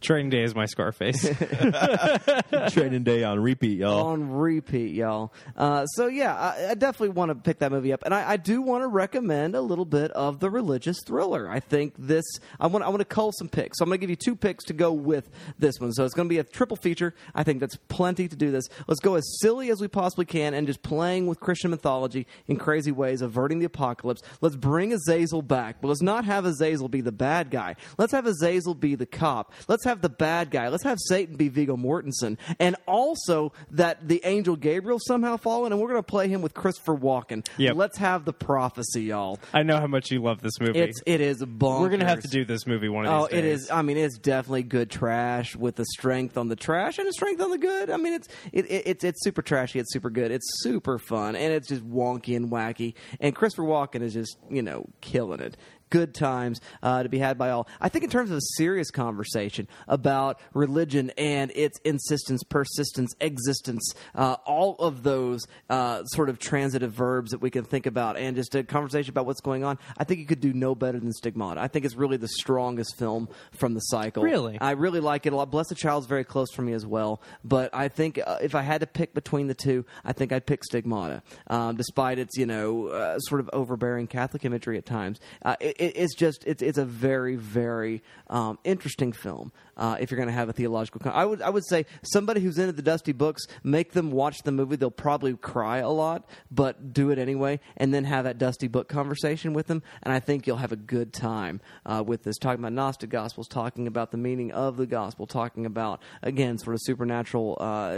Training 0.00 0.30
Day 0.30 0.44
is 0.44 0.54
my 0.54 0.66
Scarface. 0.66 1.22
Training 2.70 3.02
Day 3.02 3.24
on 3.24 3.40
repeat, 3.40 3.78
y'all. 3.78 4.06
on 4.06 4.30
repeat, 4.30 4.94
y'all. 4.94 5.32
Uh, 5.56 5.86
so 5.86 6.06
yeah, 6.06 6.34
I, 6.34 6.70
I 6.70 6.74
definitely 6.74 7.10
want 7.10 7.30
to 7.30 7.34
pick 7.34 7.58
that 7.58 7.72
movie 7.72 7.92
up, 7.92 8.04
and 8.04 8.14
I, 8.14 8.30
I 8.30 8.36
do 8.36 8.62
want 8.62 8.82
to 8.84 8.88
recommend 8.88 9.56
a 9.56 9.60
little 9.60 9.84
bit 9.84 10.12
of 10.12 10.38
the 10.38 10.50
religious 10.50 10.98
thriller. 11.04 11.50
I 11.50 11.58
think 11.58 11.94
this. 11.98 12.24
I 12.60 12.68
want. 12.68 12.84
I 12.84 12.88
want 12.88 13.00
to 13.00 13.04
cull 13.06 13.32
some 13.32 13.48
picks. 13.48 13.78
So 13.78 13.82
I'm 13.82 13.88
going 13.88 13.98
to 13.98 14.00
give 14.00 14.10
you 14.10 14.16
two 14.16 14.36
picks 14.36 14.64
to 14.64 14.72
go 14.72 14.92
with 14.92 15.28
this 15.58 15.80
one. 15.80 15.92
So 15.92 16.04
it's 16.04 16.14
going 16.14 16.28
to 16.28 16.32
be 16.32 16.38
a 16.38 16.44
triple 16.44 16.76
feature. 16.76 17.14
I 17.34 17.42
think 17.42 17.58
that's 17.58 17.76
plenty 17.88 18.28
to 18.28 18.36
do 18.36 18.52
this. 18.52 18.68
Let's 18.86 19.00
go 19.00 19.16
as 19.16 19.38
silly 19.40 19.70
as 19.70 19.80
we 19.80 19.88
possibly 19.88 20.26
can, 20.26 20.54
and 20.54 20.66
just 20.66 20.82
playing 20.82 21.26
with 21.26 21.40
Christian 21.40 21.70
mythology 21.70 22.26
in 22.46 22.56
crazy 22.56 22.92
ways, 22.92 23.20
averting 23.20 23.58
the 23.58 23.66
apocalypse. 23.66 24.22
Let's 24.40 24.56
bring 24.56 24.92
Azazel 24.92 25.42
back, 25.42 25.80
but 25.80 25.88
let's 25.88 26.02
not 26.02 26.24
have 26.24 26.44
Azazel 26.44 26.88
be 26.88 27.00
the 27.00 27.12
bad 27.12 27.50
guy. 27.50 27.74
Let's 27.98 28.12
have 28.12 28.26
Azazel 28.26 28.74
be 28.74 28.94
the 28.94 29.06
cop. 29.06 29.52
Let's 29.66 29.84
have 29.88 30.00
the 30.00 30.08
bad 30.08 30.50
guy. 30.50 30.68
Let's 30.68 30.84
have 30.84 30.98
Satan 31.08 31.36
be 31.36 31.48
Viggo 31.48 31.76
Mortensen, 31.76 32.38
and 32.58 32.76
also 32.86 33.52
that 33.72 34.06
the 34.06 34.20
angel 34.24 34.56
Gabriel 34.56 34.98
somehow 35.00 35.36
fallen, 35.36 35.72
and 35.72 35.80
we're 35.80 35.88
going 35.88 35.98
to 35.98 36.02
play 36.02 36.28
him 36.28 36.42
with 36.42 36.54
Christopher 36.54 36.96
Walken. 36.96 37.46
Yep. 37.56 37.76
Let's 37.76 37.98
have 37.98 38.24
the 38.24 38.32
prophecy, 38.32 39.04
y'all. 39.04 39.38
I 39.52 39.62
know 39.62 39.78
how 39.78 39.86
much 39.86 40.10
you 40.10 40.22
love 40.22 40.40
this 40.40 40.60
movie. 40.60 40.78
It's 40.78 41.00
it 41.06 41.20
is 41.20 41.42
bonkers. 41.42 41.80
We're 41.80 41.88
gonna 41.90 42.06
have 42.06 42.22
to 42.22 42.28
do 42.28 42.44
this 42.44 42.66
movie 42.66 42.88
one 42.88 43.06
of 43.06 43.12
Oh, 43.12 43.26
these 43.26 43.30
days. 43.30 43.34
Oh, 43.34 43.38
it 43.38 43.44
is. 43.44 43.70
I 43.70 43.82
mean, 43.82 43.96
it's 43.96 44.18
definitely 44.18 44.62
good 44.62 44.90
trash 44.90 45.56
with 45.56 45.76
the 45.76 45.84
strength 45.84 46.36
on 46.36 46.48
the 46.48 46.56
trash 46.56 46.98
and 46.98 47.06
the 47.08 47.12
strength 47.12 47.40
on 47.40 47.50
the 47.50 47.58
good. 47.58 47.90
I 47.90 47.96
mean, 47.96 48.12
it's 48.14 48.28
it, 48.52 48.70
it, 48.70 48.82
it's 48.86 49.04
it's 49.04 49.24
super 49.24 49.42
trashy. 49.42 49.78
It's 49.78 49.92
super 49.92 50.10
good. 50.10 50.30
It's 50.30 50.46
super 50.62 50.98
fun 50.98 51.36
and 51.36 51.52
it's 51.52 51.68
just 51.68 51.88
wonky 51.88 52.36
and 52.36 52.50
wacky. 52.50 52.94
And 53.20 53.34
Christopher 53.34 53.64
Walken 53.64 54.02
is 54.02 54.12
just 54.14 54.36
you 54.50 54.62
know 54.62 54.86
killing 55.00 55.40
it. 55.40 55.56
Good 55.90 56.14
times 56.14 56.60
uh, 56.82 57.02
to 57.02 57.08
be 57.08 57.18
had 57.18 57.38
by 57.38 57.50
all. 57.50 57.68
I 57.80 57.88
think 57.88 58.04
in 58.04 58.10
terms 58.10 58.30
of 58.30 58.38
a 58.38 58.42
serious 58.56 58.90
conversation 58.90 59.68
about 59.86 60.40
religion 60.52 61.12
and 61.16 61.52
its 61.54 61.78
insistence, 61.84 62.42
persistence, 62.42 63.14
existence, 63.20 63.94
uh, 64.14 64.36
all 64.44 64.74
of 64.76 65.02
those 65.02 65.46
uh, 65.70 66.04
sort 66.04 66.28
of 66.28 66.38
transitive 66.38 66.92
verbs 66.92 67.30
that 67.30 67.40
we 67.40 67.50
can 67.50 67.64
think 67.64 67.86
about, 67.86 68.16
and 68.16 68.36
just 68.36 68.54
a 68.54 68.64
conversation 68.64 69.10
about 69.10 69.26
what's 69.26 69.40
going 69.40 69.64
on. 69.64 69.78
I 69.96 70.04
think 70.04 70.20
you 70.20 70.26
could 70.26 70.40
do 70.40 70.52
no 70.52 70.74
better 70.74 70.98
than 70.98 71.12
Stigmata. 71.12 71.60
I 71.60 71.68
think 71.68 71.84
it's 71.84 71.94
really 71.94 72.16
the 72.16 72.28
strongest 72.28 72.96
film 72.96 73.28
from 73.52 73.74
the 73.74 73.80
cycle. 73.80 74.22
Really? 74.22 74.58
I 74.60 74.72
really 74.72 75.00
like 75.00 75.26
it 75.26 75.32
a 75.32 75.36
lot. 75.36 75.50
Bless 75.50 75.68
Blessed 75.68 75.80
Child's 75.80 76.06
very 76.06 76.24
close 76.24 76.50
for 76.50 76.62
me 76.62 76.72
as 76.72 76.86
well, 76.86 77.20
but 77.44 77.74
I 77.74 77.88
think 77.88 78.18
uh, 78.24 78.38
if 78.40 78.54
I 78.54 78.62
had 78.62 78.80
to 78.80 78.86
pick 78.86 79.12
between 79.12 79.48
the 79.48 79.54
two, 79.54 79.84
I 80.04 80.12
think 80.12 80.32
I'd 80.32 80.46
pick 80.46 80.64
Stigmata, 80.64 81.22
um, 81.48 81.76
despite 81.76 82.18
its 82.18 82.36
you 82.36 82.46
know 82.46 82.88
uh, 82.88 83.18
sort 83.18 83.40
of 83.40 83.50
overbearing 83.52 84.06
Catholic 84.06 84.44
imagery 84.44 84.78
at 84.78 84.86
times. 84.86 85.20
Uh, 85.44 85.56
it, 85.60 85.76
it- 85.78 85.96
it's 85.96 86.14
just 86.14 86.44
it's 86.46 86.62
it's 86.62 86.78
a 86.78 86.84
very 86.84 87.36
very 87.36 88.02
um, 88.28 88.58
interesting 88.64 89.12
film. 89.12 89.52
Uh, 89.78 89.96
if 90.00 90.10
you're 90.10 90.16
going 90.16 90.28
to 90.28 90.34
have 90.34 90.48
a 90.48 90.52
theological, 90.52 91.00
con- 91.00 91.12
I 91.14 91.24
would 91.24 91.40
I 91.40 91.50
would 91.50 91.66
say 91.66 91.86
somebody 92.02 92.40
who's 92.40 92.58
into 92.58 92.72
the 92.72 92.82
Dusty 92.82 93.12
books, 93.12 93.46
make 93.62 93.92
them 93.92 94.10
watch 94.10 94.42
the 94.42 94.52
movie. 94.52 94.76
They'll 94.76 94.90
probably 94.90 95.36
cry 95.36 95.78
a 95.78 95.88
lot, 95.88 96.28
but 96.50 96.92
do 96.92 97.10
it 97.10 97.18
anyway, 97.18 97.60
and 97.76 97.94
then 97.94 98.04
have 98.04 98.24
that 98.24 98.38
Dusty 98.38 98.68
book 98.68 98.88
conversation 98.88 99.52
with 99.52 99.68
them, 99.68 99.82
and 100.02 100.12
I 100.12 100.20
think 100.20 100.46
you'll 100.46 100.56
have 100.56 100.72
a 100.72 100.76
good 100.76 101.12
time 101.12 101.60
uh, 101.86 102.02
with 102.04 102.24
this. 102.24 102.36
Talking 102.38 102.60
about 102.60 102.72
Gnostic 102.72 103.10
Gospels, 103.10 103.48
talking 103.48 103.86
about 103.86 104.10
the 104.10 104.18
meaning 104.18 104.50
of 104.52 104.76
the 104.76 104.86
Gospel, 104.86 105.26
talking 105.26 105.64
about 105.64 106.02
again 106.22 106.58
sort 106.58 106.74
of 106.74 106.80
supernatural 106.82 107.56
uh, 107.60 107.96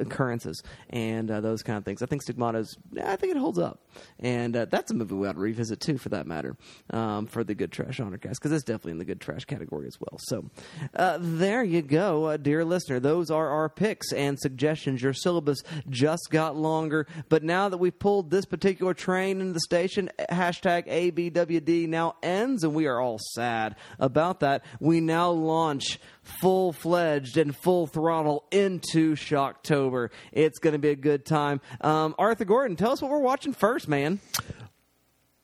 occurrences 0.00 0.62
and 0.90 1.30
uh, 1.30 1.40
those 1.40 1.62
kind 1.62 1.78
of 1.78 1.84
things. 1.84 2.02
I 2.02 2.06
think 2.06 2.22
Stigmata 2.22 2.58
is, 2.58 2.76
I 3.02 3.16
think 3.16 3.34
it 3.34 3.38
holds 3.38 3.58
up, 3.58 3.86
and 4.18 4.56
uh, 4.56 4.64
that's 4.64 4.90
a 4.90 4.94
movie 4.94 5.14
we 5.14 5.28
ought 5.28 5.34
to 5.34 5.38
revisit 5.40 5.80
too, 5.80 5.98
for 5.98 6.08
that 6.10 6.26
matter, 6.26 6.56
um, 6.90 7.26
for 7.26 7.44
the 7.44 7.54
good 7.54 7.72
trash 7.72 8.00
honor 8.00 8.18
cast 8.18 8.40
because 8.40 8.52
it's 8.52 8.64
definitely 8.64 8.92
in 8.92 8.98
the 8.98 9.04
good 9.04 9.20
trash 9.20 9.44
category 9.44 9.86
as 9.86 9.98
well. 10.00 10.18
So 10.18 10.50
uh, 10.94 11.18
there 11.20 11.62
you 11.62 11.82
go, 11.82 12.24
uh, 12.24 12.36
dear 12.38 12.64
listener. 12.64 12.98
Those 12.98 13.30
are 13.30 13.48
our 13.48 13.68
picks 13.68 14.10
and 14.12 14.38
suggestions. 14.38 15.02
Your 15.02 15.12
syllabus 15.12 15.58
just 15.88 16.28
got 16.30 16.56
longer, 16.56 17.06
but 17.28 17.42
now 17.42 17.68
that 17.68 17.76
we've 17.76 17.98
pulled 17.98 18.30
this 18.30 18.46
particular 18.46 18.94
train 18.94 19.40
into 19.40 19.52
the 19.52 19.60
station, 19.60 20.10
hashtag 20.30 20.88
ABWD 20.88 21.88
now 21.88 22.16
ends, 22.22 22.64
and 22.64 22.74
we 22.74 22.86
are 22.86 22.98
all 22.98 23.18
sad 23.34 23.76
about 23.98 24.40
that. 24.40 24.64
We 24.80 25.00
now 25.00 25.30
launch 25.30 26.00
full 26.40 26.72
fledged 26.72 27.36
and 27.36 27.54
full 27.54 27.86
throttle 27.86 28.46
into 28.50 29.14
Shocktober. 29.14 30.08
It's 30.32 30.58
going 30.58 30.72
to 30.72 30.78
be 30.78 30.90
a 30.90 30.96
good 30.96 31.26
time. 31.26 31.60
Um, 31.82 32.14
Arthur 32.18 32.46
Gordon, 32.46 32.76
tell 32.76 32.92
us 32.92 33.02
what 33.02 33.10
we're 33.10 33.18
watching 33.18 33.52
first, 33.52 33.88
man. 33.88 34.20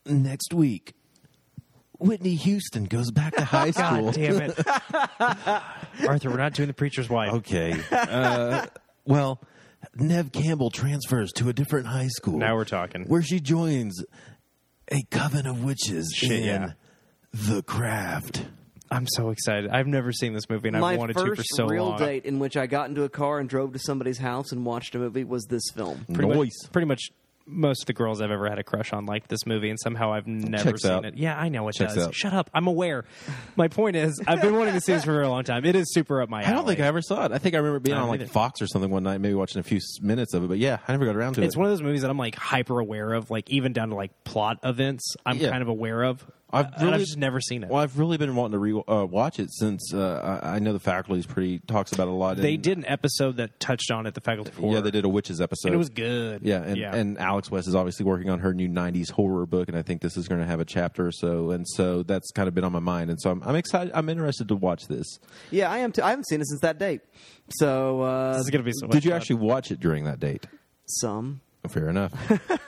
Next 0.06 0.54
week, 0.54 0.95
Whitney 1.98 2.34
Houston 2.34 2.84
goes 2.84 3.10
back 3.10 3.34
to 3.36 3.44
high 3.44 3.70
school. 3.72 4.06
God 4.12 4.14
damn 4.14 4.40
it, 4.42 4.58
Arthur! 6.08 6.30
We're 6.30 6.36
not 6.36 6.54
doing 6.54 6.68
the 6.68 6.74
preacher's 6.74 7.08
wife. 7.08 7.32
Okay. 7.34 7.74
Uh, 7.90 8.66
well, 9.04 9.40
Neve 9.94 10.32
Campbell 10.32 10.70
transfers 10.70 11.32
to 11.32 11.48
a 11.48 11.52
different 11.52 11.86
high 11.86 12.08
school. 12.08 12.38
Now 12.38 12.54
we're 12.56 12.64
talking. 12.64 13.04
Where 13.06 13.22
she 13.22 13.40
joins 13.40 14.04
a 14.90 15.02
coven 15.10 15.46
of 15.46 15.64
witches 15.64 16.12
Shit, 16.14 16.30
in 16.32 16.44
yeah. 16.44 16.72
The 17.32 17.62
Craft. 17.62 18.46
I'm 18.90 19.06
so 19.08 19.30
excited. 19.30 19.68
I've 19.70 19.88
never 19.88 20.12
seen 20.12 20.32
this 20.32 20.48
movie, 20.48 20.68
and 20.68 20.78
My 20.78 20.92
I've 20.92 20.98
wanted 20.98 21.16
to 21.16 21.26
first 21.26 21.40
for 21.40 21.44
so 21.56 21.66
real 21.66 21.86
long. 21.88 21.98
date 21.98 22.24
in 22.24 22.38
which 22.38 22.56
I 22.56 22.66
got 22.68 22.88
into 22.88 23.02
a 23.02 23.08
car 23.08 23.40
and 23.40 23.48
drove 23.48 23.72
to 23.72 23.80
somebody's 23.80 24.18
house 24.18 24.52
and 24.52 24.64
watched 24.64 24.94
a 24.94 24.98
movie 24.98 25.24
was 25.24 25.44
this 25.46 25.64
film. 25.74 26.06
Pretty 26.12 26.28
Noise. 26.32 26.52
Much, 26.62 26.72
pretty 26.72 26.86
much 26.86 27.10
most 27.46 27.82
of 27.82 27.86
the 27.86 27.92
girls 27.92 28.20
I've 28.20 28.30
ever 28.30 28.48
had 28.48 28.58
a 28.58 28.64
crush 28.64 28.92
on 28.92 29.06
liked 29.06 29.28
this 29.28 29.46
movie, 29.46 29.70
and 29.70 29.78
somehow 29.80 30.12
I've 30.12 30.26
never 30.26 30.64
Checks 30.70 30.82
seen 30.82 30.90
out. 30.90 31.04
it. 31.04 31.16
Yeah, 31.16 31.38
I 31.38 31.48
know 31.48 31.68
it 31.68 31.74
Checks 31.76 31.94
does. 31.94 32.08
out. 32.08 32.14
Shut 32.14 32.32
up. 32.32 32.50
I'm 32.52 32.66
aware. 32.66 33.04
My 33.56 33.68
point 33.68 33.96
is, 33.96 34.20
I've 34.26 34.40
been 34.42 34.56
wanting 34.56 34.74
to 34.74 34.80
see 34.80 34.92
this 34.92 35.04
for 35.04 35.12
a 35.12 35.14
very 35.14 35.28
long 35.28 35.44
time. 35.44 35.64
It 35.64 35.76
is 35.76 35.92
super 35.94 36.20
up 36.22 36.28
my 36.28 36.42
alley. 36.42 36.52
I 36.52 36.54
don't 36.56 36.66
think 36.66 36.80
I 36.80 36.86
ever 36.86 37.02
saw 37.02 37.24
it. 37.24 37.32
I 37.32 37.38
think 37.38 37.54
I 37.54 37.58
remember 37.58 37.78
being 37.80 37.96
I 37.96 38.00
on 38.00 38.08
like 38.08 38.20
didn't. 38.20 38.32
Fox 38.32 38.60
or 38.60 38.66
something 38.66 38.90
one 38.90 39.04
night, 39.04 39.20
maybe 39.20 39.34
watching 39.34 39.60
a 39.60 39.62
few 39.62 39.76
s- 39.78 40.00
minutes 40.00 40.34
of 40.34 40.44
it. 40.44 40.48
But 40.48 40.58
yeah, 40.58 40.78
I 40.88 40.92
never 40.92 41.06
got 41.06 41.14
around 41.16 41.34
to 41.34 41.42
it. 41.42 41.46
It's 41.46 41.54
it. 41.54 41.58
one 41.58 41.66
of 41.66 41.72
those 41.72 41.82
movies 41.82 42.02
that 42.02 42.10
I'm 42.10 42.18
like 42.18 42.34
hyper 42.34 42.80
aware 42.80 43.12
of, 43.12 43.30
like 43.30 43.48
even 43.50 43.72
down 43.72 43.90
to 43.90 43.94
like 43.94 44.10
plot 44.24 44.58
events. 44.64 45.14
I'm 45.24 45.38
Yeah. 45.38 45.50
kind 45.50 45.62
of 45.62 45.68
aware 45.68 46.02
of. 46.02 46.24
I've 46.48 46.66
and 46.66 46.82
really- 46.82 46.94
I've 46.94 47.00
just 47.00 47.16
never 47.16 47.40
seen 47.40 47.64
it. 47.64 47.70
Well, 47.70 47.82
I've 47.82 47.98
really 47.98 48.18
been 48.18 48.36
wanting 48.36 48.52
to 48.52 48.58
re- 48.58 48.82
uh, 48.86 49.04
watch 49.04 49.40
it 49.40 49.52
since 49.52 49.92
uh, 49.92 50.40
I, 50.42 50.54
I 50.54 50.58
know 50.60 50.72
the 50.72 50.78
faculty's 50.78 51.26
pretty 51.26 51.58
talks 51.58 51.92
about 51.92 52.06
it 52.06 52.12
a 52.12 52.14
lot. 52.14 52.36
they 52.36 52.54
and- 52.54 52.62
did 52.62 52.78
an 52.78 52.84
episode 52.86 53.36
that 53.38 53.58
touched 53.58 53.90
on 53.90 54.06
it. 54.06 54.14
The 54.14 54.20
faculty 54.20 54.52
four. 54.52 54.72
Yeah, 54.72 54.80
they 54.80 54.92
did 54.92 55.04
a 55.04 55.08
witches 55.08 55.40
episode. 55.40 55.68
And 55.68 55.74
it 55.74 55.78
was 55.78 55.88
good. 55.88 56.42
Yeah, 56.42 56.62
and, 56.62 56.76
yeah. 56.76 56.94
and 56.94 57.18
Alex 57.18 57.50
West 57.50 57.66
is 57.66 57.74
obviously 57.74 58.06
working 58.06 58.30
on 58.30 58.38
her 58.38 58.54
new 58.54 58.68
'90s 58.68 59.10
horror 59.10 59.44
book, 59.44 59.68
and 59.68 59.76
I 59.76 59.82
think 59.82 60.02
this 60.02 60.16
is 60.16 60.28
going 60.28 60.40
to 60.40 60.46
have 60.46 60.60
a 60.60 60.64
chapter 60.64 61.06
or 61.06 61.12
so, 61.12 61.50
and 61.50 61.66
so 61.68 62.04
that's 62.04 62.30
kind 62.30 62.46
of 62.46 62.54
been 62.54 62.64
on 62.64 62.72
my 62.72 62.78
mind, 62.78 63.10
and 63.10 63.20
so 63.20 63.30
I'm, 63.32 63.42
I'm 63.42 63.56
excited. 63.56 63.92
I'm 63.94 64.08
interested 64.08 64.46
to 64.48 64.54
watch 64.54 64.86
this. 64.86 65.18
Yeah, 65.50 65.70
I 65.70 65.78
am. 65.78 65.90
Too. 65.90 66.02
I 66.02 66.10
haven't 66.10 66.28
seen 66.28 66.40
it 66.40 66.46
since 66.46 66.60
that 66.60 66.78
date. 66.78 67.00
So 67.48 68.02
uh, 68.02 68.32
this 68.36 68.42
is 68.44 68.50
gonna 68.50 68.62
be 68.64 68.72
so. 68.72 68.86
much 68.86 68.92
Did 68.92 69.04
you 69.04 69.10
fun. 69.10 69.20
actually 69.20 69.36
watch 69.36 69.70
it 69.72 69.80
during 69.80 70.04
that 70.04 70.20
date? 70.20 70.46
some. 70.86 71.40
Fair 71.68 71.88
enough. 71.88 72.12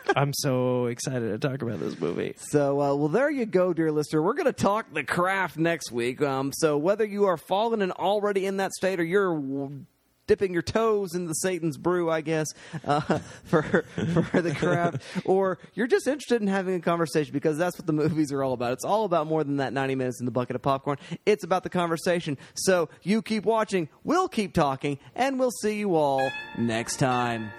I'm 0.17 0.33
so 0.33 0.87
excited 0.87 1.29
to 1.29 1.39
talk 1.49 1.63
about 1.63 1.81
this 1.81 1.99
movie. 2.01 2.35
So, 2.37 2.81
uh, 2.81 2.95
well, 2.95 3.09
there 3.09 3.31
you 3.31 3.47
go, 3.47 3.73
dear 3.73 3.93
listener. 3.93 4.23
We're 4.23 4.35
going 4.35 4.47
to 4.47 4.53
talk 4.53 4.93
the 4.93 5.05
craft 5.05 5.57
next 5.57 5.93
week. 5.93 6.21
Um, 6.23 6.53
so, 6.53 6.77
whether 6.77 7.05
you 7.05 7.27
are 7.27 7.37
fallen 7.37 7.83
and 7.83 7.93
already 7.93 8.47
in 8.47 8.57
that 8.57 8.73
state, 8.73 9.01
or 9.01 9.05
you're 9.05 9.35
w- 9.35 9.85
dipping 10.27 10.53
your 10.53 10.63
toes 10.63 11.15
in 11.15 11.27
the 11.27 11.35
Satan's 11.35 11.77
brew, 11.77 12.11
I 12.11 12.21
guess, 12.21 12.47
uh, 12.85 13.01
for 13.45 13.85
for 14.31 14.41
the 14.41 14.55
craft, 14.55 15.03
or 15.25 15.59
you're 15.75 15.87
just 15.87 16.07
interested 16.07 16.41
in 16.43 16.49
having 16.49 16.75
a 16.75 16.81
conversation 16.81 17.33
because 17.33 17.59
that's 17.59 17.79
what 17.79 17.87
the 17.87 17.93
movies 17.93 18.33
are 18.33 18.43
all 18.43 18.53
about. 18.53 18.73
It's 18.73 18.85
all 18.85 19.05
about 19.05 19.27
more 19.27 19.45
than 19.45 19.57
that 19.59 19.73
90 19.73 19.95
minutes 19.95 20.21
in 20.21 20.27
the 20.27 20.33
bucket 20.33 20.57
of 20.57 20.63
popcorn. 20.63 20.99
It's 21.27 21.45
about 21.45 21.63
the 21.63 21.71
conversation. 21.71 22.39
So, 22.55 22.89
you 23.03 23.23
keep 23.23 23.45
watching, 23.45 23.89
we'll 24.05 24.29
keep 24.29 24.55
talking, 24.55 24.99
and 25.15 25.39
we'll 25.39 25.51
see 25.63 25.79
you 25.79 25.95
all 25.97 26.31
next 26.57 26.97
time. 26.97 27.51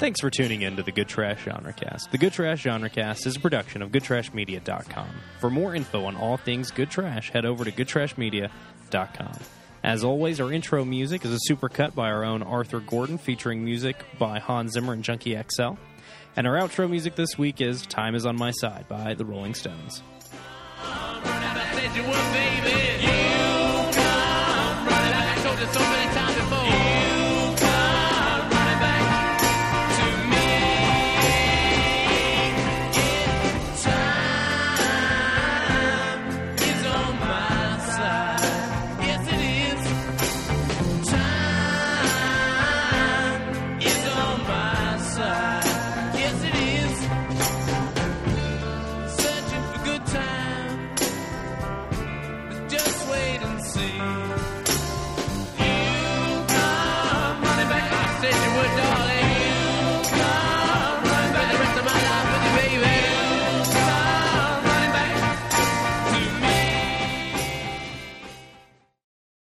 Thanks 0.00 0.20
for 0.22 0.30
tuning 0.30 0.62
in 0.62 0.76
to 0.76 0.82
the 0.82 0.92
Good 0.92 1.08
Trash 1.08 1.44
Genre 1.44 1.74
Cast. 1.74 2.10
The 2.10 2.16
Good 2.16 2.32
Trash 2.32 2.62
Genre 2.62 2.88
Cast 2.88 3.26
is 3.26 3.36
a 3.36 3.40
production 3.40 3.82
of 3.82 3.90
GoodTrashMedia.com. 3.90 5.08
For 5.40 5.50
more 5.50 5.74
info 5.74 6.06
on 6.06 6.16
all 6.16 6.38
things 6.38 6.70
Good 6.70 6.88
Trash, 6.88 7.28
head 7.32 7.44
over 7.44 7.66
to 7.66 7.70
GoodTrashMedia.com. 7.70 9.32
As 9.84 10.02
always, 10.02 10.40
our 10.40 10.50
intro 10.50 10.86
music 10.86 11.26
is 11.26 11.34
a 11.34 11.52
supercut 11.52 11.94
by 11.94 12.10
our 12.10 12.24
own 12.24 12.42
Arthur 12.42 12.80
Gordon, 12.80 13.18
featuring 13.18 13.62
music 13.62 14.02
by 14.18 14.38
Hans 14.38 14.72
Zimmer 14.72 14.94
and 14.94 15.04
Junkie 15.04 15.36
XL. 15.36 15.72
And 16.34 16.46
our 16.46 16.54
outro 16.54 16.88
music 16.88 17.14
this 17.14 17.36
week 17.36 17.60
is 17.60 17.82
Time 17.82 18.14
Is 18.14 18.24
On 18.24 18.38
My 18.38 18.52
Side 18.52 18.86
by 18.88 19.12
the 19.12 19.26
Rolling 19.26 19.52
Stones. 19.52 20.02